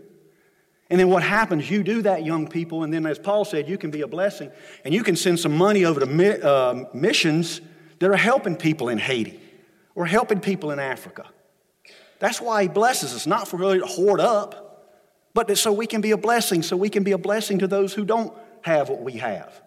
And 0.90 1.00
then 1.00 1.10
what 1.10 1.22
happens, 1.22 1.70
you 1.70 1.84
do 1.84 2.02
that, 2.02 2.26
young 2.26 2.48
people, 2.48 2.84
and 2.84 2.92
then 2.92 3.06
as 3.06 3.20
Paul 3.20 3.46
said, 3.46 3.70
you 3.70 3.78
can 3.78 3.92
be 3.92 4.02
a 4.02 4.08
blessing, 4.08 4.52
and 4.84 4.94
you 4.94 5.04
can 5.04 5.16
send 5.16 5.40
some 5.40 5.56
money 5.56 5.86
over 5.86 6.00
to 6.00 6.48
uh, 6.48 6.86
missions 6.94 7.62
that 8.00 8.10
are 8.10 8.18
helping 8.18 8.56
people 8.56 8.90
in 8.90 8.98
Haiti 8.98 9.40
or 9.94 10.08
helping 10.08 10.40
people 10.40 10.72
in 10.72 10.80
Africa. 10.80 11.28
That's 12.18 12.42
why 12.42 12.64
he 12.64 12.68
blesses 12.68 13.14
us, 13.14 13.28
not 13.28 13.48
for 13.48 13.58
really 13.58 13.80
to 13.80 13.86
hoard 13.86 14.20
up, 14.20 14.66
but 15.36 15.56
so 15.58 15.72
we 15.72 15.86
can 15.86 16.02
be 16.02 16.12
a 16.12 16.18
blessing, 16.18 16.64
so 16.64 16.76
we 16.76 16.90
can 16.90 17.04
be 17.04 17.12
a 17.12 17.18
blessing 17.20 17.60
to 17.60 17.68
those 17.68 17.94
who 17.94 18.04
don't 18.04 18.34
have 18.62 18.90
what 18.90 19.02
we 19.02 19.14
have. 19.14 19.62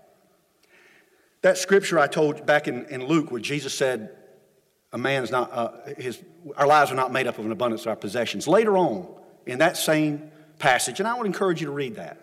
That 1.42 1.56
scripture 1.56 2.00
I 2.00 2.08
told 2.08 2.44
back 2.46 2.66
in, 2.66 2.84
in 2.86 3.06
Luke 3.06 3.30
where 3.30 3.40
Jesus 3.40 3.74
said, 3.74 4.16
a 4.92 4.98
man's 4.98 5.30
not, 5.30 5.52
uh, 5.52 5.70
his, 5.96 6.20
our 6.56 6.66
lives 6.66 6.90
are 6.90 6.96
not 6.96 7.12
made 7.12 7.26
up 7.28 7.38
of 7.38 7.46
an 7.46 7.52
abundance 7.52 7.82
of 7.82 7.88
our 7.88 7.96
possessions. 7.96 8.48
Later 8.48 8.76
on, 8.76 9.08
in 9.46 9.58
that 9.58 9.76
same 9.76 10.31
passage, 10.62 11.00
and 11.00 11.08
I 11.08 11.14
would 11.14 11.26
encourage 11.26 11.60
you 11.60 11.66
to 11.66 11.72
read 11.72 11.96
that. 11.96 12.18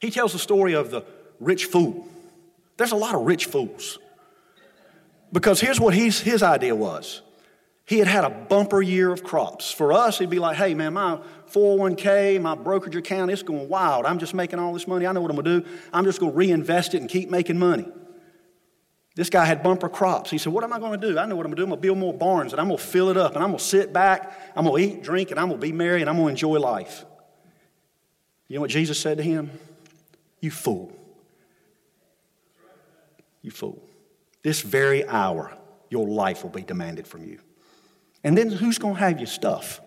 He 0.00 0.10
tells 0.10 0.32
the 0.32 0.38
story 0.38 0.72
of 0.72 0.90
the 0.90 1.04
rich 1.40 1.66
fool. 1.66 2.06
There's 2.78 2.92
a 2.92 2.96
lot 2.96 3.14
of 3.14 3.22
rich 3.22 3.46
fools. 3.46 3.98
Because 5.32 5.60
here's 5.60 5.78
what 5.78 5.92
he's, 5.92 6.20
his 6.20 6.42
idea 6.42 6.74
was 6.74 7.20
he 7.84 7.98
had 7.98 8.06
had 8.06 8.24
a 8.24 8.30
bumper 8.30 8.80
year 8.80 9.12
of 9.12 9.24
crops. 9.24 9.72
For 9.72 9.92
us, 9.92 10.18
he'd 10.18 10.30
be 10.30 10.38
like, 10.38 10.56
hey, 10.56 10.74
man, 10.74 10.94
my 10.94 11.18
401k, 11.52 12.40
my 12.40 12.54
brokerage 12.54 12.96
account, 12.96 13.30
it's 13.30 13.42
going 13.42 13.68
wild. 13.68 14.06
I'm 14.06 14.18
just 14.18 14.32
making 14.32 14.60
all 14.60 14.72
this 14.72 14.86
money. 14.86 15.06
I 15.06 15.12
know 15.12 15.20
what 15.20 15.30
I'm 15.30 15.36
going 15.36 15.60
to 15.60 15.60
do. 15.60 15.78
I'm 15.92 16.04
just 16.04 16.20
going 16.20 16.32
to 16.32 16.38
reinvest 16.38 16.94
it 16.94 17.00
and 17.00 17.10
keep 17.10 17.28
making 17.28 17.58
money. 17.58 17.88
This 19.16 19.28
guy 19.28 19.44
had 19.44 19.62
bumper 19.62 19.88
crops. 19.88 20.30
He 20.30 20.38
said, 20.38 20.52
What 20.52 20.64
am 20.64 20.72
I 20.72 20.78
going 20.78 21.00
to 21.00 21.08
do? 21.08 21.18
I 21.18 21.26
know 21.26 21.36
what 21.36 21.44
I'm 21.44 21.52
going 21.52 21.56
to 21.56 21.56
do. 21.56 21.62
I'm 21.64 21.70
going 21.70 21.80
to 21.80 21.82
build 21.82 21.98
more 21.98 22.14
barns 22.14 22.52
and 22.52 22.60
I'm 22.60 22.68
going 22.68 22.78
to 22.78 22.84
fill 22.84 23.10
it 23.10 23.16
up 23.16 23.34
and 23.34 23.42
I'm 23.42 23.50
going 23.50 23.58
to 23.58 23.64
sit 23.64 23.92
back. 23.92 24.52
I'm 24.54 24.64
going 24.64 24.82
to 24.82 24.96
eat, 24.96 25.02
drink, 25.02 25.30
and 25.30 25.40
I'm 25.40 25.48
going 25.48 25.60
to 25.60 25.66
be 25.66 25.72
merry 25.72 26.00
and 26.00 26.08
I'm 26.08 26.16
going 26.16 26.26
to 26.26 26.30
enjoy 26.30 26.58
life. 26.58 27.04
You 28.46 28.56
know 28.56 28.60
what 28.62 28.70
Jesus 28.70 28.98
said 28.98 29.18
to 29.18 29.22
him? 29.22 29.50
You 30.40 30.50
fool. 30.50 30.92
You 33.42 33.50
fool. 33.50 33.82
This 34.42 34.62
very 34.62 35.06
hour, 35.06 35.56
your 35.88 36.06
life 36.06 36.42
will 36.42 36.50
be 36.50 36.62
demanded 36.62 37.06
from 37.06 37.24
you. 37.24 37.40
And 38.22 38.36
then 38.36 38.50
who's 38.50 38.78
going 38.78 38.94
to 38.94 39.00
have 39.00 39.18
your 39.18 39.26
stuff? 39.26 39.80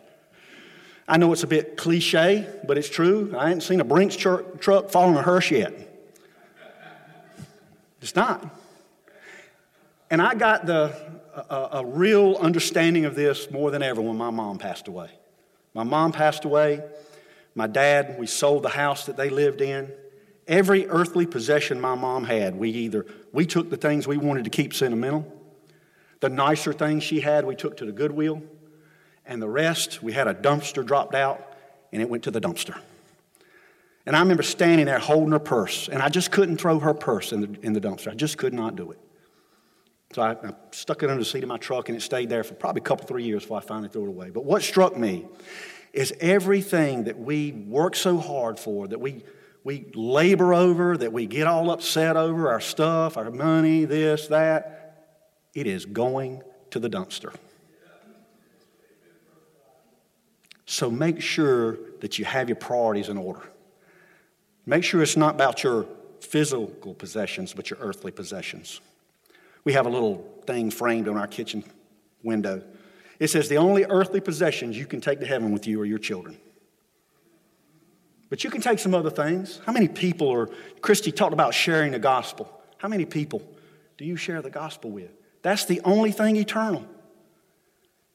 I 1.08 1.18
know 1.18 1.34
it's 1.34 1.44
a 1.44 1.48
bit 1.48 1.76
cliche, 1.76 2.48
but 2.66 2.78
it's 2.78 2.90
true. 2.90 3.34
I 3.38 3.52
ain't 3.52 3.64
seen 3.64 3.82
a 3.82 3.84
Brinks 3.84 4.16
truck 4.16 4.90
following 4.90 5.18
a 5.18 5.22
hearse 5.22 5.52
yet. 5.52 5.74
It's 8.02 8.16
not. 8.16 8.63
And 10.14 10.22
I 10.22 10.36
got 10.36 10.68
the, 10.68 10.94
a, 11.50 11.80
a 11.80 11.86
real 11.88 12.36
understanding 12.36 13.06
of 13.06 13.16
this 13.16 13.50
more 13.50 13.72
than 13.72 13.82
ever 13.82 14.00
when 14.00 14.16
my 14.16 14.30
mom 14.30 14.60
passed 14.60 14.88
away. 14.88 15.10
My 15.74 15.82
mom 15.82 16.12
passed 16.12 16.46
away. 16.46 16.84
My 17.56 17.66
dad, 17.66 18.20
we 18.20 18.28
sold 18.28 18.62
the 18.62 18.70
house 18.70 19.08
that 19.08 19.18
they 19.18 19.32
lived 19.32 19.60
in. 19.60 19.92
Every 20.48 20.88
earthly 20.88 21.26
possession 21.26 21.82
my 21.82 21.96
mom 21.96 22.26
had, 22.26 22.56
we 22.56 22.70
either 22.70 23.08
we 23.32 23.48
took 23.48 23.72
the 23.72 23.76
things 23.76 24.06
we 24.06 24.18
wanted 24.18 24.44
to 24.44 24.52
keep 24.52 24.76
sentimental. 24.76 25.26
The 26.20 26.30
nicer 26.30 26.74
things 26.74 27.04
she 27.04 27.20
had, 27.20 27.44
we 27.44 27.56
took 27.56 27.78
to 27.78 27.86
the 27.88 27.92
Goodwill. 27.92 28.44
And 29.26 29.42
the 29.42 29.50
rest, 29.50 30.04
we 30.04 30.14
had 30.14 30.28
a 30.28 30.36
dumpster 30.36 30.86
dropped 30.86 31.16
out, 31.16 31.58
and 31.92 32.04
it 32.04 32.08
went 32.08 32.26
to 32.26 32.30
the 32.30 32.40
dumpster. 32.40 32.80
And 34.06 34.16
I 34.16 34.20
remember 34.20 34.44
standing 34.44 34.86
there 34.86 35.00
holding 35.00 35.32
her 35.32 35.40
purse, 35.40 35.90
and 35.90 36.04
I 36.04 36.10
just 36.10 36.30
couldn't 36.30 36.58
throw 36.58 36.78
her 36.78 36.94
purse 36.94 37.32
in 37.32 37.42
the, 37.42 37.60
in 37.64 37.74
the 37.74 37.82
dumpster. 37.82 38.12
I 38.12 38.14
just 38.14 38.38
could 38.38 38.54
not 38.54 38.76
do 38.76 38.92
it. 38.92 39.00
So 40.14 40.22
I, 40.22 40.32
I, 40.32 40.54
stuck 40.72 41.02
it 41.02 41.10
under 41.10 41.24
the 41.24 41.26
seat 41.26 41.42
of 41.42 41.50
my 41.50 41.58
truck 41.58 41.90
and 41.90 41.98
it 41.98 42.02
stayed 42.02 42.30
there 42.30 42.44
for 42.44 42.54
probably 42.54 42.82
a 42.82 42.84
couple, 42.84 43.08
three 43.08 43.24
years 43.24 43.42
before 43.42 43.58
I 43.58 43.62
finally 43.62 43.90
threw 43.90 44.04
it 44.04 44.10
away. 44.10 44.30
But 44.30 44.46
what 44.46 44.62
struck 44.62 44.96
me 44.96 45.26
is 45.92 46.14
everything 46.20 47.06
that 47.06 47.18
we 47.18 47.52
work 47.52 47.96
so 47.96 48.18
hard 48.18 48.60
for, 48.60 48.88
that 48.88 49.00
we, 49.00 49.24
we 49.64 49.86
labor 49.96 50.54
over, 50.54 50.98
that 50.98 51.12
we 51.12 51.26
get 51.26 51.48
all 51.48 51.72
upset 51.72 52.16
over, 52.16 52.50
our 52.50 52.60
stuff, 52.60 53.18
our 53.18 53.32
money, 53.32 53.86
this, 53.86 54.28
that, 54.28 55.08
it 55.56 55.66
is 55.66 55.86
going 55.86 56.44
to 56.70 56.80
the 56.80 56.90
dumpster. 56.90 57.34
So 60.66 60.92
make 60.92 61.22
sure 61.22 61.78
that 62.02 62.20
you 62.20 62.26
have 62.26 62.50
your 62.50 62.56
priorities 62.56 63.10
in 63.10 63.18
order. 63.18 63.42
Make 64.66 64.84
sure 64.84 65.02
it's 65.02 65.18
not 65.18 65.36
about 65.36 65.64
your 65.64 65.88
physical 66.22 66.94
possessions, 66.94 67.54
but 67.54 67.70
your 67.70 67.80
earthly 67.80 68.12
possessions. 68.12 68.80
We 69.64 69.74
have 69.74 69.86
a 69.86 69.90
little 69.90 70.42
thing 70.46 70.72
framed 70.72 71.08
on 71.08 71.18
our 71.18 71.28
kitchen 71.28 71.64
window. 72.24 72.64
It 73.20 73.30
says, 73.30 73.50
The 73.50 73.58
only 73.58 73.86
earthly 73.86 74.20
possessions 74.20 74.78
you 74.78 74.86
can 74.86 75.02
take 75.02 75.20
to 75.20 75.26
heaven 75.26 75.52
with 75.52 75.68
you 75.68 75.80
are 75.82 75.86
your 75.86 76.00
children. 76.00 76.38
But 78.30 78.44
you 78.44 78.50
can 78.50 78.62
take 78.62 78.80
some 78.80 78.96
other 78.96 79.12
things. 79.12 79.62
How 79.66 79.72
many 79.72 79.88
people 79.88 80.32
are, 80.32 80.50
Christy 80.82 81.12
talked 81.12 81.34
about 81.34 81.54
sharing 81.54 81.92
the 81.92 82.00
gospel. 82.00 82.50
How 82.78 82.88
many 82.88 83.06
people 83.06 83.42
do 83.98 84.06
you 84.06 84.16
share 84.16 84.42
the 84.42 84.50
gospel 84.50 84.90
with? 84.90 85.12
That's 85.44 85.66
the 85.66 85.82
only 85.86 86.12
thing 86.12 86.36
eternal. 86.36 86.86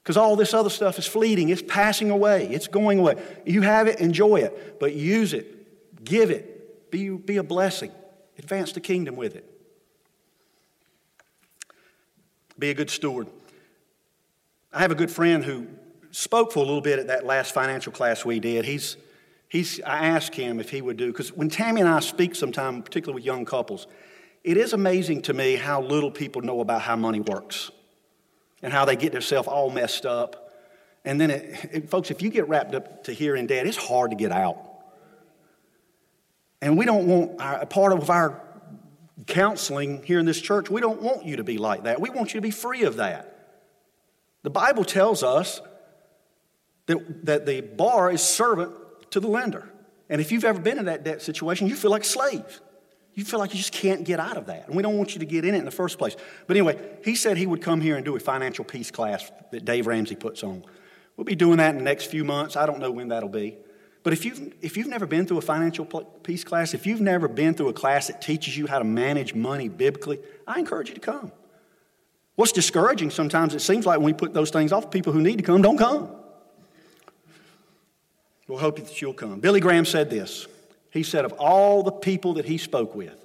Because 0.03 0.17
all 0.17 0.35
this 0.35 0.53
other 0.53 0.69
stuff 0.69 0.99
is 0.99 1.05
fleeting, 1.05 1.49
it's 1.49 1.61
passing 1.61 2.09
away, 2.09 2.47
it's 2.49 2.67
going 2.67 2.99
away. 2.99 3.15
You 3.45 3.61
have 3.61 3.87
it, 3.87 3.99
enjoy 3.99 4.37
it, 4.37 4.79
but 4.79 4.93
use 4.93 5.33
it, 5.33 6.03
give 6.03 6.31
it, 6.31 6.91
be, 6.91 7.09
be 7.09 7.37
a 7.37 7.43
blessing, 7.43 7.91
advance 8.37 8.71
the 8.71 8.79
kingdom 8.79 9.15
with 9.15 9.35
it. 9.35 9.48
Be 12.59 12.71
a 12.71 12.73
good 12.73 12.89
steward. 12.89 13.27
I 14.73 14.79
have 14.79 14.91
a 14.91 14.95
good 14.95 15.09
friend 15.09 15.45
who 15.45 15.67
spoke 16.11 16.51
for 16.51 16.59
a 16.59 16.63
little 16.63 16.81
bit 16.81 16.99
at 16.99 17.07
that 17.07 17.25
last 17.25 17.53
financial 17.53 17.93
class 17.93 18.25
we 18.25 18.41
did. 18.41 18.65
He's, 18.65 18.97
he's, 19.47 19.79
I 19.81 20.07
asked 20.07 20.35
him 20.35 20.59
if 20.59 20.69
he 20.69 20.81
would 20.81 20.97
do, 20.97 21.07
because 21.07 21.31
when 21.31 21.49
Tammy 21.49 21.79
and 21.79 21.89
I 21.89 22.01
speak 22.01 22.35
sometime, 22.35 22.83
particularly 22.83 23.15
with 23.15 23.25
young 23.25 23.45
couples, 23.45 23.87
it 24.43 24.57
is 24.57 24.73
amazing 24.73 25.21
to 25.23 25.33
me 25.33 25.55
how 25.55 25.81
little 25.81 26.11
people 26.11 26.41
know 26.41 26.59
about 26.59 26.81
how 26.81 26.97
money 26.97 27.21
works 27.21 27.71
and 28.61 28.73
how 28.73 28.83
they 28.83 28.97
get 28.97 29.13
themselves 29.13 29.47
all 29.47 29.69
messed 29.69 30.05
up. 30.05 30.51
And 31.05 31.19
then, 31.19 31.31
it, 31.31 31.69
it, 31.71 31.89
folks, 31.89 32.11
if 32.11 32.21
you 32.21 32.29
get 32.29 32.49
wrapped 32.49 32.75
up 32.75 33.05
to 33.05 33.13
here 33.13 33.37
and 33.37 33.47
debt, 33.47 33.67
it's 33.67 33.77
hard 33.77 34.11
to 34.11 34.17
get 34.17 34.33
out. 34.33 34.57
And 36.61 36.77
we 36.77 36.83
don't 36.83 37.07
want 37.07 37.39
our, 37.39 37.65
part 37.65 37.93
of 37.93 38.09
our 38.09 38.41
counseling 39.27 40.03
here 40.03 40.19
in 40.19 40.25
this 40.25 40.41
church, 40.41 40.69
we 40.69 40.81
don't 40.81 41.01
want 41.01 41.25
you 41.25 41.37
to 41.37 41.43
be 41.43 41.57
like 41.57 41.83
that. 41.83 41.99
We 41.99 42.09
want 42.09 42.33
you 42.33 42.39
to 42.39 42.41
be 42.41 42.51
free 42.51 42.83
of 42.83 42.97
that. 42.97 43.35
The 44.43 44.49
Bible 44.49 44.85
tells 44.85 45.23
us 45.23 45.61
that, 46.85 47.25
that 47.25 47.45
the 47.45 47.61
bar 47.61 48.11
is 48.11 48.21
servant 48.21 48.73
to 49.11 49.19
the 49.19 49.27
lender. 49.27 49.69
And 50.09 50.21
if 50.21 50.31
you've 50.31 50.45
ever 50.45 50.59
been 50.59 50.79
in 50.79 50.85
that 50.85 51.03
debt 51.03 51.21
situation, 51.21 51.67
you 51.67 51.75
feel 51.75 51.91
like 51.91 52.03
a 52.03 52.05
slave. 52.05 52.61
You 53.13 53.25
feel 53.25 53.39
like 53.39 53.51
you 53.51 53.57
just 53.57 53.73
can't 53.73 54.05
get 54.05 54.19
out 54.19 54.37
of 54.37 54.45
that. 54.45 54.67
And 54.67 54.75
we 54.75 54.81
don't 54.81 54.97
want 54.97 55.13
you 55.13 55.19
to 55.19 55.25
get 55.25 55.43
in 55.43 55.53
it 55.53 55.57
in 55.57 55.65
the 55.65 55.71
first 55.71 55.97
place. 55.97 56.15
But 56.47 56.55
anyway, 56.55 56.79
he 57.03 57.15
said 57.15 57.37
he 57.37 57.45
would 57.45 57.61
come 57.61 57.81
here 57.81 57.95
and 57.95 58.05
do 58.05 58.15
a 58.15 58.19
financial 58.19 58.63
peace 58.63 58.91
class 58.91 59.29
that 59.51 59.65
Dave 59.65 59.87
Ramsey 59.87 60.15
puts 60.15 60.43
on. 60.43 60.63
We'll 61.17 61.25
be 61.25 61.35
doing 61.35 61.57
that 61.57 61.71
in 61.71 61.77
the 61.77 61.83
next 61.83 62.05
few 62.05 62.23
months. 62.23 62.55
I 62.55 62.65
don't 62.65 62.79
know 62.79 62.91
when 62.91 63.09
that'll 63.09 63.27
be. 63.27 63.57
But 64.03 64.13
if 64.13 64.23
you've, 64.23 64.53
if 64.61 64.77
you've 64.77 64.87
never 64.87 65.05
been 65.05 65.25
through 65.25 65.39
a 65.39 65.41
financial 65.41 65.85
peace 66.23 66.43
class, 66.43 66.73
if 66.73 66.87
you've 66.87 67.01
never 67.01 67.27
been 67.27 67.53
through 67.53 67.69
a 67.69 67.73
class 67.73 68.07
that 68.07 68.21
teaches 68.21 68.57
you 68.57 68.65
how 68.65 68.79
to 68.79 68.85
manage 68.85 69.33
money 69.33 69.67
biblically, 69.67 70.19
I 70.47 70.59
encourage 70.59 70.89
you 70.89 70.95
to 70.95 71.01
come. 71.01 71.31
What's 72.35 72.53
discouraging 72.53 73.09
sometimes, 73.11 73.53
it 73.53 73.59
seems 73.59 73.85
like 73.85 73.97
when 73.97 74.05
we 74.05 74.13
put 74.13 74.33
those 74.33 74.49
things 74.49 74.71
off, 74.71 74.89
people 74.89 75.11
who 75.11 75.21
need 75.21 75.37
to 75.39 75.43
come 75.43 75.61
don't 75.61 75.77
come. 75.77 76.09
We'll 78.47 78.59
hope 78.59 78.77
that 78.77 79.01
you'll 79.01 79.13
come. 79.13 79.41
Billy 79.41 79.59
Graham 79.59 79.85
said 79.85 80.09
this. 80.09 80.47
He 80.91 81.03
said, 81.03 81.25
of 81.25 81.33
all 81.33 81.83
the 81.83 81.91
people 81.91 82.35
that 82.35 82.45
he 82.45 82.57
spoke 82.57 82.95
with, 82.95 83.15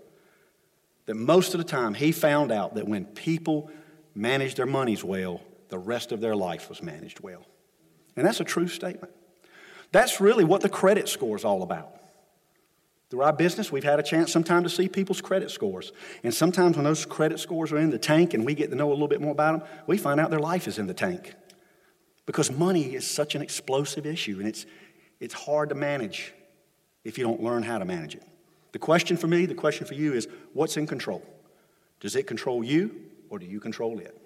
that 1.07 1.15
most 1.15 1.55
of 1.55 1.59
the 1.59 1.65
time 1.65 1.95
he 1.95 2.13
found 2.13 2.51
out 2.51 2.75
that 2.75 2.89
when 2.89 3.05
people 3.05 3.71
managed 4.15 4.57
their 4.57 4.67
monies 4.67 5.05
well, 5.05 5.41
the 5.69 5.79
rest 5.79 6.13
of 6.13 6.21
their 6.21 6.35
life 6.37 6.69
was 6.69 6.83
managed 6.83 7.21
well. 7.21 7.47
And 8.17 8.27
that's 8.27 8.41
a 8.41 8.45
true 8.45 8.69
statement. 8.69 9.13
That's 9.95 10.21
really 10.21 10.43
what 10.43 10.61
the 10.61 10.69
credit 10.69 11.09
score 11.09 11.37
is 11.37 11.45
all 11.45 11.63
about. 11.63 11.89
Through 13.11 13.23
our 13.23 13.33
business, 13.33 13.71
we've 13.71 13.85
had 13.85 14.01
a 14.01 14.03
chance 14.03 14.33
sometime 14.33 14.65
to 14.65 14.69
see 14.69 14.89
people's 14.89 15.21
credit 15.21 15.53
scores. 15.53 15.93
And 16.25 16.35
sometimes 16.35 16.75
when 16.75 16.83
those 16.83 17.07
credit 17.07 17.39
scores 17.39 17.71
are 17.71 17.77
in 17.77 17.91
the 17.91 17.99
tank 17.99 18.35
and 18.35 18.45
we 18.45 18.57
get 18.57 18.71
to 18.71 18.77
know 18.77 18.89
a 18.89 18.91
little 18.91 19.07
bit 19.07 19.21
more 19.21 19.31
about 19.31 19.61
them, 19.61 19.69
we 19.87 19.97
find 19.97 20.19
out 20.19 20.31
their 20.31 20.41
life 20.41 20.67
is 20.67 20.81
in 20.81 20.89
the 20.89 20.95
tank. 20.95 21.33
Because 22.27 22.51
money 22.51 22.97
is 22.97 23.09
such 23.09 23.37
an 23.37 23.41
explosive 23.41 24.05
issue 24.05 24.39
and 24.41 24.49
it's, 24.49 24.67
it's 25.21 25.33
hard 25.33 25.69
to 25.69 25.77
manage 25.77 26.35
if 27.05 27.17
you 27.17 27.23
don't 27.23 27.41
learn 27.41 27.63
how 27.63 27.79
to 27.79 27.85
manage 27.85 28.17
it. 28.17 28.25
The 28.73 28.81
question 28.81 29.17
for 29.17 29.29
me, 29.29 29.47
the 29.47 29.55
question 29.55 29.87
for 29.87 29.95
you 29.95 30.13
is 30.13 30.27
what's 30.55 30.77
in 30.77 30.89
control? 30.89 31.23
Does 32.01 32.17
it 32.17 32.27
control 32.27 32.65
you 32.65 32.97
or 33.31 33.39
do 33.39 33.47
you 33.47 33.61
control 33.61 34.01
it? 34.01 34.21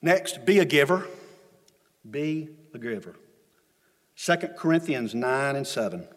Next, 0.00 0.46
be 0.46 0.60
a 0.60 0.64
giver. 0.64 1.08
Be 2.08 2.50
a 2.78 2.92
giver. 2.92 3.14
2 4.16 4.36
Corinthians 4.56 5.14
9 5.14 5.56
and 5.56 5.66
7. 5.66 6.08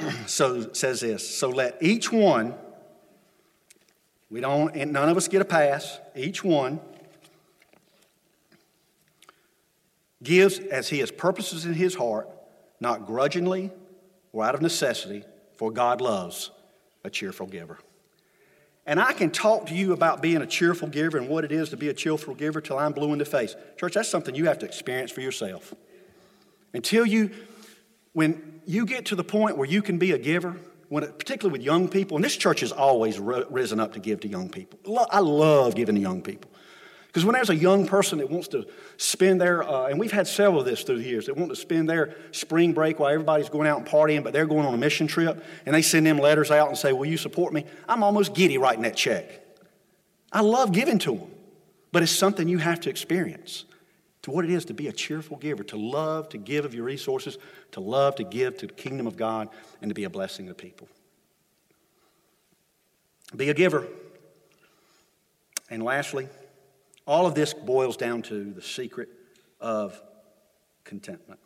so 0.26 0.72
says 0.72 1.00
this 1.00 1.28
so 1.28 1.50
let 1.50 1.76
each 1.82 2.10
one 2.10 2.54
we 4.30 4.40
don't 4.40 4.74
and 4.74 4.92
none 4.94 5.10
of 5.10 5.16
us 5.18 5.28
get 5.28 5.42
a 5.42 5.44
pass 5.44 5.98
each 6.16 6.42
one 6.42 6.80
gives 10.22 10.58
as 10.58 10.88
he 10.88 11.00
has 11.00 11.10
purposes 11.10 11.66
in 11.66 11.74
his 11.74 11.94
heart 11.94 12.30
not 12.80 13.06
grudgingly 13.06 13.70
or 14.32 14.42
out 14.42 14.54
of 14.54 14.62
necessity 14.62 15.22
for 15.52 15.70
god 15.70 16.00
loves 16.00 16.50
a 17.04 17.10
cheerful 17.10 17.46
giver 17.46 17.78
and 18.86 19.00
i 19.00 19.12
can 19.12 19.30
talk 19.30 19.66
to 19.66 19.74
you 19.74 19.92
about 19.92 20.20
being 20.22 20.42
a 20.42 20.46
cheerful 20.46 20.88
giver 20.88 21.18
and 21.18 21.28
what 21.28 21.44
it 21.44 21.52
is 21.52 21.70
to 21.70 21.76
be 21.76 21.88
a 21.88 21.94
cheerful 21.94 22.34
giver 22.34 22.60
till 22.60 22.78
i'm 22.78 22.92
blue 22.92 23.12
in 23.12 23.18
the 23.18 23.24
face 23.24 23.54
church 23.76 23.94
that's 23.94 24.08
something 24.08 24.34
you 24.34 24.46
have 24.46 24.58
to 24.58 24.66
experience 24.66 25.10
for 25.10 25.20
yourself 25.20 25.74
until 26.72 27.06
you, 27.06 27.30
when 28.12 28.60
you 28.66 28.86
get 28.86 29.06
to 29.06 29.16
the 29.16 29.24
point 29.24 29.56
where 29.56 29.68
you 29.68 29.82
can 29.82 29.98
be 29.98 30.12
a 30.12 30.18
giver, 30.18 30.56
when 30.88 31.04
it, 31.04 31.18
particularly 31.18 31.58
with 31.58 31.64
young 31.64 31.88
people, 31.88 32.16
and 32.16 32.24
this 32.24 32.36
church 32.36 32.60
has 32.60 32.72
always 32.72 33.18
risen 33.18 33.80
up 33.80 33.92
to 33.94 34.00
give 34.00 34.20
to 34.20 34.28
young 34.28 34.48
people. 34.48 34.78
I 35.10 35.20
love 35.20 35.74
giving 35.74 35.94
to 35.94 36.00
young 36.00 36.22
people. 36.22 36.50
Because 37.10 37.24
when 37.24 37.34
there's 37.34 37.50
a 37.50 37.56
young 37.56 37.88
person 37.88 38.18
that 38.18 38.30
wants 38.30 38.46
to 38.48 38.68
spend 38.96 39.40
their, 39.40 39.64
uh, 39.64 39.88
and 39.88 39.98
we've 39.98 40.12
had 40.12 40.28
several 40.28 40.60
of 40.60 40.66
this 40.66 40.84
through 40.84 40.98
the 40.98 41.08
years, 41.08 41.26
that 41.26 41.36
want 41.36 41.50
to 41.50 41.56
spend 41.56 41.90
their 41.90 42.14
spring 42.30 42.72
break 42.72 43.00
while 43.00 43.10
everybody's 43.10 43.48
going 43.48 43.66
out 43.66 43.78
and 43.78 43.86
partying, 43.86 44.22
but 44.22 44.32
they're 44.32 44.46
going 44.46 44.64
on 44.64 44.72
a 44.72 44.76
mission 44.76 45.08
trip, 45.08 45.44
and 45.66 45.74
they 45.74 45.82
send 45.82 46.06
them 46.06 46.18
letters 46.18 46.52
out 46.52 46.68
and 46.68 46.78
say, 46.78 46.92
Will 46.92 47.06
you 47.06 47.16
support 47.16 47.52
me? 47.52 47.64
I'm 47.88 48.04
almost 48.04 48.32
giddy 48.32 48.58
writing 48.58 48.82
that 48.82 48.94
check. 48.94 49.28
I 50.30 50.42
love 50.42 50.70
giving 50.70 51.00
to 51.00 51.16
them, 51.16 51.30
but 51.90 52.04
it's 52.04 52.12
something 52.12 52.46
you 52.46 52.58
have 52.58 52.78
to 52.82 52.90
experience 52.90 53.64
to 54.22 54.30
what 54.30 54.44
it 54.44 54.52
is 54.52 54.66
to 54.66 54.74
be 54.74 54.86
a 54.86 54.92
cheerful 54.92 55.36
giver, 55.36 55.64
to 55.64 55.76
love 55.76 56.28
to 56.28 56.38
give 56.38 56.64
of 56.64 56.74
your 56.74 56.84
resources, 56.84 57.38
to 57.72 57.80
love 57.80 58.14
to 58.16 58.24
give 58.24 58.56
to 58.58 58.68
the 58.68 58.72
kingdom 58.72 59.08
of 59.08 59.16
God, 59.16 59.48
and 59.82 59.88
to 59.90 59.94
be 59.94 60.04
a 60.04 60.10
blessing 60.10 60.46
to 60.46 60.54
people. 60.54 60.86
Be 63.34 63.48
a 63.48 63.54
giver. 63.54 63.88
And 65.70 65.82
lastly, 65.82 66.28
all 67.10 67.26
of 67.26 67.34
this 67.34 67.52
boils 67.52 67.96
down 67.96 68.22
to 68.22 68.52
the 68.52 68.62
secret 68.62 69.08
of 69.60 70.00
contentment. 70.84 71.40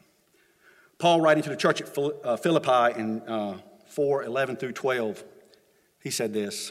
Paul, 0.99 1.23
writing 1.23 1.43
to 1.43 1.49
the 1.49 1.57
church 1.57 1.81
at 1.81 1.97
uh, 1.97 2.37
Philippi 2.37 3.01
in 3.01 3.23
uh, 3.23 3.59
4 3.87 4.25
11 4.25 4.57
through 4.57 4.73
12, 4.73 5.25
he 6.03 6.11
said 6.11 6.35
this 6.35 6.71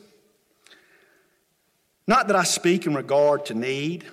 Not 2.08 2.28
that 2.28 2.36
I 2.36 2.44
speak 2.44 2.86
in 2.86 2.94
regard 2.94 3.48
to 3.48 3.56
need 3.56 4.06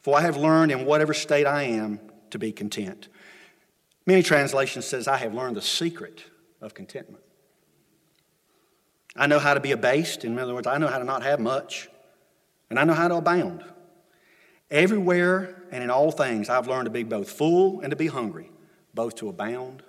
for 0.00 0.18
I 0.18 0.22
have 0.22 0.36
learned 0.36 0.72
in 0.72 0.84
whatever 0.84 1.14
state 1.14 1.46
I 1.46 1.62
am 1.62 2.00
to 2.30 2.38
be 2.38 2.50
content. 2.50 3.06
Many 4.04 4.24
translations 4.24 4.84
says 4.84 5.06
I 5.06 5.16
have 5.18 5.32
learned 5.32 5.56
the 5.56 5.62
secret 5.62 6.24
of 6.60 6.74
contentment. 6.74 7.22
I 9.14 9.28
know 9.28 9.38
how 9.38 9.54
to 9.54 9.60
be 9.60 9.70
abased. 9.70 10.24
In 10.24 10.36
other 10.40 10.54
words, 10.54 10.66
I 10.66 10.78
know 10.78 10.88
how 10.88 10.98
to 10.98 11.04
not 11.04 11.22
have 11.22 11.38
much. 11.38 11.88
And 12.68 12.80
I 12.80 12.84
know 12.84 12.94
how 12.94 13.06
to 13.06 13.14
abound. 13.14 13.62
Everywhere 14.72 15.54
and 15.70 15.84
in 15.84 15.90
all 15.90 16.10
things, 16.10 16.48
I've 16.48 16.66
learned 16.66 16.86
to 16.86 16.90
be 16.90 17.02
both 17.02 17.30
full 17.30 17.82
and 17.82 17.90
to 17.90 17.96
be 17.96 18.06
hungry, 18.06 18.50
both 18.94 19.14
to 19.16 19.28
abound 19.28 19.82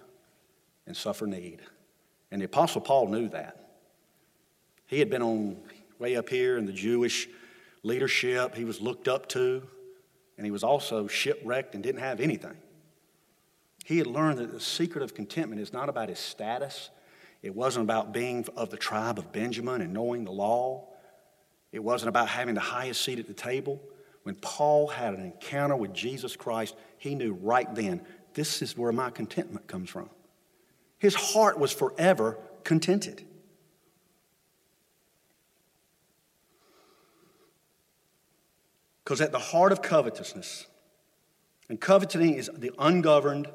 and 0.85 0.95
suffer 0.95 1.25
need. 1.25 1.61
And 2.31 2.41
the 2.41 2.45
Apostle 2.45 2.81
Paul 2.81 3.07
knew 3.07 3.29
that. 3.29 3.69
He 4.85 4.99
had 4.99 5.09
been 5.09 5.21
on 5.21 5.55
way 5.99 6.17
up 6.17 6.27
here 6.27 6.57
in 6.57 6.65
the 6.65 6.73
Jewish 6.73 7.29
leadership, 7.81 8.55
he 8.55 8.65
was 8.65 8.81
looked 8.81 9.07
up 9.07 9.29
to 9.29 9.63
and 10.37 10.45
he 10.45 10.51
was 10.51 10.63
also 10.65 11.07
shipwrecked 11.07 11.75
and 11.75 11.83
didn't 11.83 12.01
have 12.01 12.19
anything. 12.19 12.57
He 13.85 13.99
had 13.99 14.07
learned 14.07 14.39
that 14.39 14.51
the 14.51 14.59
secret 14.59 15.01
of 15.01 15.13
contentment 15.13 15.61
is 15.61 15.71
not 15.71 15.87
about 15.87 16.09
his 16.09 16.19
status. 16.19 16.89
It 17.41 17.55
wasn't 17.55 17.85
about 17.85 18.11
being 18.11 18.45
of 18.57 18.69
the 18.69 18.77
tribe 18.77 19.17
of 19.17 19.31
Benjamin 19.31 19.79
and 19.79 19.93
knowing 19.93 20.25
the 20.25 20.31
law. 20.31 20.89
It 21.71 21.83
wasn't 21.83 22.09
about 22.09 22.27
having 22.27 22.55
the 22.55 22.61
highest 22.61 23.01
seat 23.01 23.19
at 23.19 23.27
the 23.27 23.33
table. 23.33 23.81
When 24.23 24.35
Paul 24.35 24.87
had 24.87 25.13
an 25.13 25.21
encounter 25.21 25.75
with 25.75 25.93
Jesus 25.93 26.35
Christ, 26.35 26.75
he 26.97 27.13
knew 27.13 27.33
right 27.33 27.73
then, 27.75 28.01
this 28.33 28.61
is 28.61 28.77
where 28.77 28.91
my 28.91 29.09
contentment 29.09 29.67
comes 29.67 29.89
from. 29.89 30.09
His 30.97 31.13
heart 31.13 31.59
was 31.59 31.71
forever 31.71 32.39
contented. 32.63 33.25
Because 39.03 39.19
at 39.19 39.33
the 39.33 39.39
heart 39.39 39.73
of 39.73 39.81
covetousness, 39.81 40.67
and 41.67 41.79
coveting 41.79 42.35
is 42.35 42.49
the 42.55 42.71
ungoverned, 42.79 43.47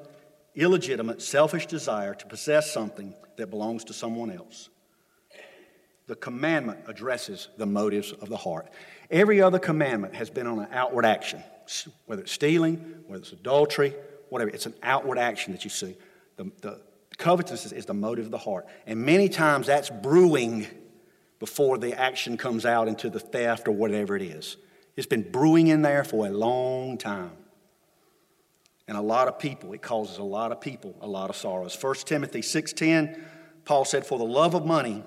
illegitimate, 0.54 1.22
selfish 1.22 1.66
desire 1.66 2.14
to 2.14 2.26
possess 2.26 2.70
something 2.70 3.14
that 3.36 3.48
belongs 3.48 3.84
to 3.84 3.94
someone 3.94 4.30
else. 4.30 4.68
The 6.08 6.16
commandment 6.16 6.80
addresses 6.88 7.48
the 7.58 7.66
motives 7.66 8.12
of 8.12 8.30
the 8.30 8.36
heart. 8.36 8.68
Every 9.10 9.42
other 9.42 9.58
commandment 9.58 10.14
has 10.14 10.30
been 10.30 10.46
on 10.46 10.58
an 10.58 10.68
outward 10.72 11.04
action, 11.04 11.44
whether 12.06 12.22
it's 12.22 12.32
stealing, 12.32 13.02
whether 13.06 13.22
it's 13.22 13.32
adultery, 13.32 13.94
whatever. 14.30 14.50
It's 14.50 14.64
an 14.64 14.74
outward 14.82 15.18
action 15.18 15.52
that 15.52 15.64
you 15.64 15.70
see. 15.70 15.96
The, 16.36 16.50
the 16.62 16.80
covetousness 17.18 17.72
is 17.72 17.84
the 17.84 17.94
motive 17.94 18.24
of 18.24 18.30
the 18.30 18.38
heart. 18.38 18.66
And 18.86 19.04
many 19.04 19.28
times 19.28 19.66
that's 19.66 19.90
brewing 19.90 20.66
before 21.40 21.76
the 21.76 21.92
action 21.92 22.38
comes 22.38 22.64
out 22.64 22.88
into 22.88 23.10
the 23.10 23.20
theft 23.20 23.68
or 23.68 23.72
whatever 23.72 24.16
it 24.16 24.22
is. 24.22 24.56
It's 24.96 25.06
been 25.06 25.30
brewing 25.30 25.66
in 25.66 25.82
there 25.82 26.04
for 26.04 26.26
a 26.26 26.30
long 26.30 26.96
time. 26.96 27.32
And 28.88 28.96
a 28.96 29.02
lot 29.02 29.28
of 29.28 29.38
people, 29.38 29.74
it 29.74 29.82
causes 29.82 30.16
a 30.16 30.22
lot 30.22 30.52
of 30.52 30.62
people 30.62 30.96
a 31.02 31.06
lot 31.06 31.28
of 31.28 31.36
sorrows. 31.36 31.76
1 31.78 31.94
Timothy 32.06 32.40
6:10, 32.40 33.22
Paul 33.66 33.84
said, 33.84 34.06
For 34.06 34.18
the 34.18 34.24
love 34.24 34.54
of 34.54 34.64
money 34.64 35.04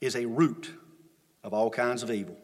is 0.00 0.16
a 0.16 0.26
root 0.26 0.72
of 1.42 1.52
all 1.52 1.70
kinds 1.70 2.02
of 2.02 2.10
evil, 2.10 2.36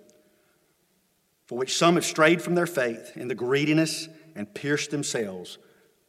for 1.46 1.58
which 1.58 1.76
some 1.76 1.94
have 1.94 2.04
strayed 2.04 2.42
from 2.42 2.54
their 2.54 2.66
faith 2.66 3.16
in 3.16 3.28
the 3.28 3.34
greediness 3.34 4.08
and 4.34 4.52
pierced 4.54 4.90
themselves 4.90 5.58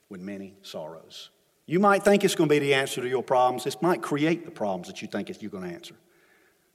with 0.09 0.21
many 0.21 0.55
sorrows. 0.61 1.29
You 1.65 1.79
might 1.79 2.03
think 2.03 2.23
it's 2.23 2.35
going 2.35 2.49
to 2.49 2.55
be 2.55 2.59
the 2.59 2.73
answer 2.73 3.01
to 3.01 3.09
your 3.09 3.23
problems. 3.23 3.65
This 3.65 3.81
might 3.81 4.01
create 4.01 4.45
the 4.45 4.51
problems 4.51 4.87
that 4.87 5.01
you 5.01 5.07
think 5.07 5.29
you're 5.41 5.51
going 5.51 5.69
to 5.69 5.73
answer. 5.73 5.95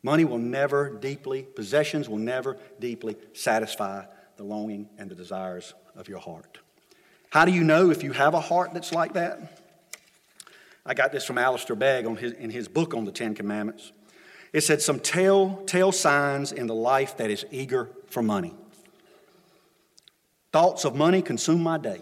Money 0.02 0.24
will 0.24 0.38
never 0.38 0.90
deeply, 0.90 1.44
possessions 1.44 2.08
will 2.08 2.18
never 2.18 2.58
deeply 2.80 3.16
satisfy 3.32 4.04
the 4.36 4.42
longing 4.42 4.88
and 4.98 5.10
the 5.10 5.14
desires 5.14 5.74
of 5.94 6.08
your 6.08 6.18
heart. 6.18 6.58
How 7.30 7.44
do 7.44 7.52
you 7.52 7.64
know 7.64 7.90
if 7.90 8.02
you 8.02 8.12
have 8.12 8.34
a 8.34 8.40
heart 8.40 8.74
that's 8.74 8.92
like 8.92 9.14
that? 9.14 9.60
I 10.84 10.94
got 10.94 11.12
this 11.12 11.24
from 11.24 11.38
Alistair 11.38 11.76
Begg 11.76 12.04
his, 12.18 12.32
in 12.32 12.50
his 12.50 12.68
book 12.68 12.92
on 12.92 13.04
the 13.04 13.12
Ten 13.12 13.34
Commandments. 13.34 13.92
It 14.52 14.62
said, 14.62 14.82
Some 14.82 15.00
telltale 15.00 15.92
signs 15.92 16.52
in 16.52 16.66
the 16.66 16.74
life 16.74 17.16
that 17.16 17.30
is 17.30 17.46
eager 17.50 17.88
for 18.08 18.22
money. 18.22 18.54
Thoughts 20.52 20.84
of 20.84 20.94
money 20.94 21.22
consume 21.22 21.62
my 21.62 21.78
day. 21.78 22.00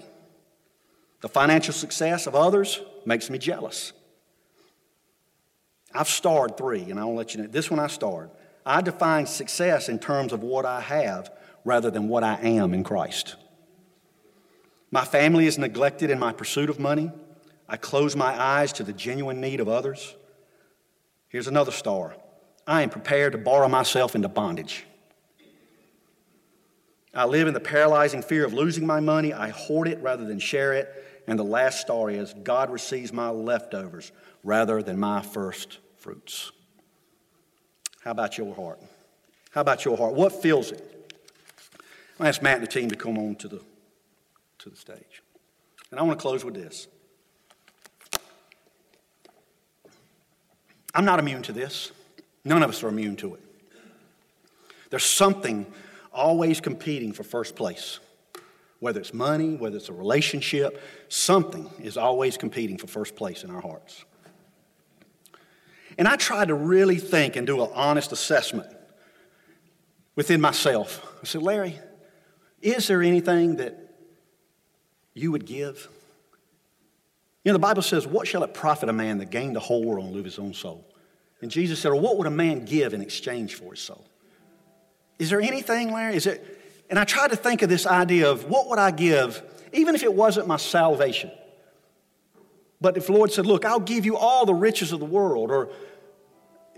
The 1.21 1.29
financial 1.29 1.73
success 1.75 2.27
of 2.27 2.35
others 2.35 2.81
makes 3.05 3.31
me 3.31 3.39
jealous. 3.39 3.93
I've 5.95 6.09
starred 6.09 6.57
three, 6.57 6.91
and 6.91 6.99
I 6.99 7.05
will 7.05 7.15
let 7.15 7.35
you 7.35 7.43
know. 7.43 7.49
This 7.49 7.71
one 7.71 7.79
I 7.79 7.87
starred. 7.89 8.31
I 8.65 8.81
define 8.81 9.27
success 9.27 9.89
in 9.89 9.99
terms 9.99 10.33
of 10.33 10.43
what 10.43 10.65
I 10.65 10.81
have 10.81 11.31
rather 11.65 11.91
than 11.91 12.09
what 12.09 12.25
I 12.25 12.35
am 12.37 12.75
in 12.75 12.85
Christ. 12.85 13.37
My 14.91 15.05
family 15.05 15.47
is 15.47 15.59
neglected 15.59 16.11
in 16.11 16.19
my 16.19 16.33
pursuit 16.33 16.71
of 16.71 16.81
money. 16.81 17.13
I 17.69 17.77
close 17.77 18.17
my 18.17 18.41
eyes 18.41 18.73
to 18.75 18.83
the 18.83 18.93
genuine 18.93 19.41
need 19.41 19.61
of 19.61 19.69
others. 19.69 20.17
Here's 21.29 21.47
another 21.47 21.71
star. 21.71 22.17
I 22.71 22.83
am 22.83 22.89
prepared 22.89 23.33
to 23.33 23.39
borrow 23.39 23.69
myself 23.69 24.15
into 24.15 24.29
bondage. 24.29 24.87
I 27.13 27.25
live 27.25 27.49
in 27.49 27.55
the 27.55 27.59
paralyzing 27.59 28.23
fear 28.23 28.45
of 28.45 28.53
losing 28.53 28.87
my 28.87 29.01
money. 29.01 29.33
I 29.33 29.49
hoard 29.49 29.89
it 29.89 30.01
rather 30.01 30.25
than 30.25 30.39
share 30.39 30.73
it. 30.75 30.89
And 31.27 31.37
the 31.37 31.43
last 31.43 31.81
story 31.81 32.15
is 32.15 32.33
God 32.45 32.71
receives 32.71 33.13
my 33.13 33.29
leftovers 33.29 34.13
rather 34.45 34.85
than 34.85 35.01
my 35.01 35.21
first 35.21 35.79
fruits. 35.97 36.53
How 38.05 38.13
about 38.13 38.39
your 38.39 38.55
heart? 38.55 38.81
How 39.51 39.63
about 39.63 39.85
your 39.85 39.97
heart? 39.97 40.15
What 40.15 40.41
fills 40.41 40.71
it? 40.71 41.13
I 42.21 42.29
ask 42.29 42.41
Matt 42.41 42.59
and 42.59 42.63
the 42.63 42.71
team 42.71 42.89
to 42.91 42.97
come 42.97 43.19
on 43.19 43.35
to 43.35 43.49
the, 43.49 43.61
to 44.61 44.71
the 44.71 44.77
stage. 44.77 45.25
And 45.91 45.99
I 45.99 46.05
want 46.05 46.21
to 46.21 46.23
close 46.23 46.45
with 46.45 46.55
this. 46.55 46.87
I'm 50.95 51.05
not 51.05 51.19
immune 51.19 51.43
to 51.43 51.53
this. 51.53 51.91
None 52.45 52.63
of 52.63 52.71
us 52.71 52.83
are 52.83 52.89
immune 52.89 53.17
to 53.17 53.35
it. 53.35 53.41
There's 54.91 55.05
something 55.05 55.67
always 56.13 56.61
competing 56.61 57.13
for 57.13 57.23
first 57.23 57.55
place. 57.55 58.01
Whether 58.81 59.01
it's 59.01 59.13
money, 59.13 59.57
whether 59.57 59.77
it's 59.77 59.91
a 59.91 59.93
relationship, 59.93 60.83
something 61.09 61.71
is 61.81 61.97
always 61.97 62.37
competing 62.37 62.79
for 62.79 62.87
first 62.87 63.15
place 63.15 63.45
in 63.45 63.51
our 63.51 63.61
hearts. 63.61 64.05
And 65.99 66.09
I 66.09 66.17
tried 66.17 66.49
to 66.49 66.55
really 66.55 66.97
think 66.97 67.37
and 67.37 67.47
do 67.47 67.63
an 67.63 67.71
honest 67.75 68.11
assessment 68.11 68.69
within 70.17 70.41
myself. 70.41 71.07
I 71.23 71.27
said, 71.27 71.43
Larry, 71.43 71.79
is 72.63 72.89
there 72.89 73.03
anything 73.03 73.57
that 73.57 73.77
you 75.15 75.31
would 75.31 75.45
give? 75.45 75.89
You 77.45 77.53
know, 77.53 77.55
the 77.55 77.59
Bible 77.59 77.83
says, 77.83 78.07
What 78.07 78.27
shall 78.27 78.43
it 78.45 78.55
profit 78.55 78.89
a 78.89 78.93
man 78.93 79.19
that 79.19 79.31
gain 79.31 79.53
the 79.53 79.61
whole 79.61 79.85
world 79.85 80.07
and 80.07 80.15
lose 80.15 80.25
his 80.25 80.39
own 80.39 80.55
soul? 80.55 80.90
And 81.43 81.51
Jesus 81.51 81.81
said, 81.81 81.93
Well, 81.93 82.01
what 82.01 82.19
would 82.19 82.27
a 82.27 82.31
man 82.31 82.65
give 82.65 82.95
in 82.95 83.01
exchange 83.01 83.55
for 83.55 83.73
his 83.73 83.81
soul? 83.81 84.05
Is 85.19 85.31
there 85.31 85.41
anything, 85.41 85.93
Larry? 85.93 86.17
Is 86.17 86.27
it? 86.27 86.59
And 86.89 86.99
I 86.99 87.05
tried 87.05 87.31
to 87.31 87.37
think 87.37 87.63
of 87.63 87.69
this 87.69 87.87
idea 87.87 88.31
of 88.31 88.45
what 88.45 88.69
would 88.69 88.79
I 88.79 88.91
give, 88.91 89.43
even 89.73 89.95
if 89.95 90.03
it 90.03 90.13
wasn't 90.13 90.47
my 90.47 90.57
salvation. 90.57 91.31
But 92.81 92.97
if 92.97 93.07
the 93.07 93.13
Lord 93.13 93.31
said, 93.33 93.47
Look, 93.47 93.65
I'll 93.65 93.81
give 93.81 94.05
you 94.05 94.17
all 94.17 94.45
the 94.45 94.55
riches 94.55 94.93
of 94.93 95.01
the 95.01 95.07
world, 95.07 95.51
or 95.51 95.71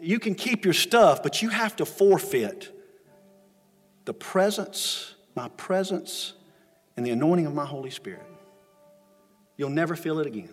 you 0.00 0.18
can 0.18 0.34
keep 0.34 0.64
your 0.64 0.74
stuff, 0.74 1.22
but 1.22 1.42
you 1.42 1.48
have 1.48 1.76
to 1.76 1.86
forfeit 1.86 2.70
the 4.04 4.14
presence, 4.14 5.14
my 5.34 5.48
presence, 5.50 6.34
and 6.96 7.06
the 7.06 7.10
anointing 7.10 7.46
of 7.46 7.54
my 7.54 7.64
Holy 7.64 7.90
Spirit. 7.90 8.26
You'll 9.56 9.70
never 9.70 9.94
feel 9.94 10.18
it 10.18 10.26
again. 10.26 10.50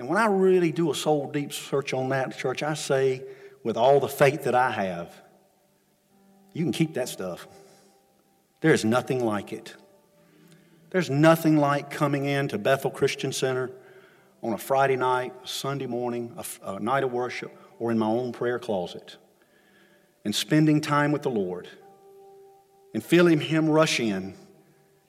And 0.00 0.08
when 0.08 0.16
I 0.16 0.24
really 0.24 0.72
do 0.72 0.90
a 0.90 0.94
soul 0.94 1.30
deep 1.30 1.52
search 1.52 1.92
on 1.92 2.08
that, 2.08 2.34
church, 2.38 2.62
I 2.62 2.72
say, 2.72 3.22
with 3.62 3.76
all 3.76 4.00
the 4.00 4.08
faith 4.08 4.44
that 4.44 4.54
I 4.54 4.70
have, 4.70 5.14
you 6.54 6.64
can 6.64 6.72
keep 6.72 6.94
that 6.94 7.10
stuff. 7.10 7.46
There 8.62 8.72
is 8.72 8.82
nothing 8.82 9.22
like 9.22 9.52
it. 9.52 9.74
There's 10.88 11.10
nothing 11.10 11.58
like 11.58 11.90
coming 11.90 12.24
into 12.24 12.56
Bethel 12.56 12.90
Christian 12.90 13.30
Center 13.30 13.70
on 14.42 14.54
a 14.54 14.58
Friday 14.58 14.96
night, 14.96 15.34
a 15.44 15.46
Sunday 15.46 15.84
morning, 15.84 16.34
a, 16.38 16.76
a 16.76 16.80
night 16.80 17.04
of 17.04 17.12
worship, 17.12 17.54
or 17.78 17.90
in 17.90 17.98
my 17.98 18.06
own 18.06 18.32
prayer 18.32 18.58
closet 18.58 19.18
and 20.24 20.34
spending 20.34 20.80
time 20.80 21.12
with 21.12 21.20
the 21.20 21.30
Lord 21.30 21.68
and 22.94 23.04
feeling 23.04 23.38
Him 23.38 23.68
rush 23.68 24.00
in, 24.00 24.34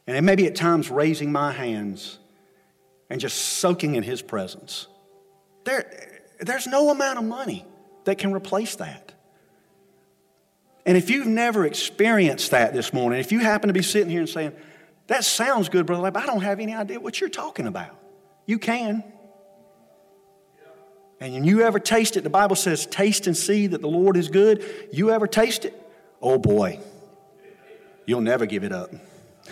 and 0.05 0.25
maybe 0.25 0.47
at 0.47 0.55
times 0.57 0.89
raising 0.89 1.31
my 1.31 1.53
hands 1.53 2.19
and 3.11 3.19
just 3.19 3.37
soaking 3.37 3.95
in 3.95 4.03
His 4.03 4.21
presence. 4.21 4.87
There, 5.65 6.21
there's 6.39 6.65
no 6.65 6.91
amount 6.91 7.19
of 7.19 7.25
money 7.25 7.65
that 8.05 8.17
can 8.17 8.33
replace 8.33 8.77
that. 8.77 9.13
And 10.85 10.95
if 10.97 11.09
you've 11.09 11.27
never 11.27 11.65
experienced 11.65 12.51
that 12.51 12.73
this 12.73 12.93
morning, 12.93 13.19
if 13.19 13.33
you 13.33 13.39
happen 13.39 13.67
to 13.67 13.73
be 13.73 13.81
sitting 13.81 14.09
here 14.09 14.21
and 14.21 14.29
saying, 14.29 14.53
That 15.07 15.25
sounds 15.25 15.67
good, 15.67 15.85
Brother 15.85 16.03
Lab, 16.03 16.15
I 16.15 16.25
don't 16.25 16.41
have 16.41 16.61
any 16.61 16.73
idea 16.73 17.01
what 17.01 17.19
you're 17.19 17.29
talking 17.29 17.67
about, 17.67 17.93
you 18.45 18.57
can. 18.57 19.03
And 21.19 21.33
when 21.33 21.43
you 21.43 21.63
ever 21.63 21.79
taste 21.79 22.15
it, 22.15 22.21
the 22.21 22.31
Bible 22.31 22.55
says, 22.55 22.87
taste 22.87 23.27
and 23.27 23.37
see 23.37 23.67
that 23.67 23.81
the 23.81 23.87
Lord 23.87 24.17
is 24.17 24.27
good. 24.29 24.65
You 24.91 25.11
ever 25.11 25.27
taste 25.27 25.65
it? 25.65 25.79
Oh 26.19 26.39
boy, 26.39 26.79
you'll 28.07 28.21
never 28.21 28.45
give 28.45 28.63
it 28.63 28.71
up. 28.71 28.89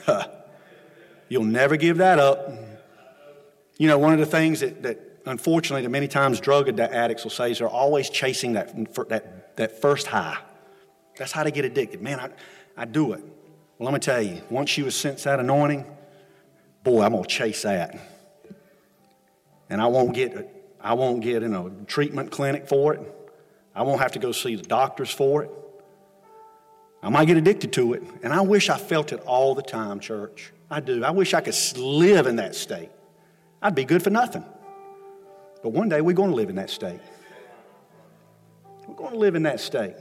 you'll 1.30 1.44
never 1.44 1.76
give 1.76 1.98
that 1.98 2.20
up. 2.20 2.69
You 3.80 3.88
know, 3.88 3.98
one 3.98 4.14
of 4.14 4.20
the 4.20 4.26
things 4.26 4.60
that, 4.60 4.84
that 4.84 5.00
unfortunately, 5.26 5.82
that 5.82 5.90
many 5.90 6.08
times 6.08 6.40
drug 6.40 6.68
addicts 6.80 7.24
will 7.24 7.32
say 7.32 7.52
is 7.52 7.60
they're 7.60 7.68
always 7.68 8.10
chasing 8.10 8.54
that, 8.54 8.94
that, 9.10 9.56
that 9.56 9.82
first 9.82 10.06
high. 10.06 10.38
That's 11.18 11.32
how 11.32 11.44
they 11.44 11.52
get 11.52 11.66
addicted. 11.66 12.02
Man, 12.02 12.20
I, 12.20 12.30
I 12.78 12.86
do 12.86 13.14
it. 13.14 13.24
Well, 13.78 13.86
let 13.86 13.94
me 13.94 14.00
tell 14.00 14.22
you, 14.22 14.42
once 14.50 14.78
you 14.78 14.84
have 14.84 14.94
sensed 14.94 15.24
that 15.24 15.40
anointing, 15.40 15.86
boy, 16.84 17.02
I'm 17.02 17.14
going 17.14 17.24
to 17.24 17.30
chase 17.30 17.62
that. 17.62 17.98
And 19.70 19.82
I 19.82 19.88
won't 19.88 20.14
get 20.14 20.56
I 20.82 20.94
won't 20.94 21.22
get 21.22 21.44
in 21.44 21.54
a 21.54 21.70
treatment 21.86 22.32
clinic 22.32 22.68
for 22.68 22.94
it. 22.94 23.02
I 23.76 23.84
won't 23.84 24.02
have 24.02 24.14
to 24.14 24.20
go 24.20 24.32
see 24.32 24.56
the 24.56 24.64
doctors 24.64 25.12
for 25.12 25.44
it. 25.44 25.52
I 27.04 27.10
might 27.10 27.26
get 27.26 27.38
addicted 27.38 27.74
to 27.74 27.94
it. 27.94 28.04
And 28.24 28.34
I 28.34 28.42
wish 28.42 28.70
I 28.70 28.78
felt 28.78 29.14
it 29.14 29.22
all 29.22 29.56
the 29.56 29.62
time, 29.62 30.00
church. 30.00 30.52
I 30.70 30.80
do. 30.80 31.04
I 31.04 31.12
wish 31.12 31.34
I 31.34 31.42
could 31.42 31.56
live 31.78 32.28
in 32.28 32.38
that 32.38 32.56
state. 32.56 32.90
I'd 33.62 33.76
be 33.76 33.86
good 33.86 34.04
for 34.04 34.10
nothing. 34.10 34.44
But 35.62 35.70
one 35.70 35.90
day 35.90 36.02
we're 36.02 36.14
going 36.14 36.30
to 36.30 36.36
live 36.36 36.50
in 36.50 36.56
that 36.56 36.70
state. 36.70 37.02
We're 38.88 38.96
going 38.96 39.12
to 39.12 39.18
live 39.18 39.36
in 39.36 39.44
that 39.44 39.60
state. 39.60 39.96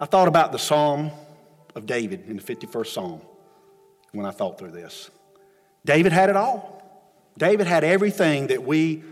I 0.00 0.06
thought 0.06 0.28
about 0.28 0.52
the 0.52 0.58
Psalm 0.58 1.10
of 1.74 1.86
David 1.86 2.28
in 2.28 2.36
the 2.36 2.42
51st 2.42 2.86
Psalm 2.86 3.20
when 4.12 4.26
I 4.26 4.30
thought 4.30 4.58
through 4.58 4.72
this. 4.72 5.10
David 5.84 6.12
had 6.12 6.28
it 6.28 6.36
all. 6.36 6.82
David 7.38 7.66
had 7.66 7.84
everything 7.84 8.48
that 8.48 8.64
we 8.64 9.04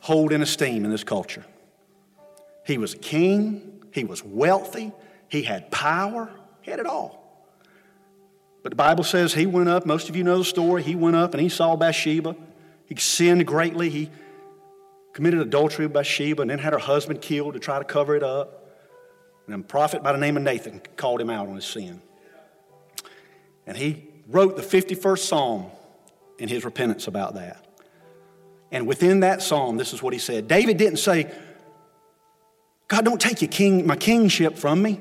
hold 0.00 0.32
in 0.32 0.42
esteem 0.42 0.84
in 0.84 0.90
this 0.90 1.04
culture. 1.04 1.44
He 2.64 2.78
was 2.78 2.94
a 2.94 2.98
king, 2.98 3.82
he 3.92 4.04
was 4.04 4.22
wealthy, 4.22 4.92
he 5.28 5.42
had 5.42 5.70
power, 5.70 6.30
he 6.60 6.70
had 6.70 6.80
it 6.80 6.86
all. 6.86 7.17
But 8.68 8.72
the 8.72 8.84
Bible 8.84 9.04
says 9.04 9.32
he 9.32 9.46
went 9.46 9.70
up, 9.70 9.86
most 9.86 10.10
of 10.10 10.16
you 10.16 10.22
know 10.22 10.36
the 10.36 10.44
story, 10.44 10.82
he 10.82 10.94
went 10.94 11.16
up 11.16 11.32
and 11.32 11.40
he 11.40 11.48
saw 11.48 11.74
Bathsheba. 11.74 12.36
He 12.84 12.96
sinned 12.96 13.46
greatly. 13.46 13.88
He 13.88 14.10
committed 15.14 15.40
adultery 15.40 15.86
with 15.86 15.94
Bathsheba 15.94 16.42
and 16.42 16.50
then 16.50 16.58
had 16.58 16.74
her 16.74 16.78
husband 16.78 17.22
killed 17.22 17.54
to 17.54 17.60
try 17.60 17.78
to 17.78 17.84
cover 17.86 18.14
it 18.14 18.22
up. 18.22 18.68
And 19.46 19.54
a 19.54 19.58
prophet 19.66 20.02
by 20.02 20.12
the 20.12 20.18
name 20.18 20.36
of 20.36 20.42
Nathan 20.42 20.82
called 20.98 21.18
him 21.18 21.30
out 21.30 21.48
on 21.48 21.54
his 21.54 21.64
sin. 21.64 22.02
And 23.66 23.74
he 23.74 24.04
wrote 24.26 24.56
the 24.56 24.62
51st 24.62 25.20
Psalm 25.20 25.70
in 26.38 26.50
his 26.50 26.66
repentance 26.66 27.06
about 27.06 27.36
that. 27.36 27.64
And 28.70 28.86
within 28.86 29.20
that 29.20 29.40
psalm, 29.40 29.78
this 29.78 29.94
is 29.94 30.02
what 30.02 30.12
he 30.12 30.18
said 30.18 30.46
David 30.46 30.76
didn't 30.76 30.98
say, 30.98 31.32
God, 32.86 33.06
don't 33.06 33.18
take 33.18 33.40
your 33.40 33.50
king, 33.50 33.86
my 33.86 33.96
kingship 33.96 34.58
from 34.58 34.82
me. 34.82 35.00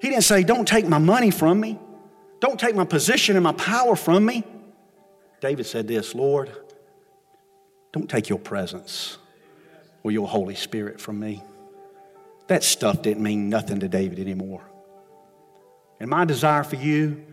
He 0.00 0.08
didn't 0.08 0.24
say, 0.24 0.42
Don't 0.42 0.66
take 0.66 0.88
my 0.88 0.98
money 0.98 1.30
from 1.30 1.60
me. 1.60 1.78
Don't 2.42 2.58
take 2.58 2.74
my 2.74 2.84
position 2.84 3.36
and 3.36 3.44
my 3.44 3.52
power 3.52 3.94
from 3.94 4.26
me. 4.26 4.42
David 5.40 5.64
said 5.64 5.86
this 5.86 6.12
Lord, 6.12 6.50
don't 7.92 8.10
take 8.10 8.28
your 8.28 8.40
presence 8.40 9.16
or 10.02 10.10
your 10.10 10.26
Holy 10.26 10.56
Spirit 10.56 11.00
from 11.00 11.20
me. 11.20 11.40
That 12.48 12.64
stuff 12.64 13.00
didn't 13.00 13.22
mean 13.22 13.48
nothing 13.48 13.78
to 13.78 13.88
David 13.88 14.18
anymore. 14.18 14.62
And 16.00 16.10
my 16.10 16.24
desire 16.24 16.64
for 16.64 16.74
you 16.74 17.24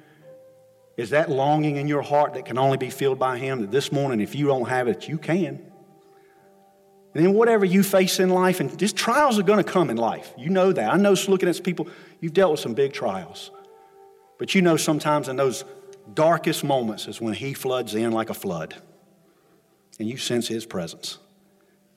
is 0.95 1.09
that 1.09 1.31
longing 1.31 1.77
in 1.77 1.87
your 1.87 2.03
heart 2.03 2.35
that 2.35 2.45
can 2.45 2.59
only 2.59 2.77
be 2.77 2.91
filled 2.91 3.17
by 3.17 3.39
Him 3.39 3.61
that 3.61 3.71
this 3.71 3.91
morning, 3.91 4.21
if 4.21 4.35
you 4.35 4.45
don't 4.45 4.69
have 4.69 4.87
it, 4.87 5.07
you 5.07 5.17
can. 5.17 5.59
And 7.15 7.25
then 7.25 7.33
whatever 7.33 7.65
you 7.65 7.81
face 7.81 8.19
in 8.19 8.29
life, 8.29 8.59
and 8.59 8.77
just 8.77 8.95
trials 8.95 9.39
are 9.39 9.43
going 9.43 9.63
to 9.63 9.69
come 9.69 9.89
in 9.89 9.97
life. 9.97 10.31
You 10.37 10.49
know 10.49 10.71
that. 10.71 10.93
I 10.93 10.97
know 10.97 11.15
looking 11.27 11.49
at 11.49 11.63
people, 11.63 11.87
you've 12.19 12.33
dealt 12.33 12.51
with 12.51 12.59
some 12.59 12.75
big 12.75 12.93
trials. 12.93 13.49
But 14.39 14.55
you 14.55 14.63
know 14.63 14.77
sometimes 14.77 15.27
in 15.27 15.35
those 15.35 15.63
darkest 16.15 16.63
moments 16.63 17.07
is 17.07 17.21
when 17.21 17.35
He 17.35 17.53
floods 17.53 17.93
in 17.93 18.11
like 18.11 18.31
a 18.31 18.33
flood. 18.33 18.73
And 19.99 20.07
you 20.07 20.17
sense 20.17 20.47
His 20.47 20.65
presence. 20.65 21.19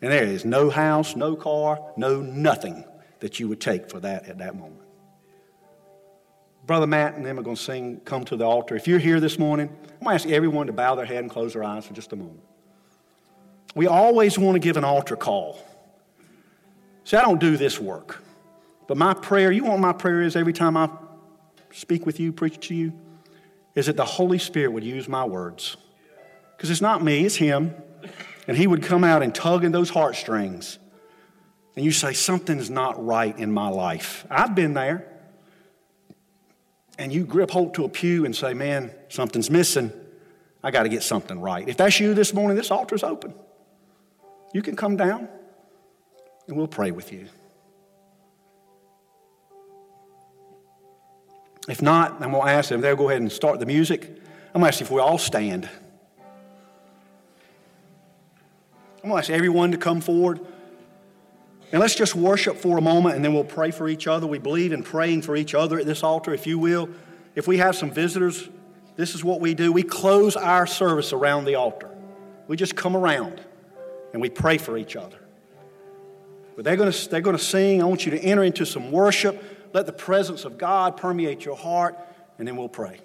And 0.02 0.12
there 0.12 0.24
is 0.24 0.44
no 0.44 0.68
house, 0.68 1.16
no 1.16 1.36
car, 1.36 1.78
no 1.96 2.20
nothing 2.20 2.84
that 3.20 3.40
you 3.40 3.48
would 3.48 3.60
take 3.60 3.88
for 3.88 4.00
that 4.00 4.26
at 4.26 4.38
that 4.38 4.56
moment. 4.56 4.82
Brother 6.66 6.86
Matt 6.86 7.14
and 7.14 7.24
them 7.24 7.38
are 7.38 7.42
going 7.42 7.56
to 7.56 7.62
sing 7.62 8.00
Come 8.04 8.24
to 8.26 8.36
the 8.36 8.44
Altar. 8.44 8.74
If 8.76 8.86
you're 8.86 8.98
here 8.98 9.20
this 9.20 9.38
morning, 9.38 9.68
I'm 9.68 10.04
going 10.04 10.18
to 10.18 10.24
ask 10.24 10.28
everyone 10.28 10.66
to 10.66 10.72
bow 10.72 10.96
their 10.96 11.06
head 11.06 11.18
and 11.18 11.30
close 11.30 11.52
their 11.52 11.64
eyes 11.64 11.86
for 11.86 11.94
just 11.94 12.12
a 12.12 12.16
moment. 12.16 12.40
We 13.74 13.86
always 13.86 14.38
want 14.38 14.56
to 14.56 14.60
give 14.60 14.76
an 14.76 14.84
altar 14.84 15.16
call. 15.16 15.58
See, 17.04 17.16
I 17.16 17.22
don't 17.22 17.40
do 17.40 17.56
this 17.56 17.80
work. 17.80 18.22
But 18.86 18.96
my 18.96 19.14
prayer, 19.14 19.50
you 19.50 19.64
want 19.64 19.80
my 19.80 19.92
prayer 19.92 20.22
is 20.22 20.36
every 20.36 20.52
time 20.52 20.76
I 20.76 20.88
speak 21.72 22.06
with 22.06 22.20
you, 22.20 22.32
preach 22.32 22.68
to 22.68 22.74
you, 22.74 22.92
is 23.74 23.86
that 23.86 23.96
the 23.96 24.04
Holy 24.04 24.38
Spirit 24.38 24.72
would 24.72 24.84
use 24.84 25.08
my 25.08 25.24
words. 25.24 25.76
Because 26.56 26.70
it's 26.70 26.80
not 26.80 27.02
me, 27.02 27.24
it's 27.24 27.36
Him. 27.36 27.74
And 28.46 28.56
He 28.56 28.66
would 28.66 28.82
come 28.82 29.04
out 29.04 29.22
and 29.22 29.34
tug 29.34 29.64
in 29.64 29.72
those 29.72 29.90
heartstrings. 29.90 30.78
And 31.76 31.84
you 31.84 31.90
say, 31.90 32.12
Something's 32.12 32.70
not 32.70 33.04
right 33.04 33.36
in 33.38 33.52
my 33.52 33.68
life. 33.68 34.26
I've 34.30 34.54
been 34.54 34.74
there. 34.74 35.08
And 36.98 37.12
you 37.12 37.24
grip 37.24 37.50
hold 37.50 37.74
to 37.74 37.84
a 37.84 37.88
pew 37.88 38.24
and 38.24 38.36
say, 38.36 38.54
Man, 38.54 38.92
something's 39.08 39.50
missing. 39.50 39.92
I 40.62 40.70
got 40.70 40.84
to 40.84 40.88
get 40.88 41.02
something 41.02 41.40
right. 41.40 41.68
If 41.68 41.76
that's 41.76 41.98
you 41.98 42.14
this 42.14 42.32
morning, 42.32 42.56
this 42.56 42.70
altar's 42.70 43.02
open. 43.02 43.34
You 44.54 44.62
can 44.62 44.76
come 44.76 44.96
down 44.96 45.28
and 46.46 46.56
we'll 46.56 46.68
pray 46.68 46.90
with 46.90 47.12
you. 47.12 47.28
If 51.68 51.80
not, 51.80 52.20
I'm 52.20 52.32
going 52.32 52.46
to 52.46 52.50
ask 52.50 52.68
them, 52.68 52.80
they'll 52.80 52.96
go 52.96 53.08
ahead 53.08 53.20
and 53.20 53.30
start 53.30 53.60
the 53.60 53.66
music. 53.66 54.02
I'm 54.54 54.60
going 54.60 54.64
to 54.64 54.68
ask 54.68 54.80
if 54.80 54.90
we 54.90 55.00
all 55.00 55.18
stand. 55.18 55.68
I'm 59.02 59.10
going 59.10 59.14
to 59.14 59.18
ask 59.18 59.30
everyone 59.30 59.72
to 59.72 59.78
come 59.78 60.00
forward. 60.00 60.40
And 61.72 61.80
let's 61.80 61.94
just 61.94 62.14
worship 62.14 62.56
for 62.56 62.76
a 62.78 62.82
moment 62.82 63.16
and 63.16 63.24
then 63.24 63.32
we'll 63.32 63.44
pray 63.44 63.70
for 63.70 63.88
each 63.88 64.06
other. 64.06 64.26
We 64.26 64.38
believe 64.38 64.72
in 64.72 64.82
praying 64.82 65.22
for 65.22 65.36
each 65.36 65.54
other 65.54 65.78
at 65.78 65.86
this 65.86 66.02
altar, 66.02 66.34
if 66.34 66.46
you 66.46 66.58
will. 66.58 66.88
If 67.34 67.48
we 67.48 67.56
have 67.58 67.74
some 67.74 67.90
visitors, 67.90 68.48
this 68.96 69.14
is 69.14 69.24
what 69.24 69.40
we 69.40 69.54
do. 69.54 69.72
We 69.72 69.82
close 69.82 70.36
our 70.36 70.66
service 70.66 71.12
around 71.12 71.46
the 71.46 71.54
altar. 71.54 71.88
We 72.46 72.56
just 72.56 72.76
come 72.76 72.94
around 72.94 73.40
and 74.12 74.20
we 74.20 74.28
pray 74.28 74.58
for 74.58 74.76
each 74.76 74.96
other. 74.96 75.16
But 76.54 76.66
they're 76.66 76.76
going 76.76 76.92
to, 76.92 77.08
they're 77.08 77.22
going 77.22 77.36
to 77.36 77.42
sing. 77.42 77.80
I 77.80 77.86
want 77.86 78.04
you 78.04 78.10
to 78.12 78.18
enter 78.18 78.42
into 78.42 78.66
some 78.66 78.92
worship. 78.92 79.42
Let 79.72 79.86
the 79.86 79.92
presence 79.92 80.44
of 80.44 80.58
God 80.58 80.96
permeate 80.96 81.44
your 81.44 81.56
heart, 81.56 81.96
and 82.38 82.46
then 82.46 82.56
we'll 82.56 82.68
pray. 82.68 83.00